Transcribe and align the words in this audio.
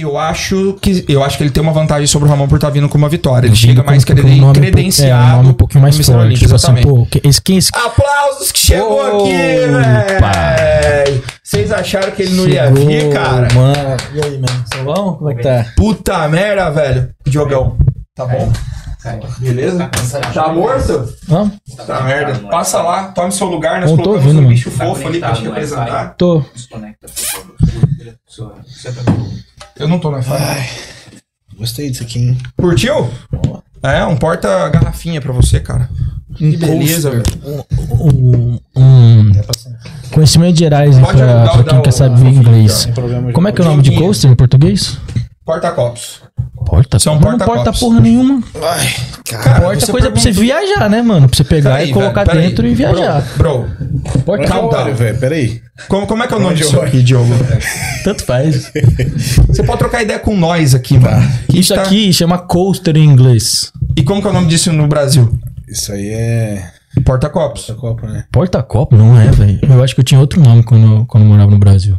Eu 0.00 0.16
acho 0.18 0.74
que 0.80 1.04
eu 1.08 1.22
acho 1.24 1.36
que 1.36 1.42
ele 1.42 1.50
tem 1.50 1.62
uma 1.62 1.72
vantagem 1.72 2.06
sobre 2.06 2.28
o 2.28 2.30
Ramon 2.30 2.46
por 2.48 2.56
estar 2.56 2.70
vindo 2.70 2.88
com 2.88 2.96
uma 2.98 3.08
vitória. 3.08 3.46
Ele 3.46 3.54
Vindo 3.54 3.66
chega 3.68 3.82
mais 3.82 4.04
com 4.04 4.12
um 4.12 4.16
creden- 4.16 4.44
um 4.44 4.52
credenciado. 4.52 5.22
É, 5.22 5.34
um 5.34 5.36
nome 5.38 5.48
um 5.50 5.54
pouquinho 5.54 5.82
mais 5.82 5.96
forte. 5.96 6.10
Olímpia, 6.12 6.38
Tipo 6.38 6.54
assim, 6.54 6.74
pô, 6.82 7.06
que- 7.10 7.20
esse, 7.24 7.40
quem 7.42 7.56
é 7.56 7.58
esse 7.58 7.70
Aplausos 7.74 8.52
que 8.52 8.58
chegou 8.60 9.00
Opa! 9.00 9.24
aqui, 9.24 9.32
velho! 10.20 11.22
Vocês 11.42 11.72
acharam 11.72 12.10
que 12.12 12.22
ele 12.22 12.34
não 12.34 12.48
ia 12.48 12.64
Chegou, 12.66 12.86
vir, 12.86 13.10
cara? 13.12 13.48
Mano. 13.54 13.96
E 14.14 14.20
aí, 14.24 14.32
mano? 14.38 14.64
São 14.72 14.84
bom? 14.84 15.14
Como 15.14 15.30
é 15.30 15.34
que 15.34 15.42
tá? 15.42 15.66
Puta 15.76 16.28
merda, 16.28 16.70
velho. 16.70 17.10
Diogão, 17.26 17.76
tá 18.14 18.26
bom? 18.26 18.52
Beleza? 19.38 19.88
Tá 20.34 20.52
morto? 20.52 21.08
Vamos? 21.28 21.54
Tá 21.86 22.02
merda. 22.02 22.34
Passa 22.50 22.82
lá, 22.82 23.04
tome 23.04 23.32
seu 23.32 23.46
lugar. 23.46 23.80
Nós 23.80 23.90
Não 23.90 23.96
colocamos 23.96 24.24
ouvindo, 24.26 24.38
um 24.40 24.42
mano. 24.42 24.48
bicho 24.54 24.70
fofo 24.70 25.06
ali 25.06 25.18
pra 25.20 25.32
te 25.32 25.42
representar. 25.44 26.14
Tô. 26.18 26.44
Eu 29.78 29.88
não 29.88 29.98
tô 29.98 30.10
na 30.10 30.22
fala. 30.22 30.56
Gostei 31.56 31.90
disso 31.90 32.02
aqui, 32.02 32.18
hein? 32.18 32.38
Curtiu? 32.56 33.10
É, 33.82 34.04
um 34.04 34.16
porta-garrafinha 34.16 35.20
pra 35.20 35.32
você, 35.32 35.60
cara. 35.60 35.88
Que 36.34 36.56
beleza, 36.56 37.10
velho. 37.10 37.24
Um, 38.00 38.58
um 38.76 39.32
conhecimento 40.12 40.58
gerais 40.58 40.96
aí 40.96 41.04
Pode 41.04 41.18
pra, 41.18 41.48
pra 41.48 41.64
quem 41.64 41.82
quer 41.82 41.92
saber 41.92 42.28
inglês. 42.28 42.88
Como 43.32 43.48
é 43.48 43.52
que 43.52 43.60
é 43.60 43.64
o 43.64 43.68
nome 43.68 43.82
de 43.82 43.94
coaster 43.96 44.30
em 44.30 44.36
português? 44.36 44.98
Porta-copos. 45.48 46.20
Porta. 46.66 46.98
São 46.98 47.14
não 47.14 47.22
porta-copos. 47.22 47.62
porta 47.64 47.80
porra 47.80 48.00
nenhuma. 48.00 48.42
Ai, 48.62 48.86
Cara, 49.30 49.60
Porta 49.62 49.80
você 49.86 49.90
coisa 49.92 50.10
pra 50.10 50.20
você 50.20 50.30
viajar, 50.30 50.90
né, 50.90 51.00
mano? 51.00 51.26
Pra 51.26 51.34
você 51.38 51.42
pegar 51.42 51.70
Peraí, 51.70 51.88
e 51.88 51.92
colocar 51.94 52.24
velho, 52.24 52.40
dentro 52.42 52.66
e 52.66 52.74
viajar. 52.74 53.22
Bro, 53.38 53.66
bro, 53.80 54.20
Porta 54.26 54.44
Calma, 54.46 54.90
velho, 54.92 55.18
peraí. 55.18 55.62
como, 55.88 56.06
como 56.06 56.22
é 56.22 56.26
que 56.28 56.34
é 56.34 56.36
o 56.36 56.40
nome 56.40 56.54
disso 56.54 56.78
aqui, 56.78 57.02
Diogo? 57.02 57.32
tanto 58.04 58.24
faz. 58.26 58.70
Você 59.46 59.62
pode 59.62 59.78
trocar 59.78 60.02
ideia 60.02 60.18
com 60.18 60.36
nós 60.36 60.74
aqui, 60.74 60.98
mano. 60.98 61.26
Isso 61.50 61.74
Tá- 61.74 61.80
aqui 61.80 62.12
chama 62.12 62.36
coaster 62.36 62.94
em 62.98 63.04
inglês. 63.04 63.72
E 63.96 64.02
como 64.02 64.20
que 64.20 64.26
é 64.26 64.30
o 64.30 64.34
nome 64.34 64.48
disso 64.48 64.70
no 64.70 64.86
Brasil? 64.86 65.32
Isso 65.66 65.90
aí 65.92 66.10
é. 66.10 66.62
Porta-copos. 67.06 67.72
Copa, 67.78 68.06
né? 68.06 68.24
Porta-copo? 68.30 68.94
Não 68.94 69.18
é, 69.18 69.30
velho. 69.30 69.60
Eu 69.62 69.82
acho 69.82 69.94
que 69.94 70.02
eu 70.02 70.04
tinha 70.04 70.20
outro 70.20 70.42
nome 70.42 70.62
quando, 70.62 71.06
quando 71.06 71.22
eu 71.24 71.30
morava 71.30 71.50
no 71.50 71.58
Brasil. 71.58 71.96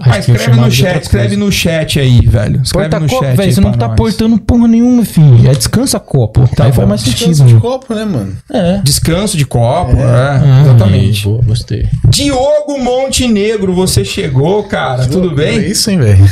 Ah, 0.00 0.10
Acho 0.10 0.22
que 0.24 0.30
eu 0.32 0.34
escreve 0.36 0.60
no 0.60 0.70
chat, 0.72 1.02
escreve 1.02 1.26
coisa. 1.28 1.44
no 1.44 1.52
chat 1.52 2.00
aí, 2.00 2.20
velho. 2.26 2.60
Escreve 2.62 2.88
no 2.88 2.90
Porta-copo, 3.00 3.24
chat 3.24 3.36
velho. 3.36 3.48
aí 3.48 3.52
Você 3.54 3.60
não 3.60 3.72
tá 3.72 3.86
nós. 3.88 3.96
portando 3.96 4.38
porra 4.38 4.66
nenhuma, 4.66 5.04
filho. 5.04 5.48
É 5.48 5.54
descansa-copo. 5.54 6.48
Tá 6.56 6.64
aí 6.64 6.72
faz 6.72 6.88
mais 6.88 7.00
sentido, 7.02 7.28
Descanso 7.30 7.54
de 7.54 7.60
copo, 7.60 7.94
né, 7.94 8.04
mano? 8.04 8.36
É. 8.52 8.80
Descanso 8.82 9.36
de 9.36 9.46
copo, 9.46 9.96
é, 9.96 10.02
Ah, 10.04 10.62
exatamente. 10.64 11.24
Boa, 11.24 11.42
gostei. 11.42 11.86
Diogo 12.08 12.78
Montenegro, 12.82 13.72
você 13.72 14.04
chegou, 14.04 14.64
cara, 14.64 15.06
tudo 15.06 15.30
É 15.32 15.34
bem? 15.58 15.70
isso, 15.70 15.88
hein, 15.90 15.98
velho? 15.98 16.28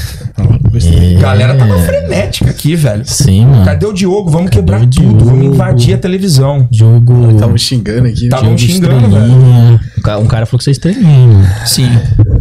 Gostei. 0.70 1.14
Galera 1.16 1.54
tava 1.54 1.78
frenética 1.80 2.50
aqui, 2.50 2.74
velho. 2.74 3.02
Sim, 3.04 3.46
mano. 3.46 3.64
Cadê 3.64 3.86
o 3.86 3.92
Diogo? 3.92 4.30
Vamos 4.30 4.50
quebrar 4.50 4.80
o 4.82 4.86
tudo, 4.86 5.24
vamos 5.24 5.40
Diogo? 5.40 5.54
invadir 5.54 5.94
a 5.94 5.98
televisão. 5.98 6.66
Jogo. 6.72 7.30
Estavam 7.32 7.58
xingando 7.58 8.08
aqui. 8.08 8.28
Tá 8.28 8.36
né? 8.36 8.42
Diogo 8.42 8.58
xingando. 8.58 9.16
Um 9.16 9.78
ca- 10.02 10.18
Um 10.18 10.26
cara 10.26 10.46
falou 10.46 10.58
que 10.58 10.64
você 10.64 10.70
é 10.70 10.72
estrelinha. 10.72 11.66
Sim. 11.66 11.88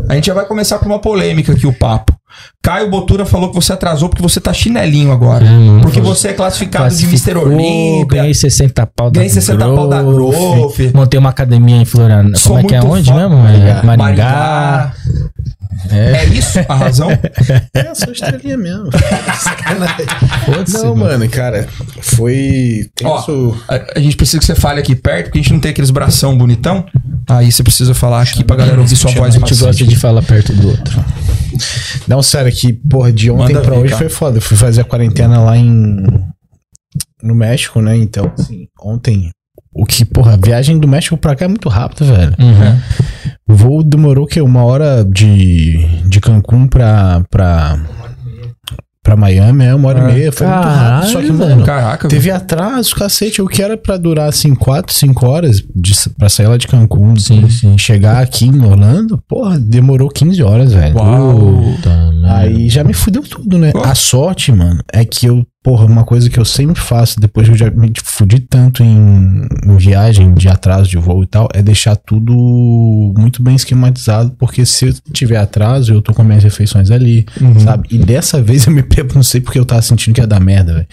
A 0.09 0.15
gente 0.15 0.27
já 0.27 0.33
vai 0.33 0.45
começar 0.45 0.79
com 0.79 0.85
uma 0.85 0.99
polêmica 0.99 1.51
aqui, 1.53 1.67
o 1.67 1.73
papo. 1.73 2.13
Caio 2.63 2.89
Botura 2.89 3.25
falou 3.25 3.49
que 3.49 3.55
você 3.55 3.73
atrasou 3.73 4.07
porque 4.07 4.21
você 4.21 4.39
tá 4.39 4.53
chinelinho 4.53 5.11
agora. 5.11 5.45
É, 5.45 5.49
mano. 5.49 5.81
porque 5.81 5.99
você 5.99 6.29
é 6.29 6.33
classificado 6.33 6.93
de 6.95 7.05
Mr. 7.05 7.35
Olímpia. 7.37 8.19
Ganhei 8.21 8.33
60 8.33 8.87
pau 8.87 9.11
da 9.11 9.19
Ganhei 9.19 9.29
60 9.29 9.65
pau 9.75 9.87
da 9.89 10.01
Growth. 10.01 10.93
Montei 10.93 11.19
uma 11.19 11.29
academia 11.29 11.75
em 11.75 11.83
Florianópolis. 11.85 12.43
Como 12.43 12.59
é 12.59 12.63
que 12.63 12.75
é 12.75 12.81
onde 12.81 13.13
mesmo? 13.13 13.35
É, 13.47 13.83
Maringá. 13.83 13.97
Maringá. 13.97 14.93
É. 15.89 16.25
isso 16.25 16.59
a 16.67 16.75
razão? 16.75 17.09
É, 17.73 17.87
eu 17.89 17.95
sou 17.95 18.11
estrelinha 18.11 18.57
mesmo. 18.57 18.89
Não, 20.73 20.95
mano, 20.95 21.27
cara, 21.29 21.67
foi 22.01 22.89
tenso. 22.95 23.57
A, 23.67 23.97
a 23.97 23.99
gente 23.99 24.15
precisa 24.15 24.39
que 24.39 24.45
você 24.45 24.55
fale 24.55 24.79
aqui 24.79 24.95
perto, 24.95 25.25
porque 25.25 25.39
a 25.39 25.41
gente 25.41 25.53
não 25.53 25.59
tem 25.59 25.71
aqueles 25.71 25.89
bração 25.89 26.37
bonitão. 26.37 26.85
Aí 27.29 27.51
você 27.51 27.63
precisa 27.63 27.93
falar 27.93 28.21
aqui 28.21 28.43
pra 28.43 28.55
galera 28.55 28.79
ouvir 28.79 28.95
sua 28.95 29.11
voz 29.11 29.35
A 29.35 29.39
gente 29.39 29.55
gosta 29.55 29.85
de 29.85 29.95
falar 29.95 30.21
perto 30.21 30.53
do 30.53 30.69
outro. 30.69 31.03
Não, 32.07 32.21
sério, 32.21 32.51
que, 32.51 32.73
porra, 32.73 33.11
de 33.11 33.29
ontem 33.31 33.53
Manda 33.53 33.61
pra 33.61 33.75
ver, 33.75 33.81
hoje 33.81 33.89
cara. 33.89 33.97
foi 33.97 34.09
foda. 34.09 34.37
Eu 34.37 34.41
fui 34.41 34.57
fazer 34.57 34.81
a 34.81 34.85
quarentena 34.85 35.39
lá 35.39 35.57
em. 35.57 36.05
No 37.23 37.35
México, 37.35 37.81
né? 37.81 37.95
Então, 37.95 38.31
assim, 38.37 38.67
ontem. 38.81 39.29
O 39.73 39.85
que, 39.85 40.03
porra, 40.03 40.33
a 40.33 40.37
viagem 40.37 40.77
do 40.77 40.87
México 40.87 41.15
pra 41.15 41.35
cá 41.35 41.45
é 41.45 41.47
muito 41.47 41.69
rápida, 41.69 42.03
velho. 42.03 42.35
Uhum. 42.39 42.79
O 43.47 43.53
voo 43.53 43.83
demorou 43.83 44.25
que 44.25 44.39
uma 44.41 44.63
hora 44.63 45.03
de, 45.03 45.77
de 46.07 46.19
Cancún 46.21 46.67
pra, 46.67 47.21
pra, 47.29 47.77
pra 49.03 49.15
Miami, 49.17 49.65
é 49.65 49.75
uma 49.75 49.89
hora 49.89 49.99
e 50.09 50.13
meia. 50.13 50.31
Foi 50.31 50.47
muito 50.47 50.63
rápido. 50.63 51.09
Só 51.11 51.19
que, 51.21 51.27
Caralho, 51.27 51.49
mano, 51.49 51.65
Caraca, 51.65 52.07
velho. 52.07 52.09
teve 52.21 52.31
atraso, 52.31 52.95
cacete. 52.95 53.41
O 53.41 53.47
que 53.47 53.61
era 53.61 53.75
pra 53.77 53.97
durar, 53.97 54.29
assim, 54.29 54.53
4, 54.55 54.93
5 54.93 55.25
horas 55.27 55.61
de, 55.75 55.93
pra 56.17 56.29
sair 56.29 56.47
lá 56.47 56.55
de 56.57 56.67
Cancún 56.67 57.15
Sim, 57.17 57.49
sim. 57.49 57.77
chegar 57.77 58.21
aqui 58.21 58.45
em 58.45 58.63
Orlando, 58.63 59.21
porra, 59.27 59.59
demorou 59.59 60.07
15 60.09 60.41
horas, 60.43 60.71
velho. 60.73 60.93
Puta 60.93 62.11
merda. 62.11 62.37
Aí 62.37 62.69
já 62.69 62.83
me 62.83 62.93
fudeu 62.93 63.23
tudo, 63.23 63.57
né? 63.57 63.71
Pô. 63.71 63.79
A 63.83 63.93
sorte, 63.95 64.51
mano, 64.51 64.81
é 64.93 65.03
que 65.03 65.25
eu, 65.25 65.45
porra, 65.63 65.85
uma 65.85 66.03
coisa 66.03 66.29
que 66.29 66.39
eu 66.39 66.45
sempre 66.45 66.81
faço 66.81 67.19
depois 67.19 67.47
que 67.47 67.53
eu 67.53 67.57
já 67.57 67.69
me 67.69 67.91
fudi 68.03 68.39
tanto 68.39 68.83
em, 68.83 69.47
em 69.65 69.77
viagem 69.77 70.33
de 70.33 70.47
atraso 70.49 70.89
de 70.89 70.97
voo 70.97 71.23
e 71.23 71.27
tal, 71.27 71.47
é 71.53 71.61
deixar 71.61 71.95
tudo 71.95 72.33
muito 73.17 73.41
bem 73.43 73.55
esquematizado, 73.55 74.31
porque 74.39 74.65
se 74.65 74.87
eu 74.87 74.93
tiver 75.13 75.37
atraso, 75.37 75.93
eu 75.93 76.01
tô 76.01 76.13
com 76.13 76.23
minhas 76.23 76.43
refeições 76.43 76.89
ali, 76.91 77.25
Uhum. 77.39 77.59
sabe? 77.59 77.87
E 77.91 77.97
dessa 77.97 78.41
vez 78.41 78.65
eu 78.65 78.73
me 78.73 78.81
preparei, 78.83 79.15
não 79.15 79.23
sei 79.23 79.41
porque 79.41 79.59
eu 79.59 79.65
tava 79.65 79.81
sentindo 79.81 80.15
que 80.15 80.21
ia 80.21 80.27
dar 80.27 80.39
merda, 80.39 80.73
velho. 80.73 80.87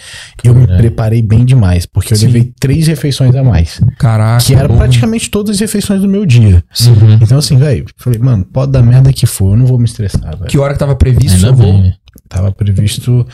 Eu 0.45 0.55
me 0.55 0.65
É. 0.65 0.77
preparei 0.77 1.23
bem 1.23 1.45
demais, 1.45 1.87
porque 1.87 2.12
eu 2.12 2.17
Sim. 2.17 2.27
levei 2.27 2.53
três 2.61 2.87
refeições 2.87 3.35
a 3.35 3.43
mais, 3.43 3.81
Caraca. 3.99 4.45
que 4.45 4.55
era 4.55 4.69
bom. 4.69 4.77
praticamente 4.77 5.31
todas 5.31 5.55
as 5.56 5.61
refeições 5.61 6.00
do 6.00 6.09
meu 6.09 6.27
dia. 6.27 6.62
Uhum. 6.87 7.19
Então 7.23 7.39
assim, 7.39 7.56
velho, 7.56 7.87
falei, 7.97 8.19
mano, 8.19 8.45
pode 8.45 8.73
dar 8.73 8.83
merda 8.83 9.12
que 9.12 9.27
for, 9.27 9.53
eu 9.53 9.56
não 9.56 9.67
vou 9.67 9.79
me 9.79 9.85
estressar, 9.85 10.37
velho. 10.37 10.47
Que 10.50 10.59
hora 10.59 10.73
que 10.75 10.79
tava 10.79 10.95
previsto 10.95 11.37
Ainda 11.37 11.53
voo? 11.53 11.73
bem. 11.83 11.95
Tava 12.29 12.53
previsto, 12.53 13.27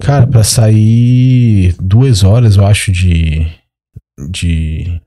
cara, 0.00 0.26
pra 0.26 0.44
sair 0.44 1.74
duas 1.80 2.22
horas, 2.22 2.56
eu 2.56 2.64
acho, 2.66 2.92
de. 2.92 3.46
De. 4.30 5.00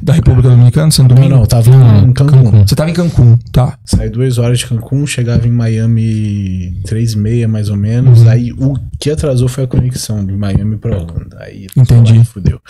Da 0.00 0.12
República 0.12 0.48
Dominicana, 0.48 0.90
sendo 0.92 1.08
Não, 1.08 1.16
domingo? 1.16 1.34
não, 1.34 1.40
eu 1.42 1.46
tava 1.48 1.70
Não, 1.70 2.08
em 2.08 2.12
Cancún. 2.12 2.44
Cancún. 2.44 2.66
Você 2.66 2.74
tava 2.76 2.90
em 2.90 2.94
Cancún, 2.94 3.36
tá. 3.52 3.76
Saí 3.84 4.08
duas 4.08 4.38
horas 4.38 4.60
de 4.60 4.66
Cancún, 4.66 5.04
chegava 5.06 5.46
em 5.48 5.50
Miami 5.50 6.80
três 6.86 7.14
e 7.14 7.18
meia, 7.18 7.48
mais 7.48 7.68
ou 7.68 7.76
menos. 7.76 8.22
Uhum. 8.22 8.28
Aí 8.28 8.52
o 8.52 8.74
que 8.98 9.10
atrasou 9.10 9.48
foi 9.48 9.64
a 9.64 9.66
conexão 9.66 10.24
de 10.24 10.32
Miami 10.36 10.76
pra 10.76 10.96
Orlando. 10.96 11.36
Aí 11.40 11.66
Entendi. 11.76 12.16
lá, 12.16 12.24
Fudeu. 12.24 12.60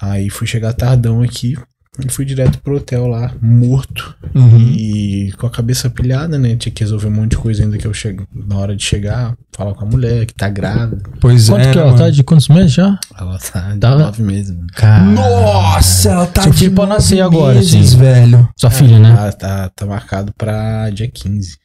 Aí 0.00 0.30
fui 0.30 0.46
chegar 0.46 0.72
tardão 0.72 1.20
aqui 1.20 1.56
e 2.06 2.12
fui 2.12 2.24
direto 2.24 2.58
pro 2.60 2.76
hotel 2.76 3.06
lá, 3.06 3.32
morto. 3.40 4.14
Uhum. 4.34 4.58
E 4.58 5.32
com 5.38 5.46
a 5.46 5.50
cabeça 5.50 5.88
pilhada, 5.90 6.38
né? 6.38 6.56
Tinha 6.56 6.72
que 6.72 6.82
resolver 6.82 7.08
um 7.08 7.10
monte 7.12 7.30
de 7.32 7.36
coisa 7.38 7.62
ainda 7.62 7.76
que 7.78 7.86
eu 7.86 7.92
chego 7.94 8.26
na 8.34 8.56
hora 8.56 8.76
de 8.76 8.82
chegar, 8.84 9.34
falar 9.56 9.74
com 9.74 9.84
a 9.84 9.88
mulher 9.88 10.26
que 10.26 10.34
tá 10.34 10.48
grávida. 10.48 11.02
Pois 11.20 11.48
Quanto 11.48 11.66
é. 11.68 11.70
que 11.70 11.76
né, 11.76 11.82
ela 11.82 11.92
tá? 11.92 11.98
mano? 12.00 12.12
De 12.12 12.22
quantos 12.22 12.48
meses 12.48 12.72
já? 12.72 12.98
Ela 13.18 13.38
tá 13.38 13.60
de 13.72 13.78
Tá. 13.78 13.98
nove 13.98 14.22
meses. 14.22 14.54
mano. 14.54 14.66
Cara. 14.74 15.02
Nossa, 15.04 16.10
ela 16.10 16.26
tá 16.26 16.42
Seu 16.42 16.52
de 16.52 16.58
filho 16.58 16.72
pode 16.72 16.88
nove 16.88 17.00
nascer 17.02 17.20
agora, 17.20 17.54
meses, 17.56 17.90
sim. 17.90 17.96
velho. 17.98 18.48
Sua 18.56 18.70
filha, 18.70 18.98
né? 18.98 19.14
Tá, 19.14 19.32
tá, 19.32 19.68
tá 19.76 19.86
marcado 19.86 20.32
pra 20.36 20.90
dia 20.90 21.08
15. 21.12 21.58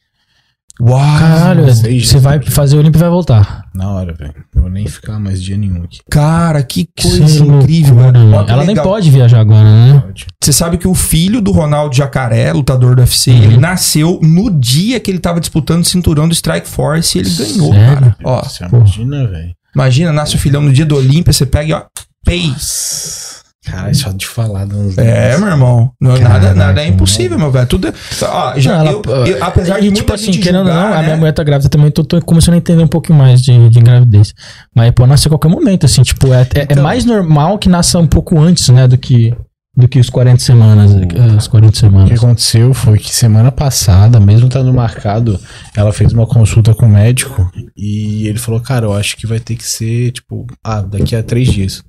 Uau. 0.80 1.00
Caralho, 1.18 1.64
você 1.64 2.18
vai 2.18 2.38
dias. 2.38 2.52
fazer 2.52 2.76
o 2.76 2.80
Olímpio 2.80 2.98
e 2.98 3.00
vai 3.00 3.08
voltar. 3.08 3.64
Na 3.76 3.90
hora, 3.90 4.14
velho. 4.14 4.34
Eu 4.54 4.62
vou 4.62 4.70
nem 4.70 4.86
ficar 4.86 5.20
mais 5.20 5.42
dia 5.42 5.56
nenhum 5.56 5.82
aqui. 5.84 5.98
Cara, 6.10 6.62
que 6.62 6.88
coisa 7.00 7.42
é 7.44 7.46
incrível, 7.46 7.96
mano. 7.96 8.34
Ela 8.34 8.58
nem 8.58 8.68
legal. 8.68 8.84
pode 8.84 9.10
viajar 9.10 9.40
agora, 9.40 9.64
né? 9.64 10.02
Você 10.42 10.52
sabe 10.52 10.78
que 10.78 10.88
o 10.88 10.94
filho 10.94 11.40
do 11.42 11.52
Ronaldo 11.52 11.94
Jacaré, 11.94 12.52
lutador 12.52 12.94
do 12.96 13.00
UFC, 13.00 13.30
Uhum. 13.32 13.42
ele 13.42 13.56
nasceu 13.58 14.18
no 14.22 14.50
dia 14.50 14.98
que 14.98 15.10
ele 15.10 15.18
tava 15.18 15.40
disputando 15.40 15.82
o 15.82 15.84
cinturão 15.84 16.26
do 16.26 16.32
Strike 16.34 16.66
Force 16.68 17.18
e 17.18 17.20
ele 17.20 17.30
ganhou, 17.30 17.72
Sério? 17.72 17.94
cara. 18.00 18.16
Ó, 18.24 18.42
Você 18.42 18.64
imagina, 18.64 19.26
velho. 19.28 19.54
imagina, 19.74 20.12
nasce 20.12 20.36
o 20.36 20.38
filhão 20.38 20.62
no 20.62 20.72
dia 20.72 20.86
do 20.86 20.96
Olímpia, 20.96 21.32
você 21.32 21.44
pega 21.44 21.68
e 21.68 21.72
ó, 21.74 21.82
peis. 22.24 23.42
Cara, 23.66 23.92
só 23.94 24.10
de 24.12 24.26
falar 24.26 24.64
uns 24.66 24.96
É, 24.96 25.36
meu 25.36 25.48
irmão. 25.48 25.90
Não, 26.00 26.12
nada, 26.12 26.22
Caraca, 26.28 26.54
nada 26.54 26.82
é 26.82 26.86
impossível, 26.86 27.36
meu 27.38 27.50
velho. 27.50 27.66
Tudo 27.66 27.88
é. 27.88 27.92
Ó, 28.22 28.58
já, 28.58 28.78
Não, 28.84 28.92
eu, 28.92 29.02
ela- 29.06 29.28
eu- 29.28 29.44
apesar 29.44 29.80
de 29.80 29.88
e, 29.88 29.92
tipo 29.92 30.12
assim, 30.12 30.30
querendo 30.32 30.60
ou 30.60 30.64
não, 30.64 30.92
a 30.92 30.98
né? 30.98 31.02
minha 31.02 31.16
mulher 31.16 31.32
tá 31.32 31.42
grávida 31.42 31.68
também, 31.68 31.90
tô, 31.90 32.04
tô 32.04 32.20
começando 32.22 32.54
a 32.54 32.58
entender 32.58 32.82
um 32.84 32.88
pouquinho 32.88 33.18
mais 33.18 33.42
de, 33.42 33.68
de 33.68 33.80
gravidez. 33.80 34.32
Mas 34.74 34.92
pode 34.92 35.08
nascer 35.10 35.26
a 35.26 35.30
qualquer 35.32 35.48
momento, 35.48 35.84
assim, 35.84 36.02
tipo, 36.02 36.32
é, 36.32 36.42
é- 36.54 36.60
é 36.60 36.62
Então- 36.62 36.82
mais 36.82 37.04
normal 37.04 37.58
que 37.58 37.68
nasça 37.68 37.98
um 37.98 38.06
pouco 38.06 38.38
antes, 38.40 38.68
né, 38.68 38.86
do 38.86 38.96
que, 38.96 39.34
do 39.76 39.88
que 39.88 39.98
os 39.98 40.08
40 40.08 40.38
semanas. 40.42 40.92
eh, 40.94 41.36
As 41.36 41.48
40 41.48 41.68
O 41.70 41.72
que 41.72 41.78
semanas. 41.80 42.12
aconteceu 42.18 42.72
foi 42.72 42.98
que 42.98 43.12
semana 43.12 43.50
passada, 43.50 44.20
mesmo 44.20 44.46
estando 44.46 44.72
marcado, 44.72 45.38
ela 45.76 45.92
fez 45.92 46.12
uma 46.12 46.26
consulta 46.26 46.72
com 46.72 46.86
o 46.86 46.88
médico 46.88 47.50
e 47.76 48.28
ele 48.28 48.38
falou, 48.38 48.60
cara, 48.60 48.86
eu 48.86 48.92
acho 48.94 49.16
que 49.16 49.26
vai 49.26 49.40
ter 49.40 49.56
que 49.56 49.66
ser, 49.66 50.12
tipo, 50.12 50.46
ah, 50.64 50.80
daqui 50.82 51.16
a 51.16 51.22
três 51.22 51.48
dias. 51.52 51.82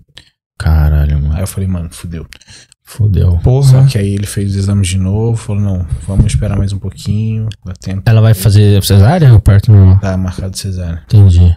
Caralho, 0.57 1.21
mano. 1.21 1.35
Aí 1.35 1.41
eu 1.41 1.47
falei, 1.47 1.67
mano, 1.67 1.89
fudeu. 1.91 2.25
Fudeu. 2.83 3.37
Porra. 3.43 3.63
Só 3.83 3.85
que 3.85 3.97
aí 3.97 4.13
ele 4.13 4.25
fez 4.25 4.51
os 4.51 4.55
exames 4.57 4.87
de 4.87 4.97
novo, 4.97 5.35
falou, 5.37 5.61
não, 5.61 5.85
vamos 6.07 6.25
esperar 6.25 6.57
mais 6.57 6.71
um 6.71 6.79
pouquinho, 6.79 7.47
dá 7.65 7.73
tempo. 7.73 8.01
Ela 8.05 8.21
vai 8.21 8.33
fazer 8.33 8.81
cesárea 8.83 9.33
ou 9.33 9.41
parto 9.41 9.71
normal? 9.71 9.99
Tá 9.99 10.15
marcado 10.17 10.57
cesárea. 10.57 11.03
Entendi. 11.05 11.55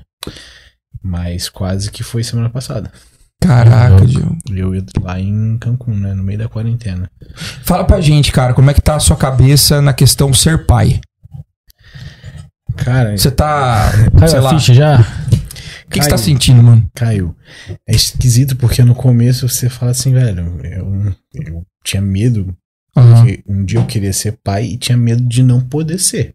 Mas 1.02 1.49
quase 1.49 1.91
que 1.91 2.02
foi 2.02 2.23
semana 2.25 2.50
passada. 2.50 2.91
Caraca. 3.41 4.05
Diogo. 4.05 4.37
Eu 4.50 4.75
ia 4.75 4.85
lá 5.00 5.19
em 5.19 5.56
Cancún, 5.56 5.94
né? 5.94 6.12
No 6.12 6.23
meio 6.23 6.38
da 6.38 6.49
quarentena. 6.49 7.11
Fala 7.62 7.85
pra 7.85 8.00
gente, 8.00 8.31
cara, 8.32 8.53
como 8.53 8.70
é 8.70 8.75
que 8.75 8.82
tá 8.82 8.96
a 8.96 9.00
sua 9.00 9.17
cabeça 9.17 9.81
na 9.81 9.94
questão 9.94 10.31
ser 10.35 10.67
pai? 10.67 11.00
Cara, 12.76 13.17
Você 13.17 13.31
tá. 13.31 13.91
Caiu 14.19 14.29
sei 14.29 14.38
a 14.38 14.43
lá. 14.43 14.50
ficha 14.50 14.75
já? 14.75 15.06
O 15.91 15.93
que, 15.93 15.99
que 15.99 16.05
você 16.05 16.11
tá 16.11 16.19
sentindo, 16.19 16.63
mano? 16.63 16.89
caiu. 16.95 17.35
É 17.87 17.95
esquisito 17.95 18.55
porque 18.57 18.83
no 18.85 18.95
começo 18.95 19.49
você 19.49 19.69
fala 19.69 19.91
assim, 19.91 20.13
velho, 20.13 20.61
eu, 20.65 21.15
eu 21.35 21.67
tinha 21.85 22.01
medo, 22.01 22.55
Aham. 22.97 23.27
que 23.27 23.43
um 23.49 23.65
dia 23.65 23.79
eu 23.81 23.87
queria 23.87 24.13
ser 24.13 24.39
pai 24.43 24.67
e 24.67 24.77
tinha 24.79 24.97
medo 24.97 25.23
de 25.23 25.43
não 25.43 25.61
poder 25.61 25.99
ser. 25.99 26.35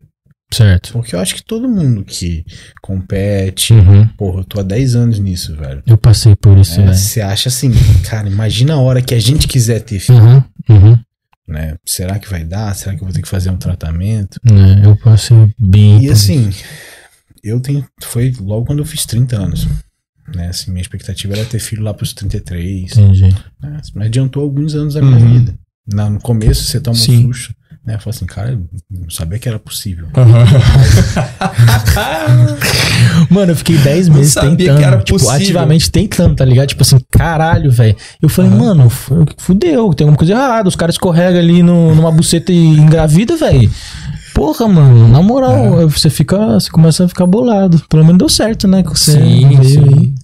Certo. 0.54 0.92
Porque 0.94 1.16
eu 1.16 1.20
acho 1.20 1.34
que 1.36 1.44
todo 1.44 1.68
mundo 1.68 2.04
que 2.04 2.46
compete, 2.82 3.74
Uhum. 3.74 4.08
porra, 4.10 4.42
eu 4.42 4.44
tô 4.44 4.60
há 4.60 4.64
10 4.64 4.96
anos 4.96 5.20
nisso, 5.20 5.56
velho. 5.56 5.82
Eu 5.88 5.98
passei 5.98 6.36
por 6.36 6.58
isso, 6.58 6.80
É, 6.80 6.84
velho. 6.84 6.96
Você 6.96 7.22
acha 7.22 7.50
assim, 7.50 7.72
cara, 8.08 8.28
imagina 8.28 8.74
a 8.74 8.80
hora 8.80 9.02
que 9.02 9.14
a 9.16 9.20
gente 9.20 9.48
quiser 9.48 9.80
ter 9.82 10.00
filho, 10.00 10.20
Uhum. 10.22 10.44
Uhum. 10.70 11.00
né? 11.48 11.76
Será 11.86 12.20
que 12.20 12.30
vai 12.30 12.44
dar? 12.44 12.76
Será 12.76 12.94
que 12.96 13.02
eu 13.02 13.06
vou 13.06 13.14
ter 13.14 13.22
que 13.22 13.28
fazer 13.28 13.50
um 13.50 13.58
tratamento? 13.58 14.40
É, 14.46 14.86
eu 14.86 14.96
passei 14.98 15.36
bem. 15.60 16.04
E 16.06 16.10
assim, 16.12 16.50
eu 17.46 17.60
tenho. 17.60 17.86
Foi 18.04 18.34
logo 18.42 18.66
quando 18.66 18.80
eu 18.80 18.86
fiz 18.86 19.06
30 19.06 19.38
anos. 19.38 19.68
Né? 20.36 20.48
Assim, 20.48 20.72
minha 20.72 20.82
expectativa 20.82 21.34
era 21.36 21.46
ter 21.46 21.60
filho 21.60 21.84
lá 21.84 21.94
pros 21.94 22.14
33. 22.14 22.92
isso. 22.92 23.00
Entendi. 23.00 23.22
né? 23.62 23.80
Mas 23.94 24.08
adiantou 24.08 24.42
alguns 24.44 24.74
anos 24.76 24.96
da 24.96 25.02
minha 25.02 25.18
Uhum. 25.18 25.34
vida. 25.40 25.56
Na- 25.94 26.10
no 26.10 26.20
começo 26.20 26.64
você 26.64 26.80
toma 26.80 26.96
Sim. 26.98 27.28
um 27.28 27.34
susto. 27.34 27.54
Né? 27.86 28.00
Fala 28.00 28.16
assim, 28.16 28.26
cara, 28.26 28.52
eu 28.54 28.68
não 28.90 29.10
sabia 29.12 29.38
que 29.38 29.48
era 29.48 29.60
possível. 29.60 30.08
Mano, 33.30 33.52
eu 33.52 33.56
fiquei 33.56 33.78
10 33.78 34.08
Não 34.08 34.16
meses 34.18 34.34
sabia 34.34 34.58
tentando. 34.58 34.78
que 34.80 34.84
era 34.84 34.98
tipo, 34.98 35.12
possível. 35.20 35.36
ativamente 35.36 35.92
tentando, 35.92 36.36
tá 36.36 36.46
ligado? 36.46 36.68
Tipo 36.70 36.82
assim, 36.84 36.98
caralho, 37.12 37.72
velho. 37.72 37.96
Eu 38.22 38.30
falei, 38.30 38.52
mano, 38.52 38.88
f- 38.90 39.14
fudeu, 39.38 39.94
tem 39.94 40.06
alguma 40.06 40.18
coisa 40.18 40.34
errada. 40.34 40.68
Os 40.68 40.76
caras 40.76 40.96
escorregam 40.96 41.40
ali 41.40 41.62
no, 41.64 41.94
numa 41.96 42.12
buceta 42.12 42.52
e 42.52 42.58
engravida, 42.66 43.36
velho. 43.38 43.72
Porra, 44.36 44.68
mano, 44.68 45.08
na 45.08 45.22
moral, 45.24 45.82
É. 45.82 45.86
você 45.86 46.10
fica. 46.10 46.38
Você 46.60 46.70
começa 46.70 47.06
a 47.06 47.08
ficar 47.08 47.26
bolado. 47.26 47.82
Pelo 47.90 48.04
menos 48.04 48.20
deu 48.20 48.30
certo, 48.30 48.68
né? 48.68 48.84
que 48.84 48.90
Você 48.90 49.14
Sim, 49.14 49.64
sim. 49.64 50.16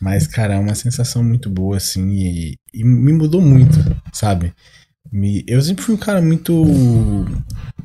Mas, 0.00 0.26
cara, 0.26 0.54
é 0.54 0.58
uma 0.58 0.74
sensação 0.74 1.24
muito 1.24 1.48
boa, 1.48 1.78
assim, 1.78 2.06
e, 2.10 2.58
e 2.74 2.84
me 2.84 3.12
mudou 3.14 3.40
muito, 3.40 3.78
sabe? 4.12 4.52
Me, 5.10 5.42
eu 5.48 5.60
sempre 5.62 5.82
fui 5.82 5.94
um 5.94 5.98
cara 5.98 6.20
muito. 6.20 6.52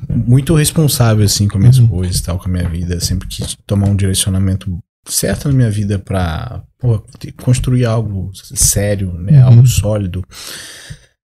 Muito 0.08 0.54
responsável, 0.54 1.24
assim, 1.24 1.48
com 1.48 1.58
minhas 1.58 1.78
Uhum. 1.78 1.86
coisas 1.88 2.18
e 2.18 2.22
tal, 2.22 2.38
com 2.38 2.48
a 2.48 2.52
minha 2.52 2.68
vida. 2.68 3.00
Sempre 3.00 3.26
quis 3.28 3.56
tomar 3.66 3.88
um 3.88 3.96
direcionamento 3.96 4.78
certo 5.08 5.48
na 5.48 5.54
minha 5.54 5.70
vida 5.70 5.98
pra 5.98 6.62
porra, 6.78 7.02
construir 7.42 7.86
algo 7.86 8.30
sério, 8.34 9.14
né? 9.14 9.40
Uhum. 9.40 9.46
Algo 9.48 9.66
sólido. 9.66 10.22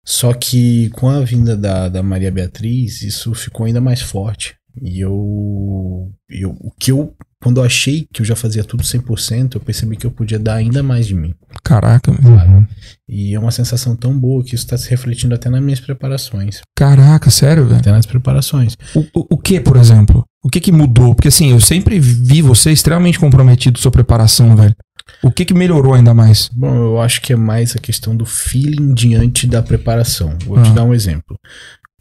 Só 0.09 0.33
que 0.33 0.89
com 0.95 1.11
a 1.11 1.21
vinda 1.21 1.55
da, 1.55 1.87
da 1.91 2.03
Maria 2.03 2.33
Beatriz, 2.33 3.03
isso 3.03 3.35
ficou 3.35 3.67
ainda 3.67 3.79
mais 3.79 4.01
forte. 4.01 4.55
E 4.81 5.01
eu, 5.01 6.11
eu. 6.31 6.57
O 6.61 6.71
que 6.71 6.93
eu. 6.93 7.15
Quando 7.43 7.61
eu 7.61 7.65
achei 7.65 8.09
que 8.11 8.23
eu 8.23 8.27
já 8.27 8.35
fazia 8.35 8.65
tudo 8.65 8.83
100%, 8.83 9.55
eu 9.55 9.61
percebi 9.61 9.97
que 9.97 10.07
eu 10.07 10.11
podia 10.11 10.39
dar 10.39 10.55
ainda 10.55 10.83
mais 10.83 11.07
de 11.07 11.15
mim. 11.15 11.35
Caraca. 11.63 12.11
Uhum. 12.11 12.67
E 13.07 13.35
é 13.35 13.39
uma 13.39 13.51
sensação 13.51 13.95
tão 13.95 14.19
boa 14.19 14.43
que 14.43 14.55
isso 14.55 14.65
está 14.65 14.79
se 14.79 14.89
refletindo 14.89 15.35
até 15.35 15.51
nas 15.51 15.63
minhas 15.63 15.79
preparações. 15.79 16.63
Caraca, 16.75 17.31
sério, 17.31 17.67
velho? 17.67 17.79
Até 17.79 17.93
nas 17.93 18.07
preparações. 18.07 18.77
O, 18.95 19.01
o, 19.15 19.27
o 19.35 19.39
que, 19.39 19.61
por 19.61 19.77
exemplo? 19.77 20.25
O 20.43 20.49
que 20.49 20.59
que 20.59 20.73
mudou? 20.73 21.15
Porque 21.15 21.29
assim, 21.29 21.51
eu 21.51 21.61
sempre 21.61 22.01
vi 22.01 22.41
você 22.41 22.73
extremamente 22.73 23.21
comprometido 23.21 23.79
com 23.79 23.83
sua 23.83 23.93
preparação, 23.93 24.57
velho. 24.57 24.75
O 25.23 25.31
que 25.31 25.45
que 25.45 25.55
melhorou 25.55 25.95
ainda 25.95 26.15
mais? 26.15 26.49
Bom, 26.53 26.75
eu 26.75 27.01
acho 27.01 27.21
que 27.21 27.33
é 27.33 27.37
mais 27.37 27.75
a 27.75 27.79
questão 27.79 28.17
do 28.17 28.25
feeling 28.27 28.95
diante 28.95 29.47
da 29.47 29.63
preparação. 29.63 30.37
Vou 30.45 30.59
Ah. 30.59 30.63
te 30.63 30.71
dar 30.73 30.85
um 30.85 30.95
exemplo. 30.95 31.39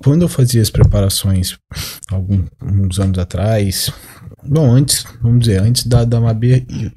Quando 0.03 0.21
eu 0.21 0.27
fazia 0.29 0.61
as 0.61 0.69
preparações 0.69 1.57
alguns 2.11 2.99
anos 2.99 3.17
atrás, 3.17 3.91
bom, 4.45 4.69
antes, 4.71 5.05
vamos 5.21 5.39
dizer, 5.41 5.59
antes 5.61 5.85
da, 5.87 6.03
da 6.05 6.21
Mabê, 6.21 6.63
e, 6.69 6.91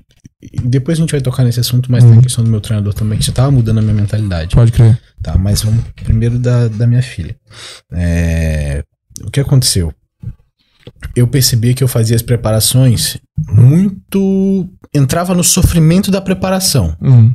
depois 0.64 0.98
a 0.98 1.00
gente 1.00 1.10
vai 1.12 1.20
tocar 1.20 1.44
nesse 1.44 1.60
assunto, 1.60 1.90
mas 1.90 2.02
tem 2.04 2.12
Uhum. 2.12 2.18
a 2.18 2.22
questão 2.22 2.44
do 2.44 2.50
meu 2.50 2.60
treinador 2.60 2.92
também, 2.94 3.18
que 3.18 3.24
já 3.26 3.32
tava 3.32 3.50
mudando 3.50 3.78
a 3.78 3.82
minha 3.82 3.94
mentalidade. 3.94 4.54
Pode 4.54 4.72
crer. 4.72 4.98
Tá, 5.22 5.36
mas 5.38 5.62
vamos 5.62 5.82
primeiro 6.02 6.38
da, 6.38 6.68
da 6.68 6.86
minha 6.86 7.02
filha. 7.02 7.34
É, 7.92 8.84
o 9.24 9.30
que 9.30 9.40
aconteceu? 9.40 9.92
Eu 11.14 11.26
percebi 11.26 11.74
que 11.74 11.82
eu 11.82 11.88
fazia 11.88 12.16
as 12.16 12.22
preparações 12.22 13.18
muito. 13.48 14.68
entrava 14.94 15.34
no 15.34 15.44
sofrimento 15.44 16.10
da 16.10 16.20
preparação 16.20 16.96
Hum, 17.00 17.32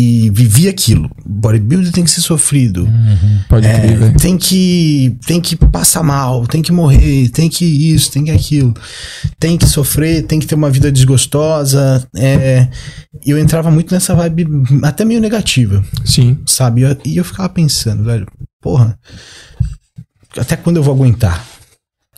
e 0.00 0.30
vivia 0.30 0.70
aquilo. 0.70 1.10
Bodybuilder 1.26 1.90
tem 1.90 2.04
que 2.04 2.10
ser 2.10 2.20
sofrido. 2.20 2.84
Uhum. 2.84 3.40
pode 3.48 3.66
É, 3.66 3.80
crer, 3.80 4.14
tem 4.14 4.38
que 4.38 5.16
tem 5.26 5.40
que 5.40 5.56
passar 5.56 6.04
mal, 6.04 6.46
tem 6.46 6.62
que 6.62 6.70
morrer, 6.70 7.28
tem 7.30 7.48
que 7.48 7.64
isso, 7.64 8.12
tem 8.12 8.24
que 8.24 8.30
aquilo, 8.30 8.72
tem 9.40 9.58
que 9.58 9.66
sofrer, 9.66 10.22
tem 10.22 10.38
que 10.38 10.46
ter 10.46 10.54
uma 10.54 10.70
vida 10.70 10.92
desgostosa. 10.92 12.06
É, 12.14 12.68
eu 13.26 13.36
entrava 13.36 13.72
muito 13.72 13.92
nessa 13.92 14.14
vibe 14.14 14.46
até 14.84 15.04
meio 15.04 15.20
negativa 15.20 15.84
Sim. 16.04 16.38
sabe? 16.46 16.82
E 16.82 16.84
eu, 16.84 16.96
e 17.04 17.16
eu 17.16 17.24
ficava 17.24 17.48
pensando, 17.48 18.04
velho, 18.04 18.26
porra, 18.60 18.96
até 20.36 20.56
quando 20.56 20.76
eu 20.76 20.82
vou 20.82 20.94
aguentar? 20.94 21.44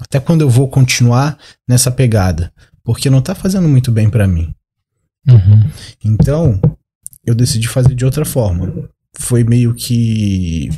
Até 0.01 0.19
quando 0.19 0.41
eu 0.41 0.51
vou 0.51 0.69
continuar 0.69 1.39
nessa 1.69 1.91
pegada? 1.91 2.53
Porque 2.83 3.11
não 3.11 3.21
tá 3.21 3.35
fazendo 3.35 3.69
muito 3.69 3.93
bem 3.93 4.09
pra 4.09 4.27
mim. 4.27 4.55
Uhum. 5.29 5.71
Então, 6.05 6.61
eu 7.25 7.35
decidi 7.35 7.69
fazer 7.69 7.95
de 7.95 8.05
outra 8.05 8.25
forma. 8.25 8.89
Foi 9.19 9.45
meio 9.45 9.75
que 9.75 10.71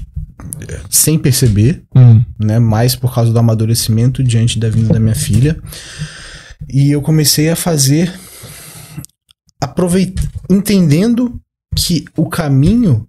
sem 0.90 1.18
perceber, 1.18 1.84
Hum, 1.94 2.24
né? 2.38 2.58
Mais 2.58 2.96
por 2.96 3.14
causa 3.14 3.32
do 3.32 3.38
amadurecimento 3.38 4.22
diante 4.24 4.58
da 4.58 4.68
vinda 4.68 4.94
da 4.94 5.00
minha 5.00 5.14
filha. 5.14 5.62
E 6.68 6.90
eu 6.90 7.00
comecei 7.00 7.48
a 7.48 7.56
fazer 7.56 8.12
aproveitando, 9.60 10.28
entendendo 10.50 11.40
que 11.76 12.04
o 12.16 12.28
caminho 12.28 13.08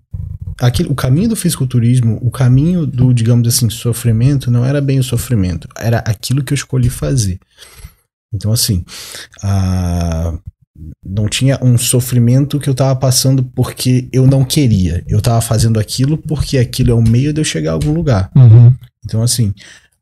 aquele, 0.60 0.90
o 0.90 0.96
caminho 0.96 1.30
do 1.30 1.36
fisiculturismo, 1.36 2.20
o 2.22 2.32
caminho 2.32 2.86
do, 2.86 3.14
digamos 3.14 3.48
assim, 3.48 3.70
sofrimento 3.70 4.50
não 4.52 4.66
era 4.66 4.82
bem 4.82 5.00
o 5.00 5.04
sofrimento, 5.04 5.68
era 5.78 6.00
aquilo 6.00 6.44
que 6.44 6.54
eu 6.54 6.56
escolhi 6.56 6.90
fazer. 6.90 7.40
Então 8.34 8.52
assim, 8.52 8.84
a 9.42 10.34
não 11.06 11.27
tinha 11.30 11.60
um 11.63 11.77
sofrimento 11.77 12.60
que 12.60 12.70
eu 12.70 12.74
tava 12.74 12.96
passando 12.96 13.44
porque 13.44 14.08
eu 14.12 14.25
não 14.25 14.44
queria. 14.44 15.04
Eu 15.08 15.22
tava 15.22 15.39
fazendo 15.39 15.80
aquilo 15.80 16.18
porque 16.18 16.58
aquilo 16.58 16.92
é 16.92 16.94
o 16.94 17.01
meio 17.01 17.32
de 17.32 17.39
eu 17.39 17.46
chegar 17.46 17.72
a 17.72 17.74
algum 17.74 17.94
lugar. 17.94 18.32
uhum. 18.36 18.74
Então, 19.06 19.22
assim, 19.22 19.54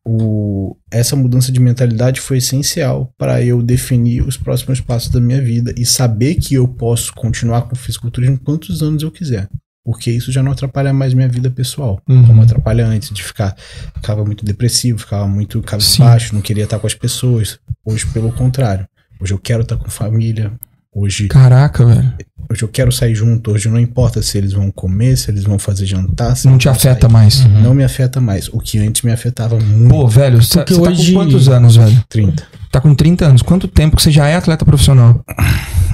o, 0.06 0.76
essa 0.92 1.16
mudança 1.16 1.52
de 1.52 1.60
mentalidade 1.60 2.22
foi 2.22 2.38
essencial 2.38 3.12
para 3.18 3.44
eu 3.44 3.62
definir 3.62 4.22
os 4.22 4.38
próximos 4.38 4.80
passos 4.80 5.10
da 5.10 5.20
minha 5.20 5.42
vida 5.42 5.74
e 5.78 5.86
saber 5.86 6.36
que 6.36 6.56
eu 6.56 6.68
posso 6.68 7.14
continuar 7.14 7.64
com 7.64 7.74
o 7.74 7.78
fisiculturismo 7.78 8.40
quantos 8.40 8.82
anos 8.82 9.04
eu 9.04 9.12
quiser. 9.12 9.50
Porque 9.84 10.12
isso 10.12 10.32
já 10.32 10.44
não 10.44 10.52
atrapalha 10.52 10.94
mais 10.94 11.14
minha 11.14 11.28
vida 11.28 11.50
pessoal, 11.50 12.00
Uhum. 12.08 12.26
como 12.28 12.42
atrapalha 12.44 12.86
antes 12.86 13.10
de 13.10 13.24
ficar. 13.24 13.56
Ficava 13.96 14.24
muito 14.24 14.46
depressivo, 14.46 15.00
ficava 15.00 15.28
muito 15.28 15.62
cabisbaixo, 15.62 16.36
não 16.36 16.42
queria 16.42 16.66
estar 16.66 16.78
com 16.80 16.86
as 16.88 16.94
pessoas. 16.94 17.58
Hoje, 17.84 18.06
pelo 18.08 18.32
contrário. 18.32 18.86
Hoje 19.20 19.34
eu 19.34 19.40
quero 19.40 19.64
estar 19.64 19.78
com 19.78 19.90
família. 19.90 20.52
Hoje 20.94 21.28
Caraca, 21.30 21.86
velho. 21.86 22.14
Hoje 22.52 22.64
eu 22.64 22.68
quero 22.68 22.92
sair 22.92 23.16
junto, 23.16 23.52
hoje 23.52 23.70
não 23.70 23.80
importa 23.80 24.22
se 24.22 24.38
eles 24.38 24.52
vão 24.52 24.70
comer, 24.70 25.16
se 25.18 25.32
eles 25.32 25.44
vão 25.46 25.58
fazer 25.58 25.86
jantar. 25.86 26.36
Não 26.44 26.58
te 26.58 26.68
afeta 26.68 27.08
sair. 27.08 27.12
mais. 27.14 27.46
Não 27.46 27.74
me 27.74 27.84
afeta 27.84 28.20
mais. 28.20 28.50
O 28.50 28.60
que 28.60 28.78
antes 28.78 29.02
me 29.04 29.12
afetava 29.12 29.58
muito. 29.58 29.90
Pô, 29.90 30.06
velho, 30.08 30.42
você 30.44 30.58
tá 30.60 30.66
Porque 30.66 30.74
hoje- 30.80 31.14
com 31.14 31.20
quantos 31.20 31.48
anos, 31.48 31.76
velho? 31.78 32.04
30. 32.10 32.44
Tá 32.70 32.82
com 32.82 32.94
30 32.94 33.26
anos. 33.26 33.42
Quanto 33.42 33.68
tempo 33.70 33.96
que 33.96 34.02
você 34.04 34.12
já 34.12 34.28
é 34.28 34.36
atleta 34.36 34.66
profissional? 34.66 35.24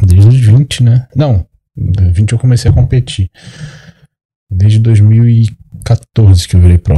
Desde 0.06 0.28
os 0.28 0.40
20, 0.40 0.82
né? 0.84 1.06
Não, 1.16 1.46
20 1.78 2.32
eu 2.32 2.40
comecei 2.40 2.70
a 2.72 2.74
competir. 2.74 3.30
Desde 4.50 4.80
2014 4.80 6.48
que 6.48 6.56
eu 6.56 6.62
virei 6.62 6.78
pro. 6.78 6.96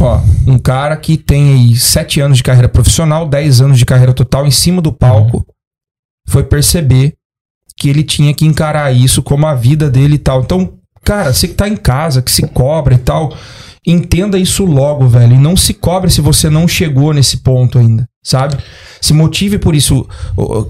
Ó, 0.00 0.20
um 0.46 0.58
cara 0.58 0.96
que 0.96 1.16
tem 1.16 1.52
aí 1.52 1.76
7 1.76 2.20
anos 2.20 2.38
de 2.38 2.42
carreira 2.42 2.68
profissional, 2.68 3.28
10 3.28 3.60
anos 3.60 3.78
de 3.78 3.86
carreira 3.86 4.12
total 4.12 4.46
em 4.46 4.50
cima 4.50 4.82
do 4.82 4.92
palco, 4.92 5.46
foi 6.28 6.44
perceber 6.44 7.14
que 7.76 7.88
ele 7.88 8.02
tinha 8.02 8.34
que 8.34 8.44
encarar 8.44 8.92
isso 8.92 9.22
como 9.22 9.46
a 9.46 9.54
vida 9.54 9.88
dele 9.88 10.16
e 10.16 10.18
tal. 10.18 10.42
Então, 10.42 10.77
Cara, 11.04 11.32
você 11.32 11.48
que 11.48 11.54
tá 11.54 11.68
em 11.68 11.76
casa, 11.76 12.20
que 12.22 12.30
se 12.30 12.42
cobra 12.42 12.94
e 12.94 12.98
tal, 12.98 13.34
entenda 13.86 14.38
isso 14.38 14.64
logo, 14.64 15.06
velho. 15.08 15.34
E 15.34 15.38
não 15.38 15.56
se 15.56 15.72
cobre 15.74 16.10
se 16.10 16.20
você 16.20 16.50
não 16.50 16.68
chegou 16.68 17.12
nesse 17.14 17.38
ponto 17.38 17.78
ainda, 17.78 18.06
sabe? 18.22 18.56
Se 19.00 19.14
motive 19.14 19.58
por 19.58 19.74
isso. 19.74 20.06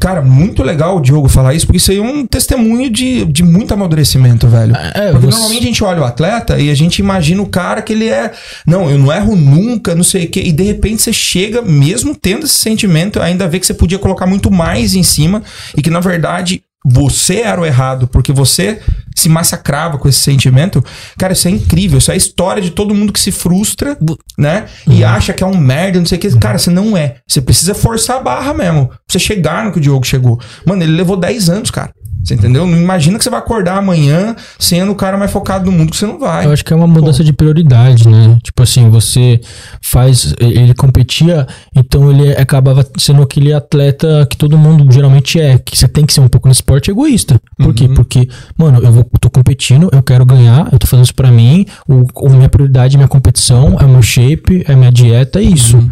Cara, 0.01 0.21
muito 0.23 0.63
legal 0.63 0.99
o 0.99 1.01
Diogo 1.01 1.29
falar 1.29 1.55
isso, 1.55 1.67
porque 1.67 1.79
isso 1.79 1.91
aí 1.91 1.97
é 1.97 2.03
um 2.03 2.27
testemunho 2.27 2.91
de, 2.91 3.25
de 3.25 3.43
muito 3.43 3.73
amadurecimento, 3.75 4.47
velho. 4.47 4.77
É, 4.77 5.11
Porque 5.13 5.27
você- 5.27 5.31
normalmente 5.39 5.63
a 5.63 5.67
gente 5.67 5.83
olha 5.85 6.03
o 6.03 6.05
atleta 6.05 6.59
e 6.59 6.71
a 6.71 6.75
gente 6.75 6.99
imagina 6.99 7.43
o 7.43 7.47
cara 7.49 7.81
que 7.83 7.93
ele 7.95 8.07
é. 8.09 8.31
Não, 8.67 8.89
eu 8.91 8.99
não 8.99 9.11
erro 9.13 9.35
nunca, 9.35 9.95
não 9.95 10.05
sei 10.05 10.27
o 10.27 10.31
quê. 10.31 10.43
E 10.45 10.53
de 10.53 10.63
repente 10.63 11.03
você 11.03 11.13
chega, 11.13 11.63
mesmo 11.63 12.15
tendo 12.15 12.45
esse 12.45 12.59
sentimento, 12.59 13.21
ainda 13.21 13.49
vê 13.49 13.59
que 13.59 13.67
você 13.67 13.75
podia 13.75 13.99
colocar 13.99 14.27
muito 14.27 14.51
mais 14.51 14.95
em 14.95 15.03
cima 15.03 15.43
e 15.77 15.83
que 15.83 15.91
na 15.91 16.01
verdade 16.01 16.63
você 16.85 17.41
era 17.41 17.61
o 17.61 17.67
errado, 17.67 18.07
porque 18.07 18.33
você 18.33 18.79
se 19.19 19.29
massacrava 19.29 19.99
com 19.99 20.09
esse 20.09 20.21
sentimento. 20.21 20.85
Cara, 21.19 21.33
isso 21.33 21.49
é 21.49 21.51
incrível. 21.51 21.99
Isso 21.99 22.11
é 22.11 22.15
a 22.15 22.17
história 22.17 22.63
de 22.63 22.71
todo 22.71 22.95
mundo 22.95 23.13
que 23.13 23.21
se 23.21 23.31
frustra, 23.31 23.97
né? 24.37 24.67
E 24.87 25.05
acha 25.05 25.33
que 25.33 25.43
é 25.43 25.47
um 25.47 25.57
merda, 25.57 25.99
não 25.99 26.07
sei 26.07 26.19
o 26.19 26.21
que. 26.21 26.39
Cara, 26.39 26.59
você 26.59 26.71
não 26.71 26.97
é. 26.97 27.17
Você 27.27 27.41
precisa 27.41 27.75
forçar 27.75 28.17
a 28.17 28.21
barra 28.21 28.55
mesmo. 28.55 28.89
Pra 28.89 28.99
você 29.09 29.19
chegar 29.19 29.65
no 29.65 29.73
que 29.73 29.79
o 29.79 29.81
Diogo 29.81 30.07
chegou. 30.07 30.41
Mano, 30.67 30.83
ele 30.83 30.93
levou 30.93 31.17
10 31.17 31.51
anos, 31.51 31.71
cara. 31.71 31.91
Você 32.29 32.35
entendeu? 32.35 32.67
Não 32.67 32.77
imagina 32.77 33.17
que 33.17 33.25
você 33.25 33.31
vai 33.31 33.39
acordar 33.39 33.79
amanhã 33.79 34.37
sendo 34.59 34.93
o 34.93 34.95
cara 34.95 35.17
mais 35.17 35.31
focado 35.31 35.65
do 35.65 35.73
mundo, 35.73 35.91
que 35.91 35.97
você 35.97 36.07
não 36.07 36.19
vai. 36.19 36.45
Eu 36.45 36.53
acho 36.53 36.63
que 36.65 36.73
é 36.73 36.77
uma 36.77 36.87
mudança 36.87 37.25
de 37.25 37.33
prioridade, 37.33 38.07
né? 38.07 38.39
Tipo 38.43 38.63
assim, 38.63 38.91
você 38.91 39.41
faz. 39.83 40.35
Ele 40.39 40.75
competia, 40.75 41.47
então 41.75 42.11
ele 42.11 42.33
acabava 42.33 42.87
sendo 42.99 43.23
aquele 43.23 43.53
atleta 43.53 44.27
que 44.31 44.37
todo 44.37 44.59
mundo 44.59 44.93
geralmente 44.93 45.41
é. 45.41 45.59
Que 45.59 45.77
você 45.77 45.89
tem 45.89 46.05
que 46.05 46.13
ser 46.13 46.21
um 46.21 46.29
pouco 46.29 46.49
no 46.49 46.53
esporte 46.53 46.91
egoísta. 46.91 47.41
Por 47.57 47.73
quê? 47.75 47.89
Porque, 47.89 48.29
mano, 48.59 48.79
eu 48.83 48.93
vou, 48.93 49.05
tô 49.21 49.31
competindo, 49.31 49.89
eu 49.93 50.03
quero 50.03 50.27
ganhar, 50.27 50.69
eu 50.73 50.79
tô 50.79 50.87
fazendo 50.87 51.05
isso 51.05 51.15
pra 51.15 51.31
mim. 51.33 51.65
O, 51.89 52.05
o- 52.15 52.31
minha 52.31 52.49
prioridade 52.49 52.95
é 52.95 52.99
minha 52.99 53.09
competição, 53.09 53.77
é 53.81 53.85
o 53.85 53.89
meu 53.89 54.03
shape, 54.03 54.65
é 54.69 54.75
minha 54.77 54.93
dieta, 54.93 55.39
é 55.39 55.43
isso. 55.43 55.83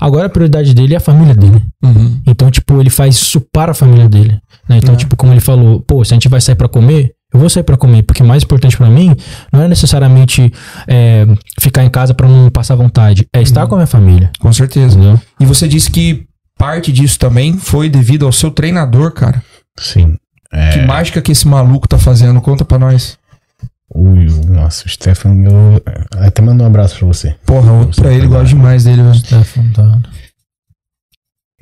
Agora 0.00 0.26
a 0.26 0.28
prioridade 0.28 0.74
dele 0.74 0.94
é 0.94 0.96
a 0.96 1.00
família 1.00 1.34
dele. 1.34 1.62
Uhum. 1.84 2.20
Então, 2.26 2.50
tipo, 2.50 2.80
ele 2.80 2.90
faz 2.90 3.14
isso 3.14 3.40
para 3.52 3.70
a 3.72 3.74
família 3.74 4.08
dele. 4.08 4.38
Né? 4.68 4.78
Então, 4.78 4.94
É. 4.94 4.96
tipo, 4.96 5.16
como 5.16 5.32
ele 5.32 5.40
falou, 5.40 5.80
pô, 5.80 6.04
se 6.04 6.12
a 6.12 6.16
gente 6.16 6.28
vai 6.28 6.40
sair 6.40 6.54
pra 6.54 6.68
comer, 6.68 7.12
eu 7.32 7.40
vou 7.40 7.50
sair 7.50 7.62
pra 7.64 7.76
comer, 7.76 8.02
porque 8.04 8.22
o 8.22 8.26
mais 8.26 8.42
importante 8.44 8.76
pra 8.76 8.88
mim 8.88 9.14
não 9.52 9.62
é 9.62 9.68
necessariamente 9.68 10.52
é, 10.86 11.26
ficar 11.60 11.84
em 11.84 11.90
casa 11.90 12.14
pra 12.14 12.28
não 12.28 12.48
passar 12.50 12.74
vontade, 12.76 13.26
é 13.34 13.42
estar 13.42 13.66
com 13.66 13.74
a 13.74 13.78
minha 13.78 13.86
família. 13.86 14.30
Com 14.38 14.52
certeza. 14.52 14.96
Entendeu? 14.96 15.20
E 15.40 15.44
você 15.44 15.66
disse 15.68 15.90
que 15.90 16.24
parte 16.56 16.92
disso 16.92 17.18
também 17.18 17.54
foi 17.58 17.88
devido 17.88 18.24
ao 18.24 18.32
seu 18.32 18.50
treinador, 18.50 19.12
cara. 19.12 19.42
Sim. 19.78 20.16
Que 20.72 20.80
mágica 20.86 21.20
que 21.20 21.32
esse 21.32 21.48
maluco 21.48 21.88
tá 21.88 21.98
fazendo? 21.98 22.40
Conta 22.40 22.64
pra 22.64 22.78
nós. 22.78 23.18
Ui, 23.92 24.26
nossa, 24.48 24.86
o 24.86 24.88
Stefan, 24.88 25.34
eu 25.44 25.82
até 26.20 26.40
mandou 26.40 26.64
um 26.64 26.70
abraço 26.70 26.96
pra 26.98 27.06
você. 27.08 27.34
Porra, 27.44 27.72
outro 27.72 28.00
pra 28.02 28.12
ele, 28.12 28.26
gosto 28.28 28.48
demais 28.48 28.84
dele, 28.84 29.02
velho. 29.02 29.14
Stefan, 29.16 29.64
tá. 29.72 29.98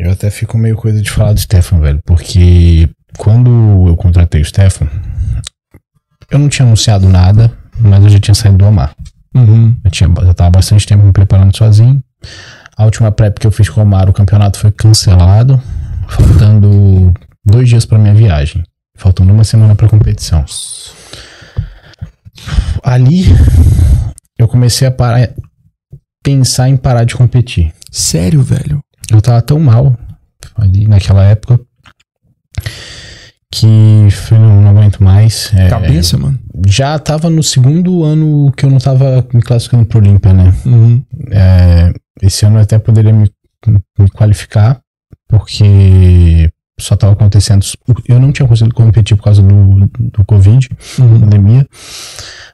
Eu 0.02 0.10
até 0.10 0.30
fico 0.30 0.58
meio 0.58 0.74
coisa 0.74 1.00
de 1.00 1.08
falar 1.08 1.32
do 1.32 1.38
Stefan, 1.38 1.78
velho, 1.78 2.00
porque 2.04 2.88
quando 3.18 3.86
eu 3.86 3.96
contratei 3.96 4.40
o 4.40 4.44
Stefan, 4.44 4.88
eu 6.28 6.40
não 6.40 6.48
tinha 6.48 6.66
anunciado 6.66 7.08
nada, 7.08 7.56
mas 7.78 8.02
eu 8.02 8.10
já 8.10 8.18
tinha 8.18 8.34
saído 8.34 8.58
do 8.58 8.64
Omar. 8.64 8.96
Uhum. 9.32 9.76
Eu 9.84 9.90
tinha, 9.92 10.10
já 10.24 10.34
tava 10.34 10.50
bastante 10.50 10.88
tempo 10.88 11.04
me 11.04 11.12
preparando 11.12 11.56
sozinho. 11.56 12.02
A 12.76 12.84
última 12.84 13.12
prep 13.12 13.38
que 13.38 13.46
eu 13.46 13.52
fiz 13.52 13.68
com 13.68 13.80
o 13.80 13.84
Omar, 13.84 14.10
o 14.10 14.12
campeonato 14.12 14.58
foi 14.58 14.72
cancelado, 14.72 15.62
faltando 16.08 17.14
dois 17.46 17.68
dias 17.68 17.86
pra 17.86 17.96
minha 17.96 18.14
viagem, 18.14 18.64
faltando 18.96 19.32
uma 19.32 19.44
semana 19.44 19.76
pra 19.76 19.88
competição. 19.88 20.44
Ali 22.82 23.26
eu 24.36 24.48
comecei 24.48 24.88
a 24.88 24.90
parar, 24.90 25.30
pensar 26.24 26.68
em 26.68 26.76
parar 26.76 27.04
de 27.04 27.14
competir. 27.14 27.72
Sério, 27.88 28.42
velho? 28.42 28.82
Eu 29.12 29.20
tava 29.22 29.42
tão 29.42 29.58
mal 29.60 29.96
ali 30.56 30.86
naquela 30.86 31.24
época 31.24 31.58
que 33.50 34.08
falei, 34.10 34.42
não, 34.44 34.62
não 34.62 34.70
aguento 34.70 35.02
mais. 35.02 35.52
É, 35.54 35.68
Cabeça, 35.68 36.16
mano. 36.16 36.38
já 36.66 36.98
tava 36.98 37.28
no 37.28 37.42
segundo 37.42 38.02
ano 38.02 38.50
que 38.56 38.64
eu 38.64 38.70
não 38.70 38.78
tava 38.78 39.26
me 39.34 39.42
classificando 39.42 39.84
pro 39.84 39.98
Olímpia, 39.98 40.32
né? 40.32 40.54
Uhum. 40.64 41.02
É, 41.30 41.92
esse 42.22 42.46
ano 42.46 42.56
eu 42.56 42.62
até 42.62 42.78
poderia 42.78 43.12
me, 43.12 43.30
me 43.98 44.08
qualificar, 44.14 44.80
porque 45.28 46.50
só 46.80 46.96
tava 46.96 47.12
acontecendo. 47.12 47.64
Eu 48.08 48.18
não 48.18 48.32
tinha 48.32 48.48
conseguido 48.48 48.74
competir 48.74 49.16
por 49.16 49.24
causa 49.24 49.42
do, 49.42 49.86
do 49.86 50.24
Covid, 50.24 50.68
Uhum. 50.98 51.20
pandemia. 51.20 51.66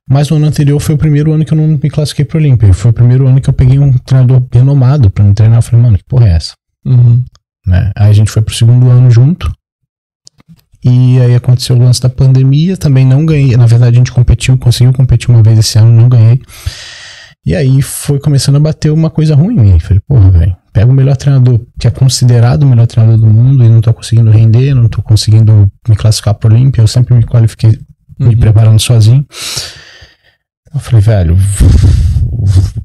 Mas 0.09 0.31
no 0.31 0.37
ano 0.37 0.47
anterior 0.47 0.79
foi 0.81 0.95
o 0.95 0.99
primeiro 0.99 1.33
ano 1.33 1.45
que 1.45 1.53
eu 1.53 1.57
não 1.59 1.67
me 1.69 1.91
classifiquei 1.91 2.25
pro 2.25 2.38
Olímpia. 2.38 2.73
Foi 2.73 2.91
o 2.91 2.95
primeiro 2.95 3.27
ano 3.29 3.41
que 3.41 3.49
eu 3.50 3.53
peguei 3.55 3.79
um 3.79 3.93
treinador 3.99 4.43
renomado 4.53 5.11
pra 5.11 5.23
me 5.25 5.35
treinar. 5.35 5.59
Eu 5.59 5.62
falei, 5.62 5.83
mano, 5.85 5.99
que 5.99 6.05
porra 6.05 6.29
é 6.29 6.33
essa? 6.33 6.55
Uhum. 6.87 7.23
né? 7.67 7.93
Aí 7.95 8.09
a 8.11 8.12
gente 8.12 8.31
foi 8.31 8.41
pro 8.41 8.55
segundo 8.55 8.88
ano 8.88 9.11
junto. 9.11 9.53
E 10.85 11.19
aí 11.21 11.35
aconteceu 11.35 11.77
o 11.77 11.79
lance 11.79 12.00
da 12.00 12.09
pandemia, 12.09 12.77
também 12.77 13.05
não 13.05 13.27
ganhei. 13.27 13.57
Na 13.57 13.67
verdade, 13.67 13.97
a 13.97 13.99
gente 13.99 14.12
competiu, 14.12 14.57
conseguiu 14.57 14.93
competir 14.93 15.29
uma 15.29 15.43
vez 15.43 15.59
esse 15.59 15.77
ano, 15.79 15.91
não 15.91 16.09
ganhei. 16.09 16.41
E 17.45 17.55
aí 17.55 17.83
foi 17.83 18.19
começando 18.21 18.57
a 18.57 18.61
bater 18.61 18.91
uma 18.91 19.11
coisa 19.11 19.35
ruim 19.35 19.57
em 19.57 19.61
mim. 19.61 19.81
Falei, 19.81 20.00
porra, 20.07 20.31
velho, 20.31 20.57
pega 20.73 20.91
o 20.91 20.95
melhor 20.95 21.17
treinador, 21.17 21.61
que 21.79 21.87
é 21.87 21.91
considerado 21.91 22.62
o 22.62 22.67
melhor 22.67 22.87
treinador 22.87 23.19
do 23.19 23.27
mundo, 23.27 23.65
e 23.65 23.69
não 23.69 23.81
tô 23.81 23.93
conseguindo 23.93 24.31
render, 24.31 24.73
não 24.75 24.88
tô 24.88 25.03
conseguindo 25.03 25.71
me 25.88 25.97
classificar 25.97 26.35
pro 26.35 26.53
Olímpia. 26.53 26.81
Eu 26.81 26.87
sempre 26.87 27.15
me 27.15 27.25
qualifiquei 27.25 27.79
me 28.19 28.29
Uhum. 28.35 28.37
preparando 28.37 28.81
sozinho. 28.81 29.25
Eu 30.75 30.81
falei, 30.81 31.01
velho, 31.01 31.37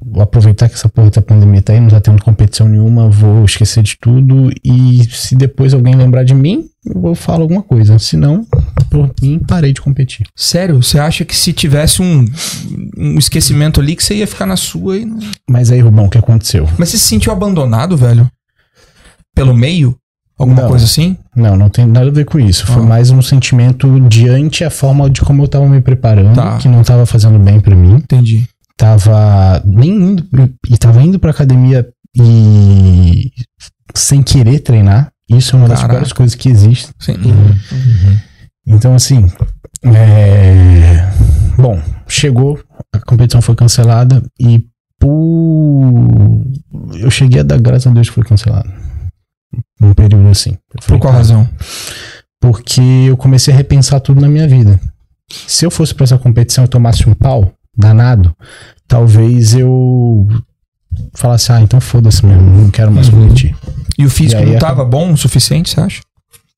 vou 0.02 0.22
aproveitar 0.22 0.68
que 0.68 0.74
essa 0.74 0.88
porra 0.88 1.10
da 1.10 1.20
pandemia 1.20 1.60
tá 1.60 1.72
aí, 1.72 1.80
não 1.80 1.88
tá 1.88 2.00
tendo 2.00 2.22
competição 2.22 2.68
nenhuma, 2.68 3.10
vou 3.10 3.44
esquecer 3.44 3.82
de 3.82 3.96
tudo 3.98 4.50
e 4.64 5.04
se 5.10 5.34
depois 5.34 5.74
alguém 5.74 5.94
lembrar 5.94 6.24
de 6.24 6.34
mim, 6.34 6.68
eu 6.86 7.14
falo 7.14 7.42
alguma 7.42 7.62
coisa. 7.62 7.98
Se 7.98 8.16
não, 8.16 8.46
por 8.90 9.12
mim, 9.20 9.38
parei 9.38 9.72
de 9.72 9.80
competir. 9.80 10.26
Sério? 10.36 10.82
Você 10.82 10.98
acha 10.98 11.24
que 11.24 11.34
se 11.34 11.52
tivesse 11.52 12.02
um, 12.02 12.24
um 12.96 13.18
esquecimento 13.18 13.80
ali, 13.80 13.96
que 13.96 14.04
você 14.04 14.14
ia 14.14 14.26
ficar 14.26 14.46
na 14.46 14.56
sua 14.56 14.98
e. 14.98 15.06
Mas 15.48 15.70
aí, 15.70 15.80
Rubão, 15.80 16.06
o 16.06 16.10
que 16.10 16.18
aconteceu? 16.18 16.68
Mas 16.78 16.90
você 16.90 16.98
se 16.98 17.04
sentiu 17.04 17.32
abandonado, 17.32 17.96
velho? 17.96 18.30
Pelo 19.34 19.54
meio? 19.54 19.96
Alguma 20.38 20.62
Não. 20.62 20.68
coisa 20.68 20.84
assim? 20.84 21.16
Não, 21.36 21.56
não 21.56 21.68
tem 21.68 21.86
nada 21.86 22.08
a 22.08 22.12
ver 22.12 22.24
com 22.24 22.38
isso. 22.40 22.66
Foi 22.66 22.82
Ah. 22.82 22.86
mais 22.86 23.10
um 23.10 23.22
sentimento 23.22 24.00
diante 24.08 24.64
a 24.64 24.70
forma 24.70 25.08
de 25.08 25.20
como 25.20 25.42
eu 25.44 25.48
tava 25.48 25.68
me 25.68 25.80
preparando, 25.80 26.34
Tá. 26.34 26.58
que 26.58 26.68
não 26.68 26.82
tava 26.82 27.06
fazendo 27.06 27.38
bem 27.38 27.60
pra 27.60 27.74
mim. 27.76 27.94
Entendi. 27.96 28.48
tava 28.76 29.62
nem 29.64 29.90
indo 29.92 30.26
e 30.68 30.76
tava 30.76 31.00
indo 31.00 31.16
pra 31.20 31.30
academia 31.30 31.86
e 32.16 33.30
sem 33.94 34.20
querer 34.20 34.58
treinar. 34.58 35.12
Isso 35.30 35.54
é 35.54 35.58
uma 35.60 35.68
das 35.68 35.78
Caraca. 35.78 35.94
piores 35.98 36.12
coisas 36.12 36.34
que 36.34 36.48
existe. 36.48 36.88
Sim. 36.98 37.14
Então, 38.66 38.94
assim, 38.96 39.30
é... 39.84 41.08
bom, 41.56 41.80
chegou, 42.08 42.58
a 42.92 42.98
competição 42.98 43.40
foi 43.40 43.54
cancelada 43.54 44.22
e 44.40 44.64
por... 44.98 46.42
eu 46.94 47.10
cheguei 47.10 47.40
a 47.40 47.44
dar 47.44 47.60
graças 47.60 47.86
a 47.86 47.90
Deus 47.94 48.08
que 48.08 48.14
foi 48.14 48.24
cancelado. 48.24 48.68
Um 49.84 49.92
período 49.94 50.28
assim. 50.28 50.50
Eu 50.50 50.58
Por 50.80 50.82
falei, 50.82 51.00
qual 51.00 51.12
cara, 51.12 51.22
razão? 51.22 51.48
porque 52.40 52.80
eu 53.08 53.16
comecei 53.16 53.52
a 53.52 53.56
repensar 53.56 54.00
tudo 54.00 54.20
na 54.20 54.28
minha 54.28 54.46
vida. 54.48 54.78
Se 55.46 55.64
eu 55.64 55.70
fosse 55.70 55.94
pra 55.94 56.04
essa 56.04 56.18
competição 56.18 56.64
e 56.64 56.68
tomasse 56.68 57.08
um 57.08 57.14
pau 57.14 57.52
danado, 57.76 58.34
talvez 58.86 59.54
eu 59.54 60.26
falasse, 61.14 61.50
ah, 61.52 61.60
então 61.60 61.80
foda-se 61.80 62.24
mesmo, 62.24 62.42
não 62.42 62.70
quero 62.70 62.92
mais 62.92 63.08
Uhum. 63.08 63.22
competir. 63.22 63.56
E 63.98 64.04
o 64.04 64.10
físico 64.10 64.42
E 64.42 64.46
não 64.46 64.56
a- 64.56 64.60
tava 64.60 64.84
bom 64.84 65.12
o 65.12 65.16
suficiente, 65.16 65.70
você 65.70 65.80
acha? 65.80 66.00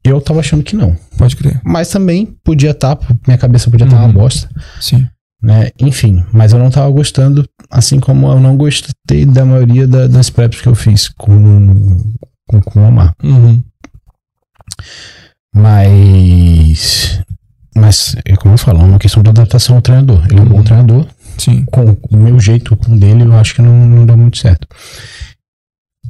Eu 0.05 0.21
tava 0.21 0.41
achando 0.41 0.63
que 0.63 0.77
não. 0.77 0.97
Pode 1.17 1.35
crer. 1.37 1.61
Mas 1.65 1.89
também 1.89 2.37
podia 2.45 2.71
estar, 2.71 2.99
minha 3.27 3.39
cabeça 3.39 3.71
podia 3.71 3.87
estar 3.87 3.97
Uhum. 3.99 4.05
uma 4.05 4.13
bosta, 4.13 4.49
Sim. 4.81 5.07
né? 5.43 5.71
Enfim, 5.81 6.23
mas 6.33 6.53
eu 6.53 6.59
não 6.59 6.71
tava 6.71 6.91
gostando, 6.91 7.49
assim 7.71 7.99
como 7.99 8.29
eu 8.31 8.39
não 8.41 8.57
gostei 8.57 9.25
da 9.25 9.45
maioria 9.45 9.87
da- 9.87 10.07
das 10.07 10.29
preps 10.31 10.61
que 10.61 10.69
eu 10.69 10.75
fiz 10.75 11.09
com, 11.09 11.99
com, 12.47 12.81
o 12.81 12.87
Omar. 12.89 13.15
Uhum. 13.23 13.63
Mas. 15.55 17.21
Mas, 17.75 18.17
é 18.25 18.37
como 18.37 18.55
eu 18.55 18.59
falo, 18.59 18.81
é 18.81 18.85
uma 18.85 18.99
questão 18.99 19.23
de 19.23 19.29
adaptação 19.29 19.77
ao 19.77 19.83
treinador. 19.83 20.25
Ele 20.31 20.39
é 20.39 20.43
um 20.43 20.47
bom 20.47 20.57
Uhum. 20.59 20.65
treinador. 20.65 21.07
Sim. 21.37 21.65
Com 21.67 21.97
o 22.11 22.17
meu 22.17 22.41
jeito 22.41 22.75
com 22.77 22.93
o 22.95 22.99
dele, 22.99 23.23
eu 23.25 23.35
acho 23.35 23.55
que 23.55 23.61
não, 23.63 23.87
não 23.87 24.07
dá 24.07 24.17
muito 24.17 24.39
certo. 24.39 24.67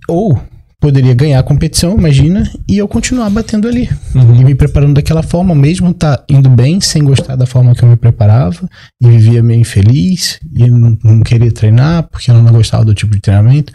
Ou 0.08 0.40
poderia 0.78 1.14
ganhar 1.14 1.40
a 1.40 1.42
competição, 1.42 1.98
imagina, 1.98 2.48
e 2.68 2.78
eu 2.78 2.86
continuar 2.86 3.28
batendo 3.30 3.66
ali. 3.66 3.88
E 4.14 4.18
Uhum. 4.18 4.44
me 4.44 4.54
preparando 4.54 4.94
daquela 4.94 5.22
forma, 5.24 5.52
mesmo 5.56 5.92
tá 5.92 6.22
indo 6.28 6.48
bem, 6.48 6.80
sem 6.80 7.02
gostar 7.02 7.34
da 7.34 7.46
forma 7.46 7.74
que 7.74 7.82
eu 7.82 7.88
me 7.88 7.96
preparava, 7.96 8.68
e 9.02 9.08
vivia 9.08 9.42
meio 9.42 9.60
infeliz, 9.62 10.38
e 10.54 10.70
não, 10.70 10.96
não 11.02 11.20
queria 11.22 11.50
treinar, 11.50 12.04
porque 12.04 12.30
eu 12.30 12.40
não 12.40 12.52
gostava 12.52 12.84
do 12.84 12.94
tipo 12.94 13.12
de 13.14 13.20
treinamento. 13.20 13.72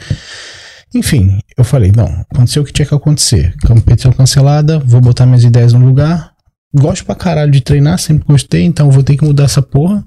Enfim, 0.94 1.40
eu 1.58 1.64
falei, 1.64 1.92
não, 1.96 2.06
aconteceu 2.30 2.64
o 2.64 2.66
que 2.66 2.74
tinha 2.74 2.86
que 2.86 2.94
acontecer. 2.94 3.56
Competição 3.66 4.12
cancelada, 4.12 4.78
vou 4.80 5.00
botar 5.00 5.26
minhas 5.26 5.44
ideias 5.44 5.72
no 5.72 5.86
lugar, 5.86 6.34
gosto 6.74 7.06
pra 7.06 7.16
caralho 7.16 7.52
de 7.52 7.62
treinar, 7.62 7.98
sempre 7.98 8.26
gostei, 8.28 8.64
então 8.64 8.92
vou 8.92 9.04
ter 9.04 9.16
que 9.16 9.24
mudar 9.24 9.46
essa 9.46 9.62
porra. 9.62 10.04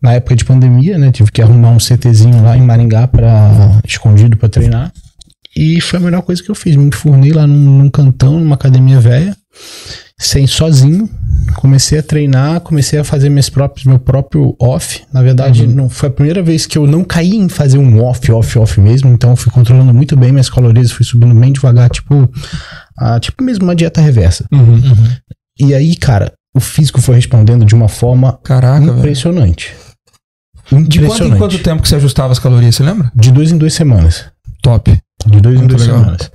Na 0.00 0.12
época 0.12 0.36
de 0.36 0.44
pandemia, 0.44 0.98
né? 0.98 1.10
Tive 1.10 1.32
que 1.32 1.42
arrumar 1.42 1.70
um 1.70 1.80
CTzinho 1.80 2.42
lá 2.42 2.56
em 2.56 2.60
Maringá 2.60 3.08
pra, 3.08 3.80
escondido 3.84 4.36
pra 4.36 4.48
treinar. 4.48 4.92
E 5.56 5.80
foi 5.80 5.98
a 5.98 6.02
melhor 6.02 6.20
coisa 6.22 6.42
que 6.42 6.50
eu 6.50 6.54
fiz. 6.54 6.76
Me 6.76 6.94
fornei 6.94 7.32
lá 7.32 7.46
num, 7.46 7.78
num 7.78 7.90
cantão, 7.90 8.38
numa 8.38 8.54
academia 8.54 9.00
velha, 9.00 9.34
sem 10.18 10.46
sozinho. 10.46 11.08
Comecei 11.56 11.98
a 11.98 12.02
treinar, 12.02 12.60
comecei 12.60 12.98
a 12.98 13.04
fazer 13.04 13.28
meus 13.28 13.48
próprios, 13.48 13.86
meu 13.86 13.98
próprio 13.98 14.54
off. 14.60 15.02
Na 15.12 15.22
verdade, 15.22 15.66
não 15.66 15.88
foi 15.88 16.08
a 16.08 16.12
primeira 16.12 16.42
vez 16.42 16.66
que 16.66 16.76
eu 16.76 16.86
não 16.86 17.04
caí 17.04 17.34
em 17.34 17.48
fazer 17.48 17.78
um 17.78 18.02
off, 18.02 18.30
off, 18.32 18.58
off 18.58 18.80
mesmo. 18.80 19.10
Então 19.12 19.30
eu 19.30 19.36
fui 19.36 19.52
controlando 19.52 19.92
muito 19.94 20.16
bem 20.16 20.32
minhas 20.32 20.50
calorias, 20.50 20.90
fui 20.90 21.04
subindo 21.04 21.34
bem 21.34 21.52
devagar, 21.52 21.88
tipo, 21.90 22.30
ah, 22.98 23.18
tipo 23.20 23.42
mesmo 23.42 23.64
uma 23.64 23.74
dieta 23.76 24.00
reversa. 24.00 24.44
Uhum. 24.52 24.80
E 25.58 25.74
aí, 25.74 25.96
cara, 25.96 26.32
o 26.54 26.60
físico 26.60 27.00
foi 27.00 27.14
respondendo 27.16 27.64
de 27.64 27.74
uma 27.74 27.88
forma 27.88 28.38
Caraca, 28.42 28.84
velho. 28.86 28.98
impressionante. 28.98 29.74
De 30.66 30.74
quanto 30.74 30.96
em 30.96 30.98
Impressionante. 31.04 31.38
quanto 31.38 31.58
tempo 31.60 31.82
que 31.82 31.88
você 31.88 31.96
ajustava 31.96 32.32
as 32.32 32.38
calorias, 32.40 32.74
você 32.74 32.82
lembra? 32.82 33.10
De 33.14 33.30
duas 33.30 33.52
em 33.52 33.58
duas 33.58 33.72
semanas. 33.72 34.24
Top. 34.62 34.90
De 35.26 35.40
dois 35.40 35.54
em 35.54 35.58
Muito 35.58 35.76
duas 35.76 35.82
legal. 35.86 36.00
semanas. 36.00 36.30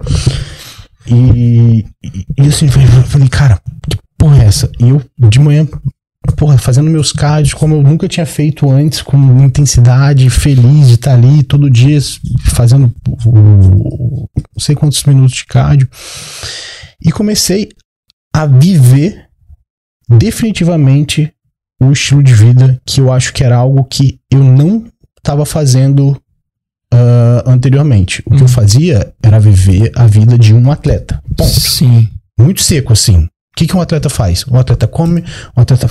E, 1.07 1.85
e, 2.03 2.25
e 2.37 2.47
assim, 2.47 2.65
eu 2.65 3.03
falei, 3.03 3.27
cara, 3.27 3.61
que 3.89 3.97
porra 4.17 4.43
é 4.43 4.45
essa? 4.45 4.71
E 4.79 4.89
eu, 4.89 5.01
de 5.29 5.39
manhã, 5.39 5.67
porra, 6.37 6.57
fazendo 6.57 6.89
meus 6.89 7.11
cards 7.11 7.53
como 7.53 7.75
eu 7.75 7.81
nunca 7.81 8.07
tinha 8.07 8.25
feito 8.25 8.69
antes, 8.69 9.01
com 9.01 9.17
intensidade, 9.43 10.29
feliz 10.29 10.87
de 10.87 10.95
estar 10.95 11.13
ali 11.13 11.43
todo 11.43 11.69
dia 11.69 11.97
fazendo 12.53 12.93
o, 13.25 14.29
não 14.53 14.59
sei 14.59 14.75
quantos 14.75 15.03
minutos 15.03 15.33
de 15.33 15.45
cardio. 15.45 15.89
E 17.03 17.11
comecei 17.11 17.69
a 18.33 18.45
viver 18.45 19.27
definitivamente 20.07 21.33
o 21.81 21.91
estilo 21.91 22.21
de 22.21 22.33
vida 22.33 22.79
que 22.85 23.01
eu 23.01 23.11
acho 23.11 23.33
que 23.33 23.43
era 23.43 23.55
algo 23.55 23.83
que 23.85 24.19
eu 24.31 24.43
não 24.43 24.85
estava 25.17 25.45
fazendo 25.45 26.20
ah, 26.93 27.43
anteriormente. 27.45 28.21
O 28.25 28.35
que 28.35 28.43
eu 28.43 28.47
fazia 28.47 29.13
era 29.23 29.39
viver 29.39 29.91
a 29.95 30.05
vida 30.05 30.37
de 30.37 30.53
um 30.53 30.71
atleta. 30.71 31.21
Ponto. 31.37 31.59
Sim. 31.59 32.09
Muito 32.37 32.61
seco 32.61 32.93
assim. 32.93 33.25
O 33.25 33.29
que, 33.55 33.67
que 33.67 33.75
um 33.75 33.81
atleta 33.81 34.09
faz? 34.09 34.45
Um 34.47 34.57
atleta 34.57 34.87
come, 34.87 35.23
um 35.55 35.61
atleta, 35.61 35.87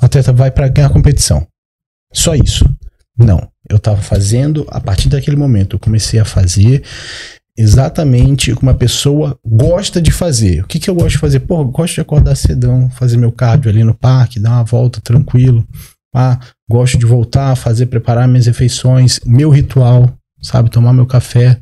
um 0.00 0.04
atleta 0.04 0.32
vai 0.32 0.50
para 0.50 0.68
ganhar 0.68 0.90
competição. 0.90 1.46
Só 2.12 2.34
isso. 2.34 2.64
Não. 3.16 3.48
Eu 3.68 3.78
tava 3.78 4.00
fazendo, 4.00 4.66
a 4.70 4.80
partir 4.80 5.08
daquele 5.08 5.36
momento, 5.36 5.76
eu 5.76 5.80
comecei 5.80 6.18
a 6.18 6.24
fazer 6.24 6.82
exatamente 7.56 8.50
o 8.50 8.56
que 8.56 8.62
uma 8.62 8.74
pessoa 8.74 9.38
gosta 9.44 10.00
de 10.00 10.10
fazer. 10.10 10.62
O 10.62 10.66
que, 10.66 10.78
que 10.78 10.88
eu 10.88 10.94
gosto 10.94 11.10
de 11.10 11.18
fazer? 11.18 11.40
Pô, 11.40 11.60
eu 11.60 11.66
gosto 11.66 11.94
de 11.94 12.00
acordar 12.00 12.34
cedão, 12.34 12.88
fazer 12.90 13.16
meu 13.16 13.30
cardio 13.30 13.70
ali 13.70 13.84
no 13.84 13.94
parque, 13.94 14.40
dar 14.40 14.50
uma 14.50 14.64
volta 14.64 15.00
tranquilo. 15.00 15.66
Ah, 16.14 16.38
gosto 16.68 16.98
de 16.98 17.06
voltar, 17.06 17.54
fazer, 17.54 17.86
preparar 17.86 18.26
minhas 18.26 18.46
refeições, 18.46 19.20
meu 19.24 19.50
ritual, 19.50 20.12
sabe? 20.42 20.70
Tomar 20.70 20.92
meu 20.92 21.06
café. 21.06 21.60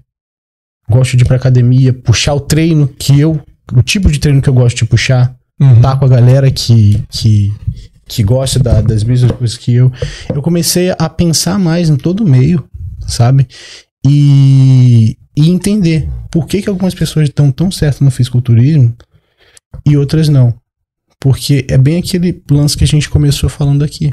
Gosto 0.90 1.16
de 1.16 1.22
ir 1.24 1.26
pra 1.26 1.36
academia, 1.36 1.92
puxar 1.92 2.34
o 2.34 2.40
treino 2.40 2.88
que 2.88 3.18
eu. 3.20 3.40
O 3.74 3.82
tipo 3.82 4.10
de 4.10 4.18
treino 4.18 4.40
que 4.40 4.48
eu 4.48 4.54
gosto 4.54 4.78
de 4.78 4.84
puxar. 4.86 5.36
Uhum. 5.60 5.80
Tá 5.80 5.96
com 5.96 6.04
a 6.04 6.08
galera 6.08 6.50
que, 6.50 7.02
que, 7.10 7.52
que 8.06 8.22
gosta 8.22 8.58
da- 8.58 8.80
das 8.80 9.04
mesmas 9.04 9.32
coisas 9.32 9.56
que 9.56 9.74
eu. 9.74 9.92
Eu 10.34 10.40
comecei 10.40 10.90
a 10.98 11.08
pensar 11.08 11.58
mais 11.58 11.90
em 11.90 11.96
todo 11.96 12.24
o 12.24 12.28
meio, 12.28 12.66
sabe? 13.06 13.46
E, 14.06 15.18
e 15.36 15.50
entender 15.50 16.08
por 16.30 16.46
que, 16.46 16.62
que 16.62 16.68
algumas 16.70 16.94
pessoas 16.94 17.28
estão 17.28 17.50
tão 17.52 17.70
certas 17.70 18.00
no 18.00 18.10
fisiculturismo 18.10 18.96
e 19.86 19.96
outras 19.96 20.28
não. 20.28 20.54
Porque 21.20 21.66
é 21.68 21.76
bem 21.76 21.98
aquele 21.98 22.42
lance 22.50 22.76
que 22.76 22.84
a 22.84 22.86
gente 22.86 23.10
começou 23.10 23.50
falando 23.50 23.84
aqui. 23.84 24.10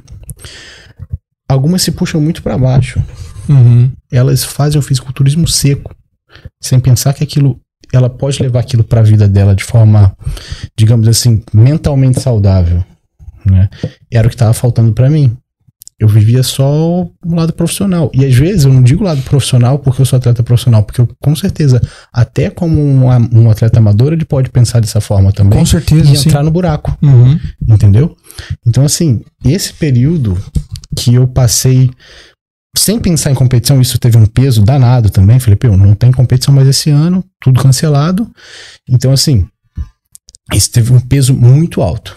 Algumas 1.48 1.84
se 1.84 1.92
puxam 1.92 2.20
muito 2.20 2.42
para 2.42 2.58
baixo 2.58 3.02
Uhum. 3.50 3.92
elas 4.12 4.44
fazem 4.44 4.80
o 4.80 4.82
fisiculturismo 4.82 5.48
seco, 5.48 5.94
sem 6.62 6.80
pensar 6.80 7.14
que 7.14 7.24
aquilo, 7.24 7.60
ela 7.94 8.10
pode 8.10 8.42
levar 8.42 8.60
aquilo 8.60 8.84
para 8.84 9.02
a 9.02 9.04
vida 9.04 9.28
dela 9.28 9.56
de 9.56 9.64
forma, 9.64 10.16
digamos 10.78 11.08
assim, 11.08 11.42
mentalmente 11.54 12.20
saudável, 12.20 12.84
né? 13.46 13.70
Era 14.12 14.28
o 14.28 14.30
que 14.30 14.36
estava 14.36 14.54
faltando 14.54 14.92
para 14.94 15.10
mim. 15.10 15.36
Eu 15.98 16.10
vivia 16.10 16.44
só 16.44 17.04
o 17.04 17.12
lado 17.26 17.54
profissional. 17.54 18.12
E 18.14 18.26
às 18.26 18.36
vezes 18.36 18.66
eu 18.66 18.74
não 18.74 18.82
digo 18.84 19.02
lado 19.02 19.22
profissional 19.22 19.80
porque 19.80 20.02
eu 20.02 20.06
sou 20.06 20.18
atleta 20.18 20.44
profissional, 20.44 20.84
porque 20.84 21.00
eu, 21.00 21.08
com 21.22 21.34
certeza, 21.34 21.82
até 22.12 22.50
como 22.50 22.82
um, 22.82 23.06
um 23.32 23.50
atleta 23.50 23.80
amador, 23.80 24.12
ele 24.12 24.26
pode 24.26 24.50
pensar 24.50 24.82
dessa 24.82 25.00
forma 25.00 25.32
também 25.32 25.58
Com 25.58 25.66
certeza, 25.66 26.12
e 26.12 26.18
sim. 26.18 26.28
entrar 26.28 26.44
no 26.44 26.52
buraco 26.52 26.98
Uhum. 27.02 27.40
entendeu? 27.70 28.14
Então, 28.68 28.84
assim, 28.84 29.22
esse 29.46 29.72
período 29.72 30.38
que 30.98 31.14
eu 31.14 31.28
passei 31.30 31.90
sem 32.76 33.00
pensar 33.00 33.32
em 33.32 33.36
competição, 33.36 33.82
isso 33.82 33.98
teve 33.98 34.18
um 34.18 34.26
peso 34.26 34.62
danado 34.62 35.10
também. 35.10 35.40
Felipe, 35.40 35.68
eu 35.68 35.78
não 35.78 35.96
tem 35.96 36.12
competição 36.12 36.54
mais 36.54 36.68
esse 36.68 36.90
ano, 36.90 37.24
tudo 37.40 37.62
cancelado. 37.62 38.30
Então, 38.90 39.12
assim, 39.12 39.48
isso 40.54 40.72
teve 40.72 40.94
um 40.94 41.00
peso 41.00 41.34
muito 41.34 41.82
alto. 41.82 42.16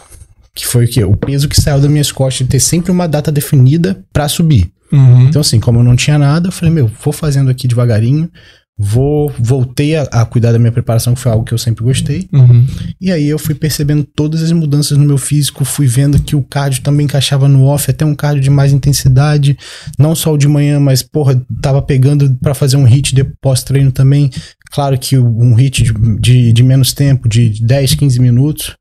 Que 0.55 0.67
foi 0.67 0.85
o 0.87 0.89
quê? 0.89 1.05
O 1.05 1.17
peso 1.17 1.49
que 1.49 1.61
saiu 1.61 1.81
das 1.81 1.91
minhas 1.91 2.11
costas 2.11 2.47
de 2.47 2.51
ter 2.51 2.61
sempre 2.61 2.91
uma 2.91 3.07
data 3.07 3.31
definida 3.31 4.05
pra 4.13 4.29
subir. 4.29 4.71
Uhum. 4.91 5.23
Então, 5.23 5.41
assim, 5.41 5.61
como 5.61 5.79
eu 5.79 5.85
não 5.85 5.95
tinha 5.95 6.19
nada, 6.19 6.49
eu 6.49 6.53
falei, 6.53 6.75
meu, 6.75 6.91
vou 7.03 7.13
fazendo 7.13 7.51
aqui 7.51 7.69
devagarinho. 7.69 8.31
Vou, 8.79 9.33
voltei 9.41 9.97
a, 9.97 10.03
a 10.03 10.25
cuidar 10.25 10.53
da 10.53 10.59
minha 10.59 10.71
preparação, 10.71 11.15
que 11.15 11.21
foi 11.21 11.33
algo 11.33 11.45
que 11.45 11.53
eu 11.53 11.59
sempre 11.59 11.83
gostei. 11.83 12.29
Uhum. 12.33 12.65
E 13.01 13.11
aí 13.11 13.29
eu 13.29 13.39
fui 13.39 13.55
percebendo 13.55 14.05
todas 14.05 14.41
as 14.41 14.53
mudanças 14.53 14.97
no 14.97 15.05
meu 15.05 15.19
físico, 15.19 15.65
fui 15.65 15.89
vendo 15.89 16.23
que 16.23 16.37
o 16.37 16.43
cardio 16.43 16.83
também 16.83 17.05
encaixava 17.05 17.49
no 17.49 17.65
off, 17.65 17.91
até 17.91 18.05
um 18.05 18.15
cardio 18.15 18.43
de 18.43 18.51
mais 18.51 18.73
intensidade, 18.73 19.59
não 19.99 20.15
só 20.15 20.33
o 20.33 20.39
de 20.39 20.47
manhã, 20.47 20.79
mas 20.79 21.03
porra, 21.03 21.45
tava 21.61 21.83
pegando 21.83 22.33
pra 22.37 22.55
fazer 22.55 22.77
um 22.77 22.85
hit 22.85 23.15
de 23.15 23.25
pós-treino 23.25 23.91
também. 23.91 24.31
Claro 24.71 24.97
que 24.97 25.19
um 25.19 25.55
hit 25.55 25.83
de, 25.83 25.93
de, 26.21 26.53
de 26.53 26.63
menos 26.63 26.93
tempo, 26.93 27.29
de 27.29 27.65
10, 27.65 27.95
15 27.95 28.21
minutos. 28.21 28.77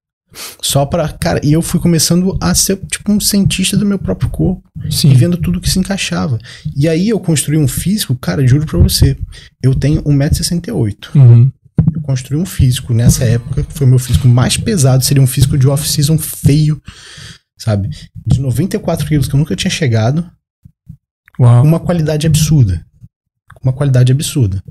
Só 0.61 0.85
pra. 0.85 1.07
Cara, 1.09 1.39
e 1.43 1.53
eu 1.53 1.61
fui 1.61 1.79
começando 1.79 2.37
a 2.41 2.53
ser 2.53 2.77
tipo 2.91 3.11
um 3.11 3.19
cientista 3.19 3.75
do 3.77 3.85
meu 3.85 3.97
próprio 3.97 4.29
corpo 4.29 4.61
Sim. 4.89 5.11
e 5.11 5.15
vendo 5.15 5.37
tudo 5.37 5.61
que 5.61 5.69
se 5.69 5.79
encaixava. 5.79 6.37
E 6.75 6.87
aí 6.87 7.09
eu 7.09 7.19
construí 7.19 7.57
um 7.57 7.67
físico, 7.67 8.15
cara, 8.15 8.45
juro 8.45 8.65
pra 8.65 8.77
você, 8.77 9.17
eu 9.63 9.73
tenho 9.73 10.01
1,68m 10.03 11.15
Uhum. 11.15 11.51
eu 11.95 12.01
construí 12.01 12.39
um 12.39 12.45
físico 12.45 12.93
nessa 12.93 13.23
época, 13.23 13.63
que 13.63 13.73
foi 13.73 13.87
o 13.87 13.89
meu 13.89 13.99
físico 13.99 14.27
mais 14.27 14.57
pesado, 14.57 15.03
seria 15.03 15.23
um 15.23 15.27
físico 15.27 15.57
de 15.57 15.67
off-season 15.67 16.17
feio, 16.17 16.81
sabe? 17.57 17.89
De 18.25 18.39
94 18.39 19.07
quilos 19.07 19.27
que 19.27 19.33
eu 19.33 19.39
nunca 19.39 19.55
tinha 19.55 19.71
chegado, 19.71 20.29
Uau. 21.39 21.63
uma 21.63 21.79
qualidade 21.79 22.27
absurda. 22.27 22.85
Uma 23.63 23.73
qualidade 23.73 24.11
absurda. 24.11 24.61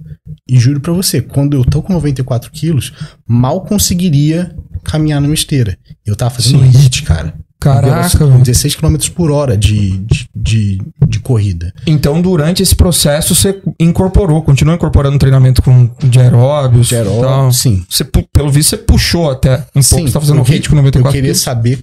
E 0.48 0.58
juro 0.58 0.80
pra 0.80 0.92
você, 0.92 1.20
quando 1.20 1.54
eu 1.56 1.64
tô 1.64 1.82
com 1.82 1.92
94 1.92 2.50
quilos, 2.52 2.92
mal 3.26 3.62
conseguiria 3.64 4.56
caminhar 4.86 5.20
numa 5.20 5.34
esteira. 5.34 5.76
Eu 6.04 6.14
tava 6.16 6.30
fazendo 6.34 6.60
Sim. 6.64 6.78
hit, 6.78 7.02
cara. 7.02 7.34
Caraca, 7.58 8.18
com 8.18 8.26
velho. 8.32 8.44
16 8.44 8.74
km 8.76 8.96
por 9.14 9.30
hora 9.30 9.56
de, 9.56 9.96
de, 9.98 10.28
de, 10.34 10.78
de 11.08 11.18
corrida. 11.20 11.72
Então, 11.86 12.20
durante 12.20 12.62
esse 12.62 12.76
processo, 12.76 13.34
você 13.34 13.60
incorporou, 13.80 14.42
continuou 14.42 14.76
incorporando 14.76 15.18
treinamento 15.18 15.62
com 15.62 15.90
de 16.04 16.20
aeróbios 16.20 16.92
e 16.92 16.96
tal. 17.02 17.50
Sim. 17.52 17.84
Você, 17.88 18.04
pelo 18.04 18.50
visto, 18.50 18.70
você 18.70 18.76
puxou 18.76 19.30
até 19.30 19.56
um 19.74 19.80
pouco. 19.82 20.06
Você 20.06 20.12
tá 20.12 20.20
fazendo 20.20 20.42
hit 20.42 20.68
com 20.68 20.76
94 20.76 21.08
Eu 21.08 21.12
queria 21.12 21.28
quilos. 21.30 21.40
saber 21.42 21.82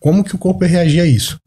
como 0.00 0.24
que 0.24 0.34
o 0.34 0.38
corpo 0.38 0.64
ia 0.64 0.70
reagir 0.70 1.00
a 1.00 1.06
isso. 1.06 1.38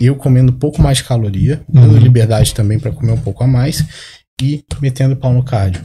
Eu 0.00 0.14
comendo 0.14 0.52
um 0.52 0.56
pouco 0.56 0.80
mais 0.80 0.98
de 0.98 1.04
caloria, 1.04 1.62
dando 1.68 1.94
Uhum. 1.94 1.98
liberdade 1.98 2.54
também 2.54 2.78
pra 2.78 2.92
comer 2.92 3.12
um 3.12 3.20
pouco 3.20 3.42
a 3.42 3.46
mais 3.46 3.84
e 4.40 4.64
metendo 4.80 5.16
pau 5.16 5.32
no 5.32 5.42
cardio. 5.44 5.82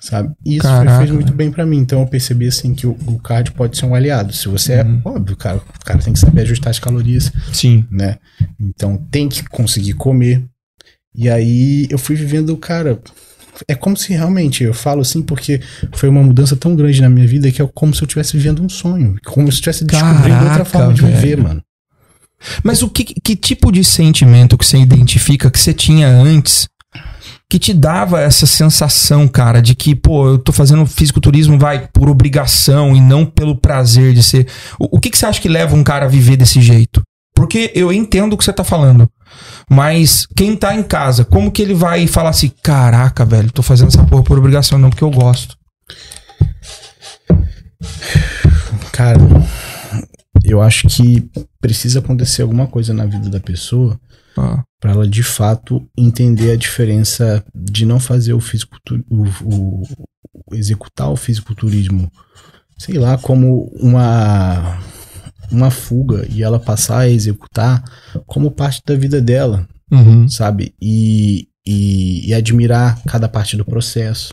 Sabe? 0.00 0.32
E 0.44 0.54
isso 0.56 0.62
Caraca, 0.62 0.98
fez 0.98 1.10
muito 1.10 1.24
velho. 1.26 1.36
bem 1.36 1.50
pra 1.50 1.66
mim. 1.66 1.78
Então 1.78 2.00
eu 2.02 2.06
percebi 2.06 2.46
assim 2.46 2.72
que 2.74 2.86
o, 2.86 2.96
o 3.06 3.18
cardio 3.18 3.52
pode 3.54 3.76
ser 3.76 3.84
um 3.86 3.94
aliado. 3.94 4.32
Se 4.32 4.46
você 4.48 4.80
Uhum. 4.80 5.02
é 5.04 5.08
óbvio, 5.08 5.36
cara, 5.36 5.56
o 5.58 5.84
cara 5.84 5.98
tem 5.98 6.12
que 6.12 6.18
saber 6.20 6.42
ajustar 6.42 6.70
as 6.70 6.78
calorias, 6.78 7.32
Sim. 7.52 7.84
né? 7.90 8.16
Então 8.60 8.96
tem 9.10 9.28
que 9.28 9.42
conseguir 9.48 9.94
comer. 9.94 10.44
E 11.14 11.28
aí 11.28 11.88
eu 11.90 11.98
fui 11.98 12.14
vivendo, 12.14 12.56
cara, 12.56 13.00
é 13.66 13.74
como 13.74 13.96
se 13.96 14.12
realmente, 14.12 14.62
eu 14.62 14.72
falo 14.72 15.00
assim 15.00 15.20
porque 15.20 15.60
foi 15.92 16.08
uma 16.08 16.22
mudança 16.22 16.54
tão 16.54 16.76
grande 16.76 17.00
na 17.02 17.10
minha 17.10 17.26
vida 17.26 17.50
que 17.50 17.60
é 17.60 17.68
como 17.74 17.92
se 17.92 18.00
eu 18.00 18.06
estivesse 18.06 18.36
vivendo 18.36 18.62
um 18.62 18.68
sonho, 18.68 19.16
como 19.26 19.46
se 19.46 19.56
eu 19.56 19.70
estivesse 19.70 19.84
descobrindo 19.84 20.28
outra 20.36 20.48
Caraca, 20.48 20.64
forma 20.64 20.94
de 20.94 21.02
viver, 21.02 21.20
velho. 21.36 21.42
mano. 21.42 21.62
Mas 22.62 22.82
o 22.82 22.88
que, 22.88 23.02
que 23.02 23.34
tipo 23.34 23.72
de 23.72 23.82
sentimento 23.82 24.56
que 24.56 24.64
você 24.64 24.78
identifica 24.78 25.50
que 25.50 25.58
você 25.58 25.74
tinha 25.74 26.06
antes 26.06 26.68
que 27.50 27.58
te 27.58 27.72
dava 27.72 28.20
essa 28.20 28.46
sensação, 28.46 29.26
cara, 29.26 29.62
de 29.62 29.74
que, 29.74 29.94
pô, 29.94 30.28
eu 30.28 30.38
tô 30.38 30.52
fazendo 30.52 30.84
fisiculturismo, 30.84 31.58
vai, 31.58 31.88
por 31.88 32.08
obrigação 32.08 32.94
e 32.94 33.00
não 33.00 33.24
pelo 33.24 33.56
prazer 33.56 34.12
de 34.12 34.22
ser. 34.22 34.46
O, 34.78 34.98
o 34.98 35.00
que, 35.00 35.08
que 35.08 35.16
você 35.16 35.24
acha 35.24 35.40
que 35.40 35.48
leva 35.48 35.74
um 35.74 35.82
cara 35.82 36.04
a 36.04 36.08
viver 36.08 36.36
desse 36.36 36.60
jeito? 36.60 37.02
Porque 37.34 37.72
eu 37.74 37.90
entendo 37.90 38.34
o 38.34 38.36
que 38.36 38.44
você 38.44 38.52
tá 38.52 38.64
falando. 38.64 39.08
Mas 39.70 40.26
quem 40.36 40.54
tá 40.56 40.74
em 40.74 40.82
casa, 40.82 41.24
como 41.24 41.50
que 41.50 41.62
ele 41.62 41.72
vai 41.72 42.06
falar 42.06 42.30
assim, 42.30 42.50
caraca, 42.62 43.24
velho, 43.24 43.50
tô 43.50 43.62
fazendo 43.62 43.88
essa 43.88 44.04
porra 44.04 44.22
por 44.24 44.38
obrigação, 44.38 44.78
não 44.78 44.90
porque 44.90 45.04
eu 45.04 45.10
gosto. 45.10 45.56
Cara, 48.92 49.20
eu 50.44 50.60
acho 50.60 50.86
que 50.88 51.30
precisa 51.60 52.00
acontecer 52.00 52.42
alguma 52.42 52.66
coisa 52.66 52.92
na 52.92 53.06
vida 53.06 53.30
da 53.30 53.40
pessoa 53.40 53.98
Ah, 54.38 54.62
para 54.80 54.92
ela 54.92 55.08
de 55.08 55.22
fato 55.22 55.84
entender 55.96 56.52
a 56.52 56.56
diferença 56.56 57.44
de 57.54 57.84
não 57.84 57.98
fazer 57.98 58.32
o 58.34 58.40
fisicultur 58.40 59.02
o, 59.10 59.24
o- 59.44 59.82
o- 60.32 60.54
executar 60.54 61.10
o 61.10 61.16
fisiculturismo, 61.16 62.10
sei 62.78 62.98
lá, 62.98 63.18
como 63.18 63.64
uma 63.80 64.78
uma 65.50 65.70
fuga 65.70 66.26
e 66.30 66.42
ela 66.42 66.60
passar 66.60 66.98
a 67.00 67.08
executar 67.08 67.82
como 68.26 68.50
parte 68.50 68.82
da 68.86 68.94
vida 68.94 69.20
dela, 69.20 69.66
uhum. 69.90 70.28
sabe? 70.28 70.74
E, 70.80 71.48
e, 71.66 72.28
e 72.28 72.34
admirar 72.34 73.02
cada 73.04 73.28
parte 73.28 73.56
do 73.56 73.64
processo. 73.64 74.28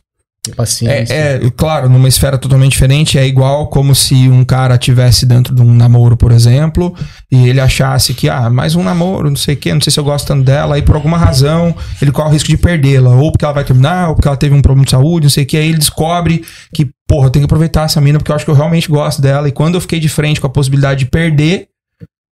Ter 0.45 0.55
paciência. 0.55 1.13
É, 1.13 1.35
é, 1.35 1.51
claro, 1.55 1.89
numa 1.89 2.07
esfera 2.07 2.37
totalmente 2.37 2.73
diferente, 2.73 3.17
é 3.17 3.25
igual 3.25 3.67
como 3.67 3.95
se 3.95 4.29
um 4.29 4.45
cara 4.45 4.77
tivesse 4.77 5.25
dentro 5.25 5.55
de 5.55 5.61
um 5.61 5.73
namoro, 5.73 6.15
por 6.15 6.31
exemplo, 6.31 6.95
e 7.31 7.49
ele 7.49 7.59
achasse 7.59 8.13
que, 8.13 8.29
ah, 8.29 8.49
mais 8.49 8.75
um 8.75 8.83
namoro, 8.83 9.29
não 9.29 9.35
sei 9.35 9.55
o 9.55 9.57
quê, 9.57 9.73
não 9.73 9.81
sei 9.81 9.91
se 9.91 9.99
eu 9.99 10.03
gosto 10.03 10.27
tanto 10.27 10.43
dela, 10.43 10.75
aí 10.75 10.81
por 10.81 10.95
alguma 10.95 11.17
razão 11.17 11.75
ele 12.01 12.11
corre 12.11 12.29
o 12.29 12.31
risco 12.33 12.49
de 12.49 12.57
perdê-la, 12.57 13.15
ou 13.15 13.31
porque 13.31 13.43
ela 13.43 13.53
vai 13.53 13.63
terminar, 13.63 14.09
ou 14.09 14.15
porque 14.15 14.27
ela 14.27 14.37
teve 14.37 14.53
um 14.53 14.61
problema 14.61 14.85
de 14.85 14.91
saúde, 14.91 15.25
não 15.25 15.31
sei 15.31 15.43
o 15.43 15.47
quê, 15.47 15.57
aí 15.57 15.69
ele 15.69 15.77
descobre 15.77 16.43
que, 16.73 16.89
porra, 17.07 17.27
eu 17.27 17.31
tenho 17.31 17.43
que 17.43 17.51
aproveitar 17.51 17.85
essa 17.85 17.99
mina 17.99 18.19
porque 18.19 18.31
eu 18.31 18.35
acho 18.35 18.45
que 18.45 18.51
eu 18.51 18.55
realmente 18.55 18.87
gosto 18.87 19.21
dela, 19.21 19.47
e 19.47 19.51
quando 19.51 19.75
eu 19.75 19.81
fiquei 19.81 19.99
de 19.99 20.09
frente 20.09 20.39
com 20.39 20.47
a 20.47 20.49
possibilidade 20.49 20.99
de 20.99 21.05
perder, 21.09 21.67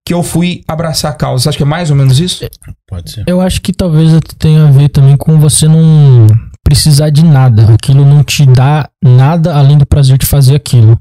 que 0.05 0.13
eu 0.13 0.23
fui 0.23 0.63
abraçar 0.67 1.11
a 1.11 1.15
causa. 1.15 1.43
Você 1.43 1.49
acha 1.49 1.57
que 1.57 1.63
é 1.63 1.65
mais 1.65 1.91
ou 1.91 1.95
menos 1.95 2.19
isso? 2.19 2.43
Pode 2.87 3.11
ser. 3.11 3.23
Eu 3.27 3.39
acho 3.39 3.61
que 3.61 3.71
talvez 3.71 4.11
tenha 4.37 4.67
a 4.67 4.71
ver 4.71 4.89
também 4.89 5.15
com 5.15 5.39
você 5.39 5.67
não 5.67 6.27
precisar 6.63 7.09
de 7.09 7.23
nada. 7.23 7.73
Aquilo 7.73 8.05
não 8.05 8.23
te 8.23 8.45
dá 8.45 8.87
nada 9.03 9.55
além 9.55 9.77
do 9.77 9.85
prazer 9.85 10.17
de 10.17 10.25
fazer 10.25 10.55
aquilo. 10.55 10.97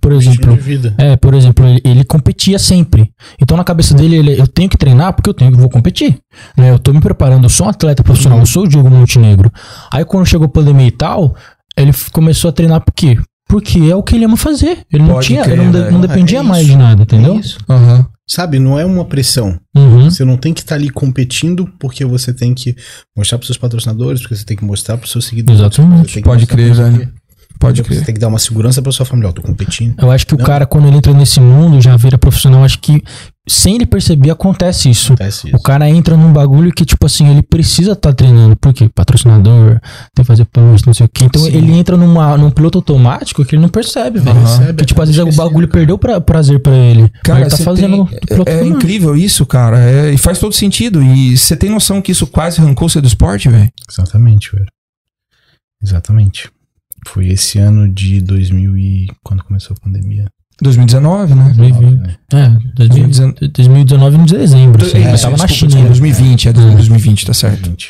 Por 0.00 0.12
exemplo, 0.12 0.58
é, 0.98 1.16
por 1.16 1.34
exemplo, 1.34 1.66
ele, 1.66 1.80
ele 1.84 2.04
competia 2.04 2.58
sempre. 2.58 3.10
Então 3.40 3.56
na 3.56 3.64
cabeça 3.64 3.94
dele, 3.94 4.16
ele, 4.16 4.40
eu 4.40 4.46
tenho 4.46 4.68
que 4.68 4.76
treinar 4.78 5.12
porque 5.12 5.28
eu 5.28 5.34
tenho 5.34 5.52
que 5.52 5.58
vou 5.58 5.68
competir. 5.68 6.18
Né? 6.56 6.70
Eu 6.70 6.78
tô 6.78 6.92
me 6.92 7.00
preparando, 7.00 7.44
eu 7.44 7.48
sou 7.50 7.66
um 7.66 7.70
atleta 7.70 8.02
profissional, 8.02 8.38
eu 8.38 8.46
sou 8.46 8.64
o 8.64 8.68
Diogo 8.68 8.90
Montenegro. 8.90 9.50
Aí 9.92 10.04
quando 10.04 10.26
chegou 10.26 10.46
a 10.46 10.48
pandemia 10.50 10.86
e 10.86 10.92
tal, 10.92 11.34
ele 11.76 11.92
começou 12.12 12.48
a 12.48 12.52
treinar 12.52 12.80
por 12.80 12.92
quê? 12.94 13.18
Porque 13.48 13.78
é 13.90 13.96
o 13.96 14.02
que 14.02 14.14
ele 14.14 14.24
ama 14.24 14.36
fazer. 14.36 14.78
Ele 14.92 15.02
não 15.02 15.14
Pode 15.14 15.26
tinha, 15.26 15.42
crer, 15.42 15.54
ele 15.58 15.64
não, 15.64 15.72
de- 15.72 15.78
velho. 15.80 15.92
não 15.92 15.98
É 16.04 16.06
dependia 16.06 16.38
isso. 16.38 16.48
mais 16.48 16.66
de 16.66 16.76
nada, 16.76 17.02
entendeu? 17.02 17.34
É 17.34 17.36
isso. 17.38 17.58
Aham. 17.68 18.06
Sabe, 18.30 18.60
não 18.60 18.78
é 18.78 18.84
uma 18.84 19.04
pressão. 19.04 19.58
Uhum. 19.74 20.08
Você 20.08 20.24
não 20.24 20.36
tem 20.36 20.54
que 20.54 20.60
estar 20.60 20.76
ali 20.76 20.88
competindo 20.88 21.68
porque 21.80 22.04
você 22.04 22.32
tem 22.32 22.54
que 22.54 22.76
mostrar 23.16 23.38
para 23.38 23.46
seus 23.46 23.58
patrocinadores, 23.58 24.20
porque 24.20 24.36
você 24.36 24.44
tem 24.44 24.56
que 24.56 24.64
mostrar 24.64 24.96
para 24.96 25.08
seus 25.08 25.24
seguidores. 25.24 25.60
Exatamente. 25.60 26.20
Pode 26.20 26.46
crer, 26.46 26.72
velho. 26.72 27.12
Pode 27.60 27.82
Você 27.82 27.88
crer. 27.88 28.04
tem 28.06 28.14
que 28.14 28.20
dar 28.20 28.28
uma 28.28 28.38
segurança 28.38 28.80
para 28.80 28.90
sua 28.90 29.04
família. 29.04 29.28
Ó, 29.28 29.32
tô 29.32 29.42
competindo. 29.42 29.94
Eu 30.02 30.10
acho 30.10 30.26
que 30.26 30.34
o 30.34 30.38
Não. 30.38 30.44
cara, 30.46 30.64
quando 30.64 30.88
ele 30.88 30.96
entra 30.96 31.12
nesse 31.12 31.38
mundo, 31.40 31.78
já 31.78 31.94
vira 31.94 32.16
profissional, 32.16 32.64
acho 32.64 32.78
que 32.78 33.02
sem 33.46 33.74
ele 33.74 33.84
perceber, 33.84 34.30
acontece 34.30 34.88
isso. 34.88 35.12
Acontece 35.12 35.48
isso. 35.48 35.56
O 35.56 35.62
cara 35.62 35.86
entra 35.88 36.16
num 36.16 36.32
bagulho 36.32 36.72
que, 36.72 36.86
tipo 36.86 37.04
assim, 37.04 37.28
ele 37.28 37.42
precisa 37.42 37.92
estar 37.92 38.14
treinando. 38.14 38.56
Por 38.56 38.72
quê? 38.72 38.88
Patrocinador, 38.94 39.78
tem 40.14 40.22
que 40.22 40.24
fazer 40.24 40.46
post, 40.46 40.86
não 40.86 40.94
sei 40.94 41.04
o 41.04 41.08
quê. 41.08 41.24
Então 41.26 41.42
Sim. 41.42 41.48
ele 41.54 41.72
entra 41.72 41.98
numa, 41.98 42.34
num 42.38 42.50
piloto 42.50 42.78
automático 42.78 43.44
que 43.44 43.54
ele 43.56 43.60
não 43.62 43.68
percebe, 43.68 44.20
velho. 44.20 44.38
Percebe, 44.40 44.78
Que, 44.78 44.86
tipo, 44.86 45.02
às 45.02 45.14
vezes 45.14 45.34
o 45.34 45.36
bagulho 45.36 45.68
cara. 45.68 45.80
perdeu 45.80 45.98
pra, 45.98 46.18
prazer 46.18 46.60
pra 46.60 46.74
ele. 46.74 47.10
Cara, 47.22 47.40
ele 47.42 47.50
tá 47.50 47.56
você 47.58 47.62
fazendo 47.64 48.06
tem- 48.06 48.20
piloto 48.20 48.48
é, 48.48 48.52
é 48.54 48.56
automático. 48.60 48.76
incrível 48.86 49.14
isso, 49.16 49.44
cara. 49.44 49.78
É, 49.80 50.10
e 50.12 50.16
faz 50.16 50.38
todo 50.38 50.54
sentido. 50.54 51.02
E 51.02 51.36
você 51.36 51.54
tem 51.54 51.68
noção 51.68 52.00
que 52.00 52.12
isso 52.12 52.26
quase 52.26 52.58
arrancou 52.58 52.88
você 52.88 53.02
do 53.02 53.06
esporte, 53.06 53.50
velho? 53.50 53.68
Exatamente, 53.90 54.50
velho. 54.52 54.66
Exatamente. 55.82 56.48
Foi 57.08 57.28
esse 57.28 57.58
ano 57.58 57.88
de 57.88 58.20
2000 58.20 58.76
e... 58.76 59.06
Quando 59.24 59.42
começou 59.44 59.76
a 59.78 59.80
pandemia? 59.84 60.26
2019, 60.62 61.34
né? 61.34 61.52
2020. 61.56 62.00
né? 62.00 62.14
É, 62.34 62.48
2019, 62.74 63.48
2019 63.48 64.16
em 64.16 64.24
dezembro. 64.26 64.84
Assim, 64.84 64.98
É, 64.98 65.14
eu 65.14 65.18
tava 65.20 65.36
na 65.36 65.46
China. 65.48 65.48
desculpa, 65.48 65.76
ainda. 65.76 65.88
2020, 65.88 66.48
é 66.48 66.52
2020, 66.52 67.26
tá 67.26 67.32
certo. 67.34 67.54
2020. 67.62 67.88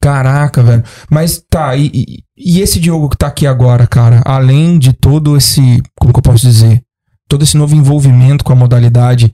Caraca, 0.00 0.62
velho. 0.62 0.82
Mas 1.10 1.42
tá, 1.48 1.76
e, 1.76 1.86
e- 1.94 2.18
e 2.36 2.60
esse 2.60 2.80
Diogo 2.80 3.08
que 3.08 3.16
tá 3.16 3.28
aqui 3.28 3.46
agora, 3.46 3.86
cara, 3.86 4.20
além 4.24 4.78
de 4.78 4.92
todo 4.92 5.36
esse, 5.36 5.80
como 5.98 6.12
que 6.12 6.18
eu 6.18 6.22
posso 6.22 6.44
dizer? 6.46 6.82
Todo 7.28 7.42
esse 7.44 7.56
novo 7.56 7.76
envolvimento 7.76 8.42
com 8.42 8.52
a 8.52 8.56
modalidade, 8.56 9.32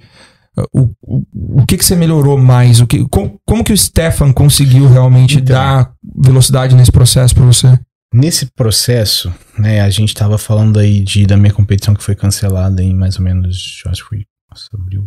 o, 0.75 0.91
o, 1.03 1.23
o 1.63 1.67
que 1.67 1.77
que 1.79 1.85
você 1.85 1.97
melhorou 1.97 2.37
mais? 2.37 2.81
O 2.81 2.87
que, 2.87 3.09
como, 3.09 3.39
como 3.47 3.65
que 3.65 3.73
o 3.73 3.77
Stefan 3.79 4.33
conseguiu 4.33 4.89
realmente 4.89 5.37
Então. 5.39 5.55
dar 5.57 5.91
velocidade 6.21 6.75
nesse 6.75 6.93
processo 6.93 7.35
pra 7.35 7.45
você? 7.47 7.79
Nesse 8.13 8.47
processo, 8.47 9.33
né, 9.59 9.83
a 9.83 9.91
gente 9.91 10.15
tava 10.15 10.39
falando 10.39 10.79
aí 10.79 11.01
de, 11.01 11.27
da 11.27 11.37
minha 11.37 11.53
competição 11.53 11.95
que 11.95 12.03
foi 12.03 12.15
cancelada 12.15 12.83
em 12.83 12.95
mais 12.95 13.17
ou 13.19 13.23
menos, 13.23 13.83
eu 13.85 13.91
acho 13.91 14.03
que 14.05 14.09
foi 14.09 14.25
nossa, 14.51 14.69
abril, 14.75 15.07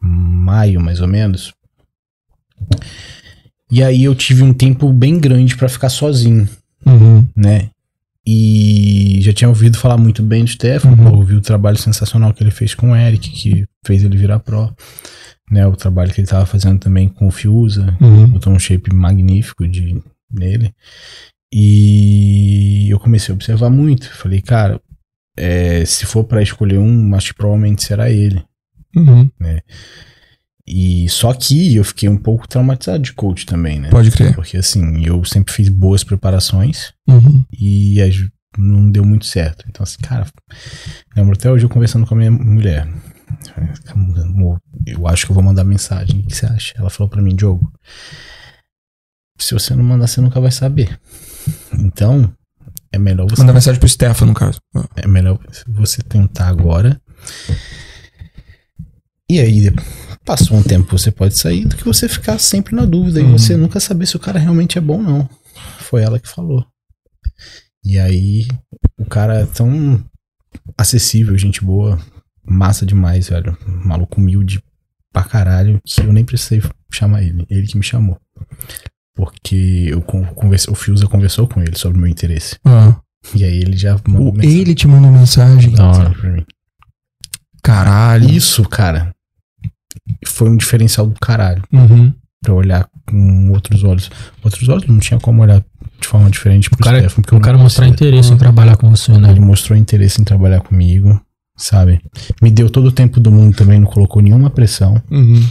maio 0.00 0.80
mais 0.80 1.00
ou 1.00 1.08
menos. 1.08 1.52
E 3.70 3.82
aí 3.82 4.04
eu 4.04 4.14
tive 4.14 4.42
um 4.42 4.54
tempo 4.54 4.92
bem 4.92 5.18
grande 5.18 5.56
pra 5.56 5.68
ficar 5.68 5.88
sozinho, 5.88 6.48
Uhum. 6.86 7.26
né? 7.34 7.70
E 8.26 9.18
já 9.20 9.32
tinha 9.32 9.48
ouvido 9.48 9.76
falar 9.76 9.96
muito 9.98 10.22
bem 10.22 10.44
do 10.44 10.50
Stefan, 10.50 10.90
Uhum. 10.92 11.16
ouvi 11.16 11.34
o 11.34 11.40
trabalho 11.40 11.76
sensacional 11.76 12.32
que 12.32 12.42
ele 12.42 12.50
fez 12.52 12.74
com 12.74 12.92
o 12.92 12.96
Eric, 12.96 13.28
que 13.30 13.66
fez 13.84 14.04
ele 14.04 14.16
virar 14.16 14.38
pro, 14.38 14.72
né? 15.50 15.66
O 15.66 15.74
trabalho 15.76 16.12
que 16.12 16.20
ele 16.20 16.28
tava 16.28 16.46
fazendo 16.46 16.78
também 16.78 17.08
com 17.08 17.26
o 17.26 17.30
Fiusa, 17.32 17.96
Uhum. 18.00 18.28
botou 18.28 18.52
um 18.52 18.58
shape 18.58 18.94
magnífico 18.94 19.66
de, 19.66 20.00
nele. 20.30 20.72
E 21.56 22.88
eu 22.90 22.98
comecei 22.98 23.32
a 23.32 23.36
observar 23.36 23.70
muito. 23.70 24.10
Falei, 24.16 24.40
cara, 24.42 24.80
é, 25.36 25.84
se 25.84 26.04
for 26.04 26.24
pra 26.24 26.42
escolher 26.42 26.78
um, 26.78 27.14
acho 27.14 27.28
que 27.32 27.38
provavelmente 27.38 27.84
será 27.84 28.10
ele. 28.10 28.44
Uhum. 28.96 29.30
E 30.66 31.08
só 31.08 31.32
que 31.32 31.76
eu 31.76 31.84
fiquei 31.84 32.08
um 32.08 32.16
pouco 32.16 32.48
traumatizado 32.48 33.02
de 33.02 33.12
coach 33.12 33.46
também, 33.46 33.78
né? 33.78 33.88
Pode 33.90 34.10
crer. 34.10 34.34
Porque 34.34 34.56
assim, 34.56 35.04
eu 35.06 35.24
sempre 35.24 35.52
fiz 35.52 35.68
boas 35.68 36.02
preparações 36.02 36.92
Uhum. 37.08 37.44
e 37.52 38.00
as- 38.02 38.28
não 38.58 38.90
deu 38.90 39.04
muito 39.04 39.26
certo. 39.26 39.64
Então, 39.68 39.82
assim, 39.84 39.98
cara, 40.02 40.26
lembro 41.16 41.34
até 41.34 41.50
hoje 41.50 41.64
eu 41.66 41.68
conversando 41.68 42.06
com 42.06 42.14
a 42.14 42.18
minha 42.18 42.30
mulher. 42.30 42.88
Eu 44.86 45.06
acho 45.06 45.26
que 45.26 45.30
eu 45.32 45.34
vou 45.34 45.42
mandar 45.44 45.64
mensagem. 45.64 46.20
O 46.20 46.26
que 46.26 46.36
você 46.36 46.46
acha? 46.46 46.74
Ela 46.78 46.90
falou 46.90 47.08
pra 47.10 47.20
mim, 47.22 47.34
Diogo. 47.36 47.72
Se 49.38 49.52
você 49.54 49.74
não 49.74 49.82
mandar, 49.84 50.06
você 50.06 50.20
nunca 50.20 50.40
vai 50.40 50.50
saber. 50.52 50.98
Então, 51.78 52.32
é 52.92 52.98
melhor 52.98 53.28
você, 53.28 53.40
Mandar 53.42 53.52
mensagem 53.54 53.78
pro 53.80 53.88
Stefan, 53.88 54.26
no 54.26 54.34
caso. 54.34 54.58
é 54.96 55.06
melhor 55.06 55.38
você 55.68 56.02
tentar 56.02 56.48
agora. 56.48 57.00
E 59.30 59.40
aí, 59.40 59.70
passou 60.24 60.56
um 60.56 60.62
tempo, 60.62 60.96
você 60.96 61.10
pode 61.10 61.36
sair 61.36 61.64
do 61.66 61.76
que 61.76 61.84
você 61.84 62.08
ficar 62.08 62.38
sempre 62.38 62.74
na 62.76 62.84
dúvida 62.84 63.20
e 63.20 63.24
Uhum. 63.24 63.38
você 63.38 63.56
nunca 63.56 63.80
saber 63.80 64.06
se 64.06 64.16
o 64.16 64.20
cara 64.20 64.38
realmente 64.38 64.76
é 64.78 64.80
bom 64.80 64.98
ou 64.98 65.02
não. 65.02 65.28
Foi 65.80 66.02
ela 66.02 66.20
que 66.20 66.28
falou. 66.28 66.64
E 67.84 67.98
aí, 67.98 68.46
o 68.98 69.04
cara 69.04 69.40
é 69.40 69.46
tão 69.46 70.02
acessível, 70.76 71.36
gente 71.36 71.62
boa, 71.64 71.98
massa 72.44 72.84
demais, 72.86 73.28
velho. 73.28 73.56
Maluco 73.66 74.20
humilde 74.20 74.62
pra 75.12 75.24
caralho, 75.24 75.80
que 75.84 76.00
eu 76.00 76.12
nem 76.12 76.24
precisei 76.24 76.62
chamar 76.92 77.22
ele. 77.22 77.46
Ele 77.50 77.66
que 77.66 77.76
me 77.78 77.82
chamou. 77.84 78.18
Porque 79.16 79.86
eu 79.88 80.00
con- 80.02 80.24
conversei, 80.34 80.72
o 80.72 80.76
Fiuza 80.76 81.06
conversou 81.06 81.46
com 81.46 81.60
ele 81.62 81.76
sobre 81.78 81.98
o 81.98 82.00
meu 82.00 82.10
interesse. 82.10 82.56
Ah. 82.64 82.96
E 83.34 83.44
aí 83.44 83.58
ele 83.60 83.76
já 83.76 83.96
mandou 84.08 84.34
O- 84.34 84.42
ele 84.42 84.74
te 84.74 84.86
mandou 84.88 85.10
mensagem. 85.10 85.72
Da 85.72 85.88
hora. 85.90 86.10
pra 86.10 86.30
mim. 86.30 86.44
Caralho. 87.62 88.28
Isso, 88.30 88.62
cara, 88.68 89.14
foi 90.26 90.50
um 90.50 90.56
diferencial 90.56 91.06
do 91.06 91.18
caralho. 91.18 91.62
Uhum. 91.72 92.12
Pra 92.42 92.52
eu 92.52 92.56
olhar 92.56 92.88
com 93.06 93.50
outros 93.52 93.82
olhos. 93.84 94.10
Outros 94.42 94.68
olhos 94.68 94.86
não 94.86 94.98
tinha 94.98 95.18
como 95.18 95.42
olhar 95.42 95.62
de 96.00 96.06
forma 96.08 96.28
diferente 96.28 96.68
pro 96.68 96.78
O 96.80 96.82
cara, 96.84 96.98
Stefan, 96.98 97.22
porque 97.22 97.34
o 97.34 97.40
cara 97.40 97.56
mostrar 97.56 97.86
interesse 97.88 98.32
em 98.32 98.36
trabalhar 98.36 98.76
com 98.76 98.90
você, 98.90 99.16
né? 99.16 99.30
Ele 99.30 99.40
mostrou 99.40 99.78
interesse 99.78 100.20
em 100.20 100.24
trabalhar 100.24 100.60
comigo, 100.60 101.18
sabe? 101.56 102.02
Me 102.42 102.50
deu 102.50 102.68
todo 102.68 102.86
o 102.88 102.92
tempo 102.92 103.18
do 103.18 103.30
mundo 103.30 103.56
também, 103.56 103.78
não 103.80 103.86
colocou 103.86 104.20
nenhuma 104.20 104.50
pressão. 104.50 105.00
Uhum. 105.10 105.42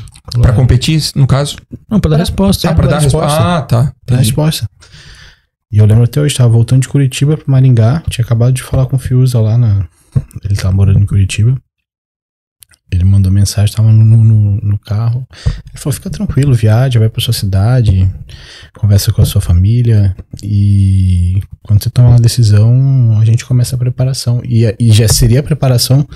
Pra 0.42 0.54
competir, 0.54 1.02
no 1.16 1.28
caso? 1.28 1.58
Não, 1.90 2.00
pra 2.00 2.12
dar 2.12 2.18
resposta. 2.18 2.70
Ah, 2.70 2.74
pra 2.74 2.88
dar 2.88 3.00
resposta. 3.00 3.28
resposta. 3.28 3.58
Ah, 3.58 3.62
tá. 3.62 3.94
Dá 4.06 4.18
resposta. 4.18 4.66
E 5.72 5.78
eu 5.78 5.86
lembro 5.86 6.04
até 6.04 6.22
hoje, 6.22 6.36
tava 6.36 6.50
voltando 6.50 6.84
de 6.84 6.88
Curitiba 6.88 7.36
pra 7.36 7.46
Maringá, 7.48 8.04
tinha 8.10 8.24
acabado 8.24 8.54
de 8.54 8.64
falar 8.64 8.86
com 8.86 8.96
o 8.96 9.00
Fiuza 9.00 9.40
lá 9.40 9.58
na. 9.58 9.88
Ele 10.44 10.56
tava 10.56 10.74
morando 10.74 11.00
em 11.00 11.06
Curitiba. 11.06 11.58
Ele 12.94 13.04
mandou 13.04 13.32
mensagem, 13.32 13.76
tava 13.76 13.92
no, 13.92 14.04
no, 14.04 14.58
no 14.62 14.80
carro. 14.80 15.28
Ele 15.46 15.78
falou: 15.78 15.94
fica 15.94 16.10
tranquilo, 16.10 16.54
viaja, 16.54 17.00
vai 17.00 17.10
pra 17.10 17.22
sua 17.22 17.34
cidade, 17.34 18.10
conversa 18.78 19.12
com 19.12 19.22
a 19.22 19.26
sua 19.26 19.42
família. 19.42 20.16
E 20.42 21.42
quando 21.64 21.84
você 21.84 21.90
toma 21.90 22.10
uma 22.10 22.20
decisão, 22.20 23.18
a 23.20 23.26
gente 23.26 23.46
começa 23.46 23.76
a 23.76 23.80
preparação. 23.80 24.42
E, 24.46 24.64
e 24.80 24.92
já 24.92 25.08
seria 25.08 25.40
a 25.40 25.44
preparação, 25.44 26.08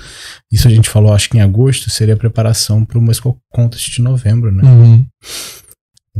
isso 0.50 0.68
a 0.68 0.70
gente 0.70 0.88
falou, 0.88 1.12
acho 1.12 1.28
que 1.28 1.38
em 1.38 1.40
agosto, 1.40 1.90
seria 1.90 2.14
a 2.14 2.18
preparação 2.18 2.84
pro 2.84 3.02
Moscow 3.02 3.36
Contest 3.50 3.90
de 3.90 4.02
novembro, 4.02 4.52
né? 4.52 4.62
Uhum. 4.62 5.06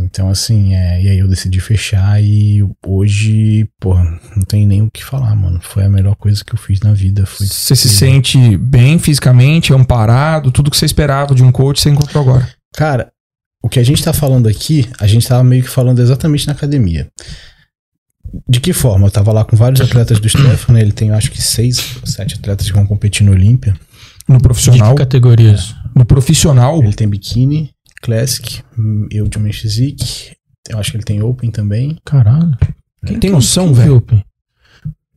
Então, 0.05 0.29
assim, 0.29 0.75
é, 0.75 1.03
e 1.03 1.09
aí 1.09 1.19
eu 1.19 1.29
decidi 1.29 1.61
fechar 1.61 2.23
e 2.23 2.65
hoje, 2.87 3.69
porra, 3.81 4.05
não 4.37 4.43
tem 4.43 4.67
nem 4.67 4.83
o 4.83 4.91
que 4.91 5.05
falar, 5.05 5.35
mano. 5.35 5.61
Foi 5.63 5.85
a 5.85 5.89
melhor 5.89 6.15
coisa 6.17 6.45
que 6.45 6.55
eu 6.55 6.59
fiz 6.59 6.81
na 6.81 6.93
vida. 6.93 7.27
Foi 7.27 7.47
Você 7.47 7.75
se 7.75 7.89
sente 7.89 8.57
bem 8.57 8.99
fisicamente, 8.99 9.73
amparado, 9.73 10.51
tudo 10.51 10.71
que 10.71 10.77
você 10.77 10.87
esperava 10.87 11.35
de 11.35 11.43
um 11.43 11.51
coach 11.51 11.81
você 11.81 11.91
encontrou 11.91 12.23
agora. 12.23 12.49
Cara, 12.75 13.11
o 13.63 13.69
que 13.69 13.81
a 13.81 13.83
gente 13.83 14.03
tá 14.03 14.13
falando 14.13 14.49
aqui, 14.49 14.89
a 15.01 15.07
gente 15.07 15.27
tava 15.27 15.43
meio 15.43 15.63
que 15.63 15.71
falando 15.71 16.01
exatamente 16.01 16.47
na 16.47 16.53
academia. 16.53 17.09
De 18.49 18.61
que 18.61 18.73
forma? 18.73 19.07
Eu 19.07 19.11
tava 19.11 19.33
lá 19.33 19.45
com 19.45 19.57
vários 19.57 19.81
atletas 19.81 20.21
do 20.21 20.29
Stefano, 20.29 20.79
né? 20.79 20.83
ele 20.83 20.93
tem 20.93 21.11
acho 21.11 21.31
que 21.31 21.41
seis, 21.41 21.97
sete 22.05 22.35
atletas 22.35 22.67
que 22.67 22.73
vão 22.73 22.87
competir 22.87 23.25
no 23.25 23.33
Olímpia. 23.33 23.75
No 24.29 24.37
De 24.37 24.43
profissional. 24.43 24.95
que 24.95 24.99
categorias? 25.03 25.75
No 25.95 26.05
profissional. 26.05 26.83
Ele 26.83 26.93
tem 26.93 27.09
biquíni, 27.09 27.71
classic, 28.01 28.63
eu 29.11 29.29
de 29.29 29.39
Menchizik, 29.39 30.33
eu 30.69 30.79
acho 30.79 30.91
que 30.91 30.97
ele 30.97 31.05
tem 31.05 31.23
open 31.23 31.51
também. 31.51 31.99
Caralho. 32.05 32.57
Quem 33.07 33.19
tem 33.19 33.31
noção, 33.31 33.67
Quem 33.67 33.75
velho? 33.75 34.05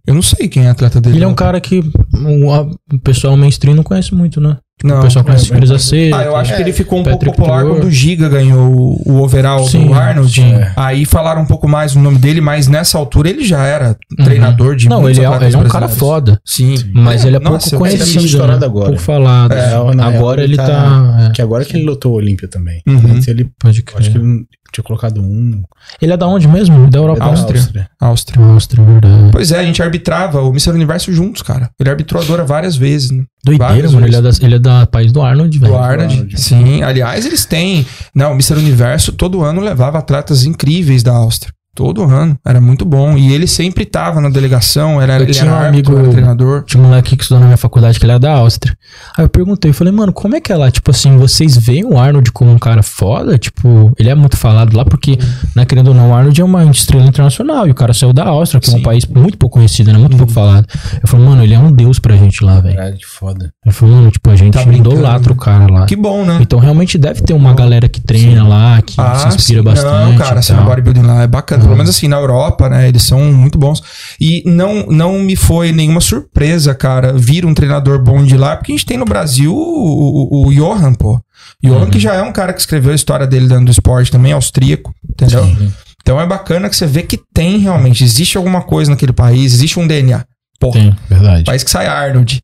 Eu 0.05 0.15
não 0.15 0.21
sei 0.21 0.47
quem 0.47 0.65
é 0.65 0.69
atleta 0.69 0.99
dele. 0.99 1.17
Ele 1.17 1.25
é 1.25 1.27
um 1.27 1.35
cara 1.35 1.61
que 1.61 1.79
o 1.79 2.99
pessoal 2.99 3.37
mainstream 3.37 3.75
não 3.75 3.83
conhece 3.83 4.13
muito, 4.13 4.41
né? 4.41 4.57
Não. 4.83 4.99
o 4.99 5.01
pessoal 5.03 5.25
conhece 5.25 5.53
é, 5.53 5.57
é, 5.57 5.75
Aceto. 5.75 6.15
Ah, 6.15 6.23
eu 6.23 6.35
acho 6.35 6.53
É, 6.53 6.55
que 6.55 6.61
ele 6.61 6.73
ficou 6.73 6.99
um 6.99 7.03
pouco 7.03 7.19
Patrick 7.19 7.37
popular 7.37 7.61
Tuor. 7.61 7.73
quando 7.75 7.85
o 7.87 7.91
Giga 7.91 8.27
ganhou 8.29 8.71
o- 8.73 9.01
o 9.05 9.21
overall 9.21 9.63
Sim, 9.67 9.87
do 9.87 9.93
Arnold. 9.93 10.31
sim. 10.31 10.53
É. 10.53 10.71
Aí 10.75 11.05
falaram 11.05 11.41
um 11.41 11.45
pouco 11.45 11.67
mais 11.67 11.95
no 11.95 12.01
nome 12.01 12.17
dele, 12.17 12.41
mas 12.41 12.67
nessa 12.67 12.97
altura 12.97 13.29
ele 13.29 13.43
já 13.45 13.63
era 13.65 13.95
Uhum. 14.17 14.25
treinador 14.25 14.75
de 14.75 14.89
Não, 14.89 15.09
ele 15.09 15.19
é, 15.21 15.45
ele 15.45 15.55
é 15.55 15.57
um 15.57 15.63
cara 15.67 15.87
foda. 15.87 16.39
Sim. 16.45 16.75
Mas 16.93 17.23
ele 17.25 17.37
é 17.37 17.39
Nossa, 17.39 17.69
pouco 17.71 17.85
tá 17.85 17.91
conhecido, 17.91 18.25
estourado 18.25 18.59
né? 18.59 18.65
agora. 18.65 18.85
Pouco 18.87 19.01
falado. 19.01 19.51
É, 19.53 19.67
real, 19.69 19.89
agora 20.01 20.43
ele 20.43 20.57
tá... 20.57 21.27
é, 21.29 21.31
Que 21.31 21.41
agora 21.41 21.63
que 21.65 21.75
ele 21.77 21.85
lotou 21.85 22.13
o 22.13 22.15
Olímpia 22.15 22.47
também. 22.47 22.81
Uhum. 22.87 23.19
Ele, 23.27 23.49
pode 23.59 23.83
eu 23.87 23.97
acho 23.99 24.09
que 24.11 24.17
crer. 24.19 24.25
ele 24.25 24.45
tinha 24.71 24.83
colocado 24.83 25.21
um. 25.21 25.63
Ele 26.01 26.13
é 26.13 26.17
da 26.17 26.27
onde 26.27 26.47
mesmo? 26.47 26.89
Da 26.89 26.99
Europa. 26.99 27.23
é 27.23 27.25
da 27.25 27.31
Áustria. 27.31 27.89
Áustria. 27.99 28.45
Áustria, 28.45 28.83
verdade. 28.83 29.29
Pois 29.31 29.51
é, 29.51 29.59
a 29.59 29.63
gente 29.63 29.81
arbitrava 29.81 30.41
o 30.41 30.49
Mr. 30.49 30.71
Universo 30.71 31.11
juntos, 31.11 31.41
cara. 31.41 31.69
Ele 31.79 31.89
arbitrou 31.89 32.21
a 32.21 32.25
Dora 32.25 32.43
várias 32.43 32.75
vezes, 32.75 33.11
né? 33.11 33.23
Doideira, 33.43 33.73
Várias 33.73 33.93
mano. 33.93 34.05
Ele 34.07 34.15
é, 34.15 34.21
vezes. 34.21 34.39
da, 34.39 34.45
ele 34.45 34.55
é 34.55 34.59
da 34.59 34.85
país 34.85 35.11
do 35.11 35.21
Arnold, 35.21 35.57
velho. 35.59 35.71
Do 35.71 35.77
Arnold. 35.77 36.13
Arnold. 36.13 36.41
Sim, 36.41 36.83
aliás, 36.83 37.25
eles 37.25 37.45
têm. 37.45 37.85
Não, 38.13 38.31
o 38.31 38.33
Mr. 38.33 38.53
Universo 38.53 39.11
todo 39.13 39.43
ano 39.43 39.61
levava 39.61 39.97
atletas 39.97 40.43
incríveis 40.45 41.03
da 41.03 41.13
Áustria. 41.13 41.53
Todo 41.73 42.03
ano. 42.03 42.37
Era 42.45 42.59
muito 42.59 42.83
bom. 42.83 43.17
E 43.17 43.31
ele 43.33 43.47
sempre 43.47 43.85
tava 43.85 44.19
na 44.19 44.29
delegação, 44.29 45.01
era, 45.01 45.17
Eu 45.17 45.23
ele 45.23 45.33
tinha 45.33 45.45
era 45.45 45.53
um 45.53 45.57
árbitro, 45.57 45.93
amigo- 45.93 46.05
era 46.05 46.13
treinador. 46.13 46.63
Tinha 46.65 46.83
um 46.83 46.87
moleque 46.87 47.15
que 47.15 47.23
estudou 47.23 47.39
na 47.39 47.45
minha 47.45 47.57
faculdade 47.57 47.97
que 47.97 48.05
ele 48.05 48.11
era 48.11 48.19
da 48.19 48.33
Áustria. 48.33 48.75
Aí 49.17 49.23
eu 49.23 49.29
perguntei, 49.29 49.71
eu 49.71 49.73
falei, 49.73 49.93
mano, 49.93 50.11
como 50.11 50.35
é 50.35 50.41
que 50.41 50.51
é 50.51 50.57
lá? 50.57 50.69
Tipo 50.69 50.91
assim, 50.91 51.17
vocês 51.17 51.55
veem 51.57 51.85
o 51.85 51.97
Arnold 51.97 52.29
como 52.33 52.51
um 52.51 52.59
cara 52.59 52.83
foda? 52.83 53.37
Tipo, 53.37 53.91
ele 53.97 54.09
é 54.09 54.15
muito 54.15 54.35
falado 54.35 54.75
lá 54.75 54.83
porque, 54.83 55.17
né, 55.55 55.65
querendo 55.65 55.89
ou 55.89 55.93
não, 55.93 56.09
o 56.11 56.13
Arnold 56.13 56.39
é 56.41 56.43
uma 56.43 56.63
estrela 56.65 57.05
internacional 57.05 57.65
e 57.67 57.71
o 57.71 57.75
cara 57.75 57.93
saiu 57.93 58.11
da 58.11 58.25
Áustria, 58.25 58.59
que 58.59 58.69
é 58.69 58.73
um 58.73 58.77
Sim. 58.77 58.83
país 58.83 59.05
muito 59.05 59.37
pouco 59.37 59.51
conhecido, 59.57 59.91
né? 59.93 59.97
Muito 59.97 60.17
pouco 60.17 60.33
falado. 60.33 60.65
Eu 61.01 61.07
falei, 61.07 61.25
mano, 61.25 61.41
ele 61.43 61.53
é 61.53 61.59
um 61.59 61.71
deus 61.71 61.99
pra 61.99 62.15
gente 62.17 62.43
lá, 62.43 62.59
velho. 62.59 62.75
Caralho, 62.75 62.97
que 62.97 63.05
foda. 63.07 63.53
Eu 63.65 63.71
falei, 63.71 63.95
mano, 63.95 64.11
tipo, 64.11 64.29
a 64.29 64.35
gente 64.35 64.53
Tá 64.53 64.63
idolatra 64.63 65.31
o 65.31 65.35
né? 65.35 65.41
cara 65.41 65.67
lá. 65.71 65.85
Que 65.85 65.95
bom, 65.95 66.25
né? 66.25 66.37
Então 66.41 66.59
realmente 66.59 66.97
deve 66.97 67.21
ter 67.21 67.33
uma 67.33 67.53
galera 67.53 67.87
que 67.87 68.01
treina 68.01 68.45
lá, 68.45 68.81
que 68.81 68.93
se 68.93 69.27
inspira 69.29 69.59
sim. 69.59 69.63
bastante. 69.63 70.11
Não, 70.11 70.17
cara, 70.17 70.35
e 70.35 70.39
assim, 70.39 70.53
o 70.53 70.63
bodybuilding 70.65 71.01
lá 71.03 71.21
é 71.23 71.27
bacana. 71.27 71.60
Uhum. 71.61 71.67
Pelo 71.67 71.77
menos 71.77 71.89
assim, 71.95 72.07
na 72.07 72.17
Europa, 72.17 72.67
né? 72.69 72.87
Eles 72.87 73.03
são 73.03 73.19
muito 73.31 73.57
bons. 73.57 73.81
E 74.19 74.43
não, 74.45 74.85
não 74.87 75.19
me 75.19 75.35
foi 75.35 75.71
nenhuma 75.71 76.01
surpresa, 76.01 76.73
cara, 76.75 77.13
vir 77.13 77.45
um 77.45 77.53
treinador 77.53 77.99
bom 78.01 78.23
de 78.23 78.35
lá, 78.37 78.55
porque 78.57 78.71
a 78.71 78.75
gente 78.75 78.85
tem 78.85 78.97
no 78.97 79.05
Brasil 79.05 79.53
o, 79.53 80.45
o, 80.45 80.47
o 80.47 80.53
Johan, 80.53 80.93
pô. 80.93 81.19
Johan, 81.63 81.79
Uhum. 81.85 81.89
que 81.89 81.99
já 81.99 82.13
é 82.13 82.21
um 82.21 82.31
cara 82.31 82.53
que 82.53 82.59
escreveu 82.59 82.91
a 82.91 82.95
história 82.95 83.27
dele 83.27 83.47
dentro 83.47 83.65
do 83.65 83.71
esporte 83.71 84.11
também, 84.11 84.31
austríaco, 84.31 84.93
entendeu? 85.09 85.43
Sim. 85.45 85.71
Então 86.01 86.19
é 86.19 86.25
bacana 86.25 86.67
que 86.69 86.75
você 86.75 86.87
vê 86.87 87.03
que 87.03 87.19
tem 87.33 87.59
realmente, 87.59 88.03
existe 88.03 88.35
alguma 88.37 88.61
coisa 88.63 88.89
naquele 88.89 89.13
país, 89.13 89.53
existe 89.53 89.79
um 89.79 89.85
DNA. 89.87 90.25
Porra, 90.59 90.79
Tem. 90.79 90.95
Verdade. 91.09 91.43
país 91.43 91.63
que 91.63 91.71
sai 91.71 91.87
Arnold. 91.87 92.41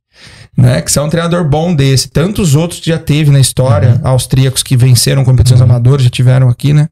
Né, 0.58 0.82
que 0.82 0.92
você 0.92 0.98
é 0.98 1.02
um 1.04 1.10
treinador 1.10 1.44
bom 1.48 1.76
desse. 1.76 2.10
Tantos 2.10 2.56
outros 2.56 2.80
que 2.80 2.90
já 2.90 2.98
teve 2.98 3.30
na 3.30 3.40
história, 3.40 4.02
austríacos 4.04 4.64
que 4.64 4.76
venceram 4.76 5.24
competições 5.24 5.62
amadoras, 5.62 6.02
já 6.04 6.10
tiveram 6.10 6.50
aqui, 6.50 6.74
né? 6.74 6.88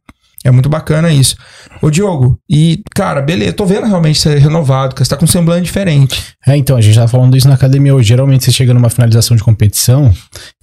É 0.45 0.51
muito 0.51 0.69
bacana 0.69 1.11
isso. 1.11 1.35
Ô, 1.81 1.89
Diogo, 1.89 2.37
e, 2.49 2.81
cara, 2.93 3.21
beleza, 3.21 3.53
tô 3.53 3.65
vendo 3.65 3.87
realmente 3.87 4.19
você 4.19 4.37
renovado, 4.37 4.93
que 4.93 5.03
você 5.03 5.09
tá 5.09 5.17
com 5.17 5.25
um 5.25 5.27
semblante 5.27 5.63
diferente. 5.63 6.21
É, 6.47 6.55
então, 6.55 6.77
a 6.77 6.81
gente 6.81 6.93
tava 6.95 7.07
falando 7.07 7.35
isso 7.35 7.47
na 7.47 7.55
academia 7.55 7.95
hoje. 7.95 8.07
Geralmente 8.07 8.45
você 8.45 8.51
chega 8.51 8.73
numa 8.73 8.89
finalização 8.89 9.35
de 9.35 9.43
competição, 9.43 10.13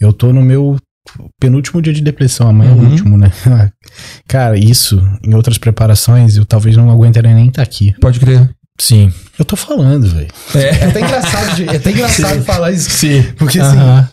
eu 0.00 0.12
tô 0.12 0.32
no 0.32 0.40
meu 0.40 0.76
penúltimo 1.40 1.82
dia 1.82 1.92
de 1.92 2.00
depressão, 2.00 2.46
amanhã 2.48 2.70
é 2.70 2.74
Uhum. 2.74 2.80
o 2.86 2.90
último, 2.90 3.16
né? 3.18 3.32
Cara, 4.28 4.56
isso, 4.56 5.02
em 5.22 5.34
outras 5.34 5.58
preparações, 5.58 6.36
eu 6.36 6.44
talvez 6.46 6.76
não 6.76 6.88
aguentaria 6.90 7.34
nem 7.34 7.48
estar 7.48 7.62
aqui. 7.62 7.92
Pode 8.00 8.20
crer. 8.20 8.48
Sim. 8.80 9.12
Eu 9.38 9.44
tô 9.44 9.56
falando, 9.56 10.06
velho. 10.08 10.28
É. 10.54 10.60
É 10.60 10.84
até 10.86 11.00
engraçado, 11.00 11.56
de- 11.56 11.68
é 11.68 11.76
até 11.76 11.90
engraçado 11.90 12.42
falar 12.44 12.70
isso. 12.70 12.88
Sim. 12.90 13.22
Porque 13.36 13.58
assim, 13.60 13.76
Aham. 13.76 14.08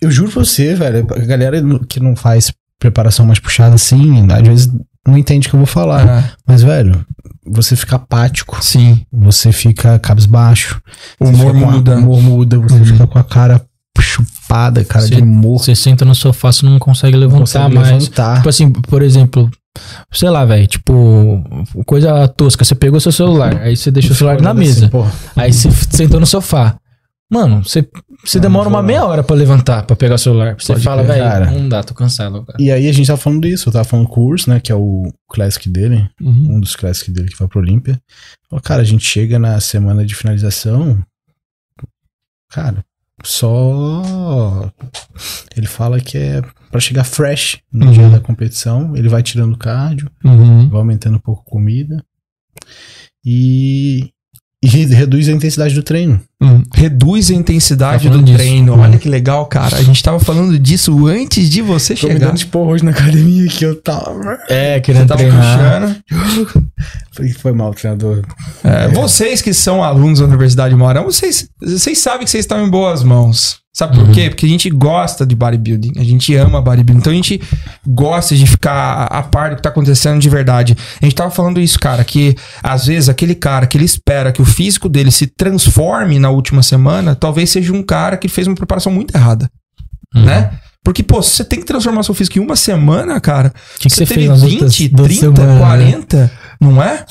eu 0.00 0.10
juro 0.10 0.30
pra 0.30 0.44
você, 0.44 0.74
velho, 0.74 1.06
a 1.10 1.18
galera 1.20 1.60
que 1.88 1.98
não 1.98 2.14
faz 2.14 2.52
preparação 2.78 3.26
mais 3.26 3.40
puxada 3.40 3.74
assim, 3.74 4.24
às 4.30 4.46
vezes 4.46 4.68
não 5.06 5.16
entende 5.16 5.46
o 5.46 5.50
que 5.50 5.56
eu 5.56 5.60
vou 5.60 5.66
falar. 5.66 6.08
Ah, 6.08 6.24
Mas, 6.46 6.62
velho, 6.62 7.04
você 7.46 7.74
fica 7.76 7.96
apático, 7.96 8.62
sim. 8.62 9.04
você 9.12 9.52
fica 9.52 9.98
cabisbaixo. 9.98 10.80
O 11.18 11.28
humor 11.28 11.54
muda. 11.54 11.96
O 11.96 11.98
humor 11.98 12.20
muda, 12.22 12.58
você 12.58 12.74
Uhum. 12.76 12.84
fica 12.84 13.06
com 13.06 13.18
a 13.18 13.24
cara 13.24 13.60
chupada, 14.00 14.84
cara 14.84 15.06
de 15.08 15.20
morto. 15.22 15.64
Você 15.64 15.74
senta 15.74 16.04
no 16.04 16.14
sofá, 16.14 16.52
você 16.52 16.64
não 16.64 16.78
consegue 16.78 17.16
levantar 17.16 17.40
consegue 17.40 17.74
mais. 17.74 17.88
levantar. 17.90 18.36
Tipo 18.36 18.48
assim, 18.48 18.70
por 18.70 19.02
exemplo, 19.02 19.50
sei 20.12 20.30
lá, 20.30 20.44
velho, 20.44 20.66
tipo, 20.66 21.42
coisa 21.84 22.28
tosca. 22.28 22.64
Você 22.64 22.74
pegou 22.74 23.00
seu 23.00 23.10
celular, 23.12 23.56
aí 23.60 23.76
você 23.76 23.90
deixa 23.90 24.12
o 24.12 24.14
celular 24.16 24.40
na 24.40 24.50
Olhando 24.50 24.58
mesa. 24.58 24.86
assim. 24.86 25.10
Aí 25.36 25.52
você 25.52 25.70
sentou 25.90 26.20
no 26.20 26.26
sofá. 26.26 26.76
Mano, 27.30 27.62
você, 27.62 27.86
você 28.24 28.40
demora 28.40 28.68
uma 28.70 28.82
meia 28.82 29.04
hora 29.04 29.22
pra 29.22 29.36
levantar, 29.36 29.82
pra 29.84 29.94
pegar 29.94 30.14
o 30.14 30.18
celular. 30.18 30.56
Você 30.58 30.72
Pode 30.72 30.84
fala, 30.84 31.02
velho, 31.02 31.22
cara. 31.22 31.50
não 31.50 31.68
dá, 31.68 31.82
tô 31.82 31.92
cansado. 31.92 32.42
Cara. 32.44 32.56
E 32.60 32.70
aí 32.70 32.88
a 32.88 32.92
gente 32.92 33.06
tava 33.06 33.18
falando 33.20 33.42
disso, 33.42 33.68
eu 33.68 33.72
tava 33.72 33.84
falando 33.84 34.08
com 34.08 34.20
o 34.22 34.26
Urs, 34.28 34.46
né, 34.46 34.58
que 34.60 34.72
é 34.72 34.74
o 34.74 35.12
classic 35.28 35.68
dele, 35.68 36.08
Uhum. 36.20 36.56
um 36.56 36.60
dos 36.60 36.74
classic 36.74 37.10
dele 37.12 37.28
que 37.28 37.38
vai 37.38 37.46
pro 37.46 37.60
Olímpia. 37.60 38.00
Falou, 38.48 38.62
cara, 38.62 38.80
a 38.80 38.84
gente 38.84 39.04
chega 39.04 39.38
na 39.38 39.60
semana 39.60 40.06
de 40.06 40.14
finalização, 40.14 41.02
cara, 42.50 42.82
só 43.22 44.70
ele 45.54 45.66
fala 45.66 46.00
que 46.00 46.16
é 46.16 46.40
pra 46.70 46.80
chegar 46.80 47.04
fresh 47.04 47.58
no 47.70 47.86
Uhum. 47.86 47.92
dia 47.92 48.08
da 48.08 48.20
competição, 48.20 48.96
ele 48.96 49.08
vai 49.10 49.22
tirando 49.22 49.56
cardio, 49.58 50.10
Uhum. 50.24 50.68
vai 50.70 50.78
aumentando 50.80 51.16
um 51.16 51.20
pouco 51.20 51.42
a 51.46 51.50
comida 51.50 52.02
e, 53.24 54.10
e 54.62 54.66
reduz 54.68 55.28
a 55.28 55.32
intensidade 55.32 55.74
do 55.74 55.82
treino. 55.82 56.20
Hum, 56.40 56.62
Reduz 56.72 57.30
a 57.30 57.34
intensidade 57.34 58.08
Tá 58.08 58.14
do 58.14 58.22
disso. 58.22 58.38
treino. 58.38 58.74
Uhum. 58.74 58.80
Olha 58.80 58.96
que 58.98 59.08
legal, 59.08 59.44
cara. 59.46 59.76
A 59.76 59.82
gente 59.82 60.00
tava 60.00 60.20
falando 60.20 60.56
disso 60.56 61.06
antes 61.08 61.50
de 61.50 61.60
você 61.60 61.96
Tô 61.96 62.06
me 62.06 62.12
chegar. 62.14 62.26
dando 62.28 62.36
esporro 62.38 62.70
hoje 62.70 62.84
na 62.84 62.92
academia 62.92 63.48
que 63.48 63.64
eu 63.64 63.74
tava. 63.74 64.38
É, 64.48 64.74
Você 64.74 64.80
querendo 64.82 65.08
tava 65.08 65.18
treinar. 65.20 65.96
puxando. 66.08 66.44
Foi, 67.12 67.28
foi 67.30 67.52
mal, 67.52 67.74
treinador. 67.74 68.22
É, 68.62 68.86
Vocês 68.88 69.42
que 69.42 69.52
são 69.52 69.82
alunos 69.82 70.20
da 70.20 70.26
Universidade 70.26 70.74
de 70.76 70.80
vocês, 71.02 71.48
vocês 71.60 71.98
sabem 71.98 72.24
que 72.24 72.30
vocês 72.30 72.44
estão 72.44 72.64
em 72.64 72.70
boas 72.70 73.02
mãos. 73.02 73.58
Sabe 73.70 73.96
por 73.96 74.06
Uhum. 74.06 74.12
quê? 74.12 74.28
Porque 74.28 74.44
a 74.44 74.48
gente 74.48 74.68
gosta 74.70 75.24
de 75.24 75.36
bodybuilding, 75.36 75.92
a 75.98 76.02
gente 76.02 76.34
ama 76.34 76.60
bodybuilding. 76.60 76.98
Então 77.00 77.12
a 77.12 77.14
gente 77.14 77.40
gosta 77.86 78.34
de 78.34 78.44
ficar 78.44 78.72
a, 78.72 79.18
a 79.18 79.22
par 79.22 79.50
do 79.50 79.56
que 79.56 79.62
tá 79.62 79.68
acontecendo 79.68 80.18
de 80.18 80.28
verdade. 80.28 80.76
A 81.00 81.04
gente 81.04 81.14
tava 81.14 81.30
falando 81.30 81.60
isso, 81.60 81.78
cara, 81.78 82.02
que 82.02 82.34
às 82.60 82.86
vezes 82.86 83.08
aquele 83.08 83.36
cara 83.36 83.68
que 83.68 83.76
ele 83.78 83.84
espera 83.84 84.32
que 84.32 84.42
o 84.42 84.44
físico 84.44 84.88
dele 84.88 85.12
se 85.12 85.28
transforme 85.28 86.18
na 86.18 86.27
última 86.30 86.62
semana, 86.62 87.14
talvez 87.14 87.50
seja 87.50 87.72
um 87.72 87.82
cara 87.82 88.16
que 88.16 88.28
fez 88.28 88.46
uma 88.46 88.56
preparação 88.56 88.92
muito 88.92 89.14
errada, 89.16 89.50
Uhum. 90.14 90.24
né? 90.24 90.58
Porque, 90.84 91.02
pô, 91.02 91.22
se 91.22 91.30
você 91.36 91.44
tem 91.44 91.58
que 91.60 91.66
transformar 91.66 92.02
seu 92.02 92.14
físico 92.14 92.38
em 92.38 92.40
uma 92.40 92.56
semana, 92.56 93.20
cara, 93.20 93.52
que, 93.78 93.88
que 93.88 93.94
você, 93.94 94.06
teve 94.06 94.14
fez 94.14 94.28
nas 94.28 94.42
20, 94.42 94.52
outras 94.54 94.78
duas 94.90 95.08
30, 95.08 95.20
semanas, 95.36 95.54
né? 95.54 95.58
40, 95.58 96.32
não 96.60 96.82
é? 96.82 97.04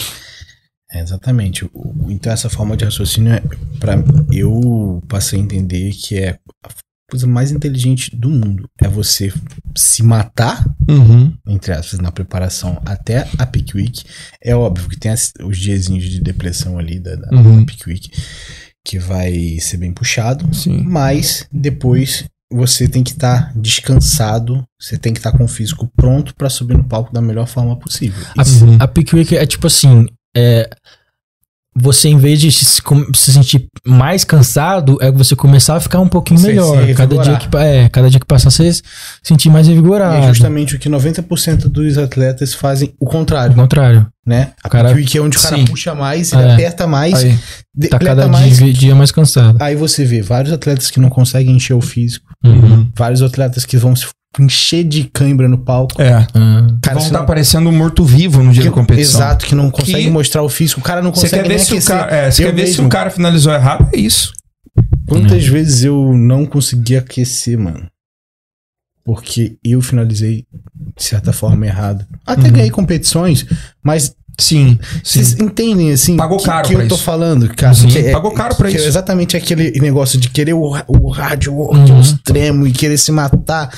É, 0.92 1.02
exatamente. 1.02 1.70
Então 2.08 2.32
essa 2.32 2.50
forma 2.50 2.76
de 2.78 2.86
raciocínio 2.86 3.34
é 3.34 3.44
para 3.80 3.96
eu 4.32 5.04
passei 5.08 5.38
a 5.40 5.44
entender 5.44 5.92
que 5.92 6.18
é 6.18 6.40
a 6.66 6.70
coisa 7.12 7.28
mais 7.28 7.52
inteligente 7.52 8.16
do 8.16 8.30
mundo. 8.30 8.68
É 8.82 8.88
você 8.88 9.32
se 9.76 10.02
matar, 10.02 10.66
Uhum. 10.90 11.34
entre 11.48 11.74
aspas, 11.74 12.00
na 12.00 12.12
preparação 12.12 12.82
até 12.86 13.28
a 13.38 13.46
peak 13.46 13.76
week. 13.78 14.04
É 14.42 14.56
óbvio 14.56 14.88
que 14.90 14.98
tem 14.98 15.12
as- 15.12 15.34
os 15.44 15.58
diazinhos 15.58 16.06
de 16.06 16.20
depressão 16.22 16.80
ali 16.80 17.00
da, 17.00 17.16
da, 17.16 17.36
Uhum. 17.36 17.60
da 17.60 17.66
peak 17.66 17.88
week 17.90 18.10
que 18.88 18.98
vai 18.98 19.58
ser 19.60 19.76
bem 19.76 19.92
puxado, 19.92 20.48
Sim. 20.56 20.82
mas 20.86 21.46
depois 21.52 22.24
você 22.50 22.88
tem 22.88 23.04
que 23.04 23.12
estar 23.12 23.52
descansado, 23.54 24.64
você 24.80 24.98
tem 24.98 25.12
que 25.12 25.20
estar 25.20 25.34
com 25.34 25.44
o 25.44 25.48
físico 25.48 25.92
pronto 25.98 26.34
para 26.34 26.50
subir 26.50 26.78
no 26.78 26.86
palco 26.86 27.12
da 27.12 27.22
melhor 27.22 27.48
forma 27.48 27.78
possível. 27.78 28.26
A, 28.38 28.44
Uhum. 28.44 28.78
a 28.80 28.88
peak 28.88 29.14
week 29.14 29.36
é 29.36 29.46
tipo 29.46 29.68
assim, 29.68 30.08
é, 30.36 30.70
você, 31.80 32.10
em 32.10 32.18
vez 32.18 32.40
de 32.42 32.52
se, 32.52 32.66
se 33.16 33.34
sentir 33.34 33.68
mais 33.86 34.24
cansado, 34.24 34.98
é 35.02 35.12
você 35.12 35.36
começar 35.36 35.76
a 35.76 35.80
ficar 35.80 36.00
um 36.00 36.08
pouquinho 36.08 36.40
Se- 36.40 36.48
melhor. 36.48 36.94
cada, 36.96 37.18
dia 37.18 37.36
que, 37.38 37.58
é, 37.58 37.90
cada 37.90 38.10
dia 38.10 38.20
que 38.20 38.26
passar, 38.26 38.50
você 38.50 38.74
se 38.74 38.82
sentir 39.24 39.50
mais 39.50 39.68
E 39.68 39.72
revigorado. 39.72 40.16
é 40.26 40.28
justamente 40.30 40.76
o 40.76 40.80
que 40.80 40.90
90% 40.90 41.68
dos 41.70 41.98
atletas 41.98 42.54
fazem 42.54 42.94
o 43.00 43.06
contrário, 43.06 43.56
contrário. 43.56 44.08
né? 44.26 44.52
A 44.64 44.70
cara- 44.70 44.92
Week 44.92 45.18
é 45.18 45.22
onde 45.22 45.38
o 45.38 45.42
cara 45.42 45.56
sim. 45.58 45.66
puxa 45.66 45.94
mais, 45.94 46.32
ele 46.34 46.42
É. 46.44 46.54
aperta 46.54 46.88
mais, 46.88 47.14
Aí. 47.24 47.38
Tá 47.90 48.00
cada 48.00 48.28
mais. 48.28 48.58
dia, 48.58 48.74
dia 48.74 48.96
mais 48.96 49.12
cansado. 49.12 49.58
Aí 49.62 49.76
você 49.76 50.04
vê 50.04 50.22
vários 50.22 50.52
atletas 50.52 50.90
que 50.90 51.00
não 51.00 51.10
conseguem 51.10 51.56
encher 51.56 51.74
o 51.76 51.82
físico, 51.82 52.26
Uhum. 52.44 52.90
vários 52.98 53.22
atletas 53.22 53.66
que 53.66 53.78
vão 53.78 53.96
se 53.96 54.08
encher 54.40 54.84
de 54.84 55.06
cãibra 55.06 55.48
no 55.48 55.58
palco. 55.58 56.00
É. 56.02 56.14
Ah. 56.14 56.68
Cara, 56.82 56.94
Vão 56.96 57.02
você 57.02 57.08
estar 57.08 57.20
não- 57.20 57.26
parecendo 57.26 57.70
um 57.70 57.76
morto-vivo 57.76 58.44
no 58.44 58.52
dia 58.52 58.64
que- 58.64 58.70
da 58.70 58.74
competição. 58.76 59.20
Exato, 59.22 59.46
que 59.46 59.56
não 59.56 59.72
consegue 59.72 60.04
Que- 60.06 60.10
mostrar 60.12 60.44
o 60.44 60.50
físico. 60.50 60.80
O 60.80 60.84
cara 60.84 61.02
não 61.02 61.12
Você 61.14 61.22
consegue 61.22 61.44
quer 61.44 61.50
ver 61.50 61.56
nem 61.56 61.58
se 61.64 61.72
o 61.72 61.74
aquecer. 61.76 61.96
cara, 61.98 62.16
é, 62.16 62.32
você 62.32 62.44
quer 62.44 62.54
ver 62.54 62.68
se 62.68 62.82
o 62.82 62.90
cara 62.90 63.10
finalizou 63.10 63.54
errado? 63.54 63.90
É 63.94 63.98
isso. 64.00 64.32
Quantas 65.08 65.46
vezes 65.48 65.84
eu 65.84 66.14
não 66.16 66.46
consegui 66.46 66.96
aquecer, 66.98 67.58
mano? 67.58 67.88
Porque 69.04 69.58
eu 69.64 69.82
finalizei 69.82 70.46
de 70.96 71.04
certa 71.04 71.32
forma 71.32 71.66
errado. 71.66 72.06
Até 72.26 72.48
Uhum. 72.48 72.52
ganhei 72.54 72.70
competições, 72.70 73.46
mas 73.82 74.14
Sim, 74.40 74.78
sim. 75.04 75.24
vocês 75.24 75.34
entendem 75.40 75.92
assim 75.94 76.18
Pagou 76.18 76.38
que, 76.38 76.46
caro 76.46 76.68
que 76.68 76.74
pra 76.76 76.84
eu 76.84 76.90
tô 76.90 76.96
isso. 76.96 77.04
falando, 77.04 77.48
cara? 77.56 77.74
Sim, 77.74 77.88
que 77.88 77.98
é- 78.00 78.12
pagou 78.12 78.32
caro 78.34 78.56
pra 78.56 78.70
que 78.70 78.76
é 78.76 78.80
isso. 78.80 78.88
exatamente 78.88 79.38
aquele 79.38 79.72
negócio 79.80 80.20
de 80.20 80.30
querer 80.30 80.54
o, 80.54 80.62
o 80.88 81.10
rádio 81.10 81.54
o 81.54 81.74
Uhum. 81.74 82.02
extremo 82.02 82.68
e 82.68 82.72
querer 82.74 82.98
se 82.98 83.12
matar, 83.12 83.72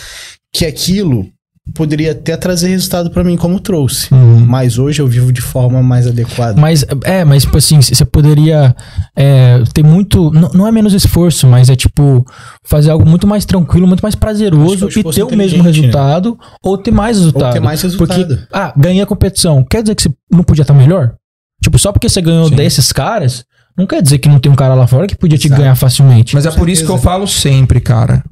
que 0.53 0.65
aquilo 0.65 1.27
poderia 1.73 2.11
até 2.11 2.35
trazer 2.35 2.69
resultado 2.69 3.11
pra 3.11 3.23
mim 3.23 3.37
como 3.37 3.59
trouxe. 3.59 4.13
Uhum. 4.13 4.45
Mas 4.45 4.77
hoje 4.77 5.01
eu 5.01 5.07
vivo 5.07 5.31
de 5.31 5.41
forma 5.41 5.81
mais 5.83 6.07
adequada. 6.07 6.59
Mas, 6.59 6.85
é, 7.03 7.23
mas, 7.23 7.43
tipo 7.43 7.57
assim, 7.57 7.81
você 7.81 8.05
poderia 8.05 8.75
é, 9.15 9.61
ter 9.73 9.83
muito. 9.83 10.31
Não, 10.31 10.49
não 10.49 10.67
é 10.67 10.71
menos 10.71 10.93
esforço, 10.93 11.47
mas 11.47 11.69
é 11.69 11.75
tipo 11.75 12.25
fazer 12.63 12.91
algo 12.91 13.07
muito 13.07 13.27
mais 13.27 13.45
tranquilo, 13.45 13.87
muito 13.87 14.01
mais 14.01 14.15
prazeroso 14.15 14.89
e 14.89 15.03
ter 15.03 15.23
o 15.23 15.35
mesmo 15.35 15.59
inteligente, 15.59 15.63
né? 15.63 15.69
resultado 15.69 16.37
ou 16.63 16.77
ter 16.77 16.91
mais 16.91 17.17
resultado. 17.17 17.45
Ou 17.45 17.53
ter 17.53 17.59
mais 17.59 17.81
resultado. 17.81 18.27
Porque, 18.27 18.47
ah, 18.51 18.73
ganhei 18.75 19.01
a 19.01 19.05
competição. 19.05 19.63
Quer 19.63 19.83
dizer 19.83 19.95
que 19.95 20.03
você 20.03 20.09
não 20.31 20.43
podia 20.43 20.63
estar 20.63 20.73
melhor? 20.73 21.13
Tipo, 21.61 21.77
só 21.77 21.91
porque 21.91 22.07
você 22.07 22.21
ganhou 22.21 22.47
Sim. 22.47 22.55
desses 22.55 22.91
caras, 22.91 23.43
não 23.77 23.85
quer 23.85 24.01
dizer 24.01 24.17
que 24.17 24.29
não 24.29 24.39
tem 24.39 24.51
um 24.51 24.55
cara 24.55 24.73
lá 24.73 24.87
fora 24.87 25.07
que 25.07 25.15
podia 25.15 25.37
te 25.37 25.47
Exato. 25.47 25.61
ganhar 25.61 25.75
facilmente. 25.75 26.33
Mas 26.33 26.45
é 26.45 26.51
por 26.51 26.69
isso 26.69 26.85
que 26.85 26.91
eu 26.91 26.97
falo 26.97 27.27
sempre, 27.27 27.79
cara. 27.79 28.23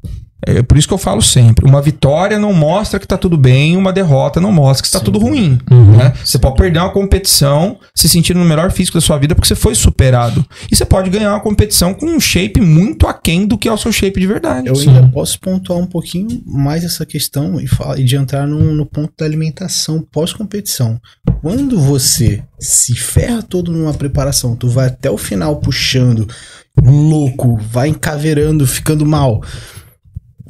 É 0.45 0.61
por 0.61 0.77
isso 0.77 0.87
que 0.87 0.93
eu 0.93 0.97
falo 0.97 1.21
sempre. 1.21 1.67
Uma 1.67 1.81
vitória 1.81 2.37
não 2.37 2.53
mostra 2.53 2.99
que 2.99 3.07
tá 3.07 3.17
tudo 3.17 3.37
bem, 3.37 3.75
uma 3.75 3.91
derrota 3.91 4.39
não 4.39 4.51
mostra 4.51 4.85
que 4.85 4.91
tá 4.91 4.99
tudo 4.99 5.17
ruim. 5.17 5.57
Uhum. 5.69 5.97
né? 5.97 6.13
Você 6.23 6.37
pode 6.37 6.55
perder 6.55 6.79
uma 6.79 6.91
competição 6.91 7.79
se 7.95 8.07
sentindo 8.07 8.39
no 8.39 8.45
melhor 8.45 8.71
físico 8.71 8.97
da 8.97 9.01
sua 9.01 9.17
vida 9.17 9.33
porque 9.33 9.47
você 9.47 9.55
foi 9.55 9.73
superado. 9.73 10.45
E 10.71 10.75
você 10.75 10.85
pode 10.85 11.09
ganhar 11.09 11.31
uma 11.31 11.39
competição 11.39 11.93
com 11.93 12.05
um 12.05 12.19
shape 12.19 12.61
muito 12.61 13.07
aquém 13.07 13.47
do 13.47 13.57
que 13.57 13.67
é 13.67 13.71
o 13.71 13.77
seu 13.77 13.91
shape 13.91 14.19
de 14.19 14.27
verdade. 14.27 14.67
Eu 14.67 14.75
Sim. 14.75 14.89
ainda 14.89 15.07
posso 15.09 15.39
pontuar 15.39 15.79
um 15.79 15.87
pouquinho 15.87 16.41
mais 16.45 16.83
essa 16.83 17.05
questão 17.05 17.59
e, 17.59 17.67
falar, 17.67 17.99
e 17.99 18.03
de 18.03 18.15
entrar 18.15 18.45
no, 18.45 18.73
no 18.73 18.85
ponto 18.85 19.11
da 19.17 19.25
alimentação 19.25 20.05
pós-competição. 20.11 20.99
Quando 21.41 21.79
você 21.79 22.43
se 22.59 22.95
ferra 22.95 23.41
todo 23.41 23.71
numa 23.71 23.93
preparação, 23.93 24.55
tu 24.55 24.69
vai 24.69 24.87
até 24.87 25.09
o 25.09 25.17
final 25.17 25.55
puxando, 25.57 26.27
louco, 26.81 27.57
vai 27.71 27.89
encaveirando, 27.89 28.65
ficando 28.67 29.05
mal. 29.05 29.41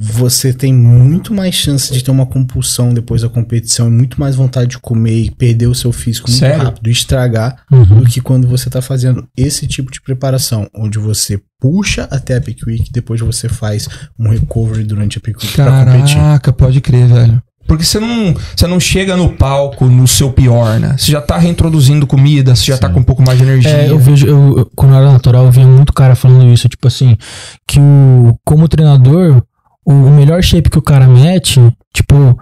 Você 0.00 0.52
tem 0.52 0.72
muito 0.72 1.34
mais 1.34 1.54
chance 1.54 1.92
de 1.92 2.04
ter 2.04 2.10
uma 2.10 2.24
compulsão 2.24 2.94
depois 2.94 3.22
da 3.22 3.28
competição 3.28 3.88
e 3.88 3.90
muito 3.90 4.20
mais 4.20 4.36
vontade 4.36 4.70
de 4.70 4.78
comer 4.78 5.24
e 5.24 5.30
perder 5.30 5.66
o 5.66 5.74
seu 5.74 5.90
físico 5.92 6.28
muito 6.30 6.38
Sério? 6.38 6.62
rápido 6.64 6.88
e 6.88 6.92
estragar 6.92 7.56
Uhum. 7.70 8.00
do 8.00 8.04
que 8.06 8.20
quando 8.20 8.46
você 8.46 8.70
tá 8.70 8.80
fazendo 8.80 9.26
esse 9.36 9.66
tipo 9.66 9.90
de 9.90 10.00
preparação, 10.00 10.68
onde 10.74 10.98
você 10.98 11.40
puxa 11.60 12.06
até 12.10 12.36
a 12.36 12.40
peak 12.40 12.64
week, 12.64 12.92
depois 12.92 13.20
você 13.20 13.48
faz 13.48 13.88
um 14.18 14.28
recovery 14.28 14.84
durante 14.84 15.18
a 15.18 15.20
peak 15.20 15.38
week 15.44 15.56
pra 15.56 15.84
competir. 15.84 16.16
Caraca, 16.16 16.52
pode 16.52 16.80
crer, 16.80 17.08
velho. 17.08 17.42
Porque 17.66 17.84
você 17.84 17.98
não, 18.00 18.34
você 18.56 18.66
não 18.66 18.80
chega 18.80 19.14
no 19.16 19.34
palco 19.36 19.84
no 19.86 20.06
seu 20.08 20.32
pior, 20.32 20.80
né? 20.80 20.94
Você 20.96 21.12
já 21.12 21.20
tá 21.20 21.36
reintroduzindo 21.36 22.06
comida, 22.06 22.54
você 22.56 22.64
já 22.66 22.78
tá 22.78 22.88
com 22.88 23.00
um 23.00 23.02
pouco 23.02 23.20
mais 23.22 23.36
de 23.38 23.44
energia. 23.44 23.70
É, 23.70 23.90
eu 23.90 23.98
vejo, 23.98 24.26
eu, 24.26 24.58
eu- 24.60 24.70
quando 24.74 24.92
eu 24.92 24.98
era 24.98 25.12
natural, 25.12 25.44
eu 25.44 25.50
via 25.52 25.66
muito 25.66 25.92
cara 25.92 26.14
falando 26.14 26.50
isso, 26.50 26.66
tipo 26.66 26.86
assim, 26.88 27.14
que 27.66 27.78
o, 27.78 28.34
como 28.42 28.66
treinador, 28.68 29.42
o, 29.92 30.10
melhor 30.10 30.42
shape 30.42 30.68
que 30.68 30.78
o 30.78 30.82
cara 30.82 31.06
mete, 31.06 31.60
tipo, 31.94 32.38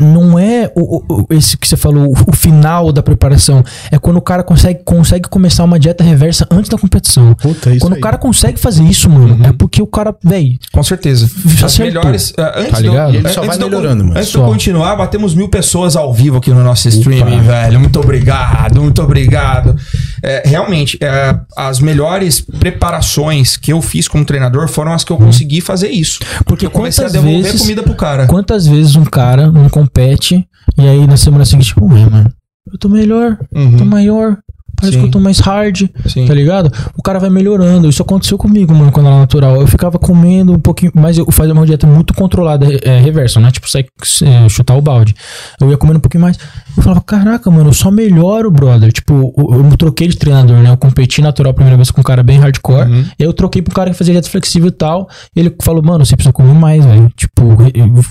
não 0.00 0.36
é 0.38 0.72
o, 0.74 1.02
o- 1.08 1.26
esse 1.30 1.56
que 1.56 1.68
você 1.68 1.76
falou, 1.76 2.12
o, 2.26 2.34
final 2.34 2.92
da 2.92 3.00
preparação, 3.02 3.62
é 3.92 3.98
quando 3.98 4.16
o 4.16 4.20
cara 4.22 4.42
consegue, 4.42 4.80
consegue 4.84 5.28
começar 5.28 5.62
uma 5.62 5.78
dieta 5.78 6.02
reversa 6.02 6.46
antes 6.50 6.68
da 6.68 6.76
competição. 6.76 7.32
Puta, 7.34 7.70
isso 7.70 7.78
quando 7.80 7.92
aí. 7.94 7.98
o 8.00 8.02
cara 8.02 8.18
consegue 8.18 8.58
fazer 8.58 8.82
isso, 8.84 9.08
mano, 9.08 9.34
Uhum. 9.34 9.44
é 9.46 9.52
porque 9.52 9.80
o 9.80 9.86
cara, 9.86 10.14
véi, 10.22 10.58
Com 10.72 10.82
certeza. 10.82 11.30
As 11.64 11.78
melhores. 11.78 12.32
ah, 12.36 12.54
antes 12.56 12.72
Tá 12.72 12.80
ligado? 12.80 13.14
E 13.14 13.16
ele 13.18 13.28
só 13.28 13.42
antes 13.44 13.56
vai 13.56 13.68
melhorando, 13.68 14.04
mano. 14.04 14.18
Antes 14.18 14.30
de 14.32 14.36
eu 14.36 14.44
continuar, 14.44 14.96
batemos 14.96 15.32
mil 15.34 15.48
pessoas 15.48 15.94
ao 15.94 16.12
vivo 16.12 16.38
aqui 16.38 16.50
no 16.50 16.64
nosso 16.64 16.88
streaming, 16.88 17.40
velho. 17.42 17.78
Muito 17.78 18.00
obrigado, 18.00 18.82
muito 18.82 19.00
obrigado. 19.00 19.76
É, 20.22 20.42
realmente, 20.44 20.98
é, 21.00 21.38
as 21.56 21.78
melhores 21.78 22.40
preparações 22.40 23.56
que 23.56 23.72
eu 23.72 23.80
fiz 23.80 24.08
como 24.08 24.24
treinador 24.24 24.68
foram 24.68 24.92
as 24.92 25.04
que 25.04 25.12
eu 25.12 25.16
consegui 25.16 25.60
fazer 25.60 25.88
isso. 25.90 26.18
Porque 26.44 26.66
eu 26.66 26.70
comecei 26.70 27.04
a 27.04 27.06
quantas 27.08 27.22
devolver 27.22 27.42
vezes- 27.44 27.60
comida 27.60 27.82
pro 27.82 27.94
cara. 27.94 28.26
quantas 28.26 28.66
vezes 28.66 28.96
um 28.96 29.04
cara 29.04 29.50
não 29.50 29.68
compete 29.84 30.46
e 30.78 30.88
aí 30.88 31.06
na 31.06 31.16
semana 31.16 31.44
seguinte, 31.44 31.74
ué, 31.80 32.06
mano, 32.10 32.32
eu 32.72 32.78
tô 32.78 32.88
melhor, 32.88 33.38
Uhum, 33.54 33.76
tô 33.76 33.84
maior, 33.84 34.38
parece 34.76 34.94
Sim. 34.96 35.00
que 35.02 35.06
eu 35.08 35.10
tô 35.12 35.20
mais 35.20 35.38
hard. 35.38 35.82
sim. 36.06 36.26
Tá 36.26 36.34
ligado? 36.34 36.72
O 36.96 37.02
cara 37.02 37.18
vai 37.20 37.30
melhorando. 37.30 37.88
Isso 37.88 38.02
aconteceu 38.02 38.36
comigo, 38.36 38.74
mano, 38.74 38.90
quando 38.90 39.06
era 39.06 39.18
natural. 39.18 39.60
Eu 39.60 39.66
ficava 39.66 39.98
comendo 39.98 40.52
um 40.52 40.58
pouquinho, 40.58 40.90
mas 40.94 41.16
eu 41.18 41.30
fazia 41.30 41.52
uma 41.52 41.64
dieta 41.64 41.86
muito 41.86 42.12
controlada, 42.14 42.66
é, 42.82 42.98
reversa, 42.98 43.38
né? 43.38 43.50
Tipo, 43.52 43.70
sair, 43.70 43.86
é, 44.24 44.48
chutar 44.48 44.74
o 44.76 44.82
balde. 44.82 45.14
Eu 45.60 45.70
ia 45.70 45.76
comendo 45.76 45.98
um 45.98 46.00
pouquinho 46.00 46.22
mais. 46.22 46.38
Eu 46.76 46.82
falava, 46.82 47.00
caraca, 47.02 47.50
mano, 47.50 47.70
eu 47.70 47.72
só 47.72 47.90
melhoro, 47.90 48.50
brother. 48.50 48.92
Tipo, 48.92 49.32
eu, 49.36 49.58
eu 49.58 49.64
me 49.64 49.76
troquei 49.76 50.08
de 50.08 50.16
treinador, 50.16 50.58
né? 50.58 50.70
Eu 50.70 50.76
competi 50.76 51.22
natural 51.22 51.52
a 51.52 51.54
primeira 51.54 51.76
vez 51.76 51.90
com 51.90 52.00
um 52.00 52.04
cara 52.04 52.22
bem 52.22 52.38
hardcore. 52.38 52.88
Uhum. 52.88 53.00
E 53.18 53.22
aí 53.22 53.26
eu 53.26 53.32
troquei 53.32 53.62
pro 53.62 53.74
cara 53.74 53.90
que 53.90 53.96
fazia 53.96 54.12
dieta 54.12 54.28
flexível 54.28 54.68
e 54.68 54.72
tal. 54.72 55.08
E 55.34 55.40
ele 55.40 55.54
falou, 55.62 55.82
mano, 55.82 56.04
você 56.04 56.16
precisa 56.16 56.32
comer 56.32 56.54
mais, 56.54 56.84
velho. 56.84 57.10
Tipo, 57.16 57.56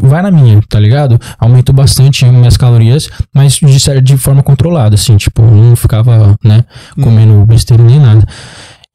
vai 0.02 0.22
na 0.22 0.32
minha, 0.32 0.62
tá 0.70 0.80
ligado? 0.80 1.20
Aumentou 1.38 1.76
bastante 1.76 2.26
minhas 2.26 2.58
calorias, 2.58 3.10
mas 3.34 3.54
de, 3.56 4.02
de 4.02 4.18
forma 4.18 4.42
controlada, 4.42 4.96
assim. 4.96 5.18
Tipo, 5.18 5.42
não 5.42 5.76
ficava, 5.76 6.36
né, 6.44 6.64
comendo 7.02 7.46
besteira 7.46 7.84
nem 7.84 8.00
nada. 8.00 8.26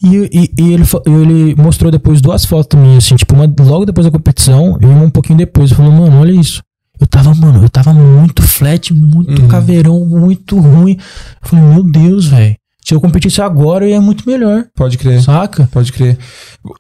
E, 0.02 0.16
e, 0.33 0.62
e 0.62 0.72
ele, 0.74 0.85
ele 1.07 1.54
mostrou 1.57 1.90
depois 1.90 2.20
duas 2.20 2.44
fotos 2.44 2.78
minhas, 2.78 3.04
assim, 3.04 3.16
tipo, 3.16 3.35
uma 3.35 3.52
logo 3.61 3.85
depois 3.85 4.07
da 4.07 4.12
competição 4.12 4.78
e 4.81 4.87
uma 4.87 5.04
um 5.04 5.11
pouquinho 5.11 5.38
depois. 5.38 5.70
Ele 5.70 5.76
falou, 5.76 5.92
mano, 5.92 6.20
olha 6.20 6.33
isso. 6.33 6.62
Eu 7.00 7.06
tava, 7.06 7.34
mano, 7.34 7.62
eu 7.62 7.68
tava 7.68 7.92
muito 7.92 8.42
flat, 8.42 8.92
muito 8.92 9.42
Uhum. 9.42 9.48
caveirão, 9.48 10.04
muito 10.04 10.58
ruim. 10.58 10.96
Eu 11.42 11.48
falei, 11.48 11.64
meu 11.64 11.82
Deus, 11.82 12.26
velho. 12.26 12.56
Se 12.84 12.94
eu 12.94 13.00
competisse 13.02 13.42
agora, 13.42 13.84
eu 13.84 13.90
ia 13.90 14.00
muito 14.00 14.26
melhor. 14.26 14.64
Pode 14.74 14.96
crer. 14.96 15.20
Saca? 15.22 15.68
Pode 15.70 15.92
crer. 15.92 16.16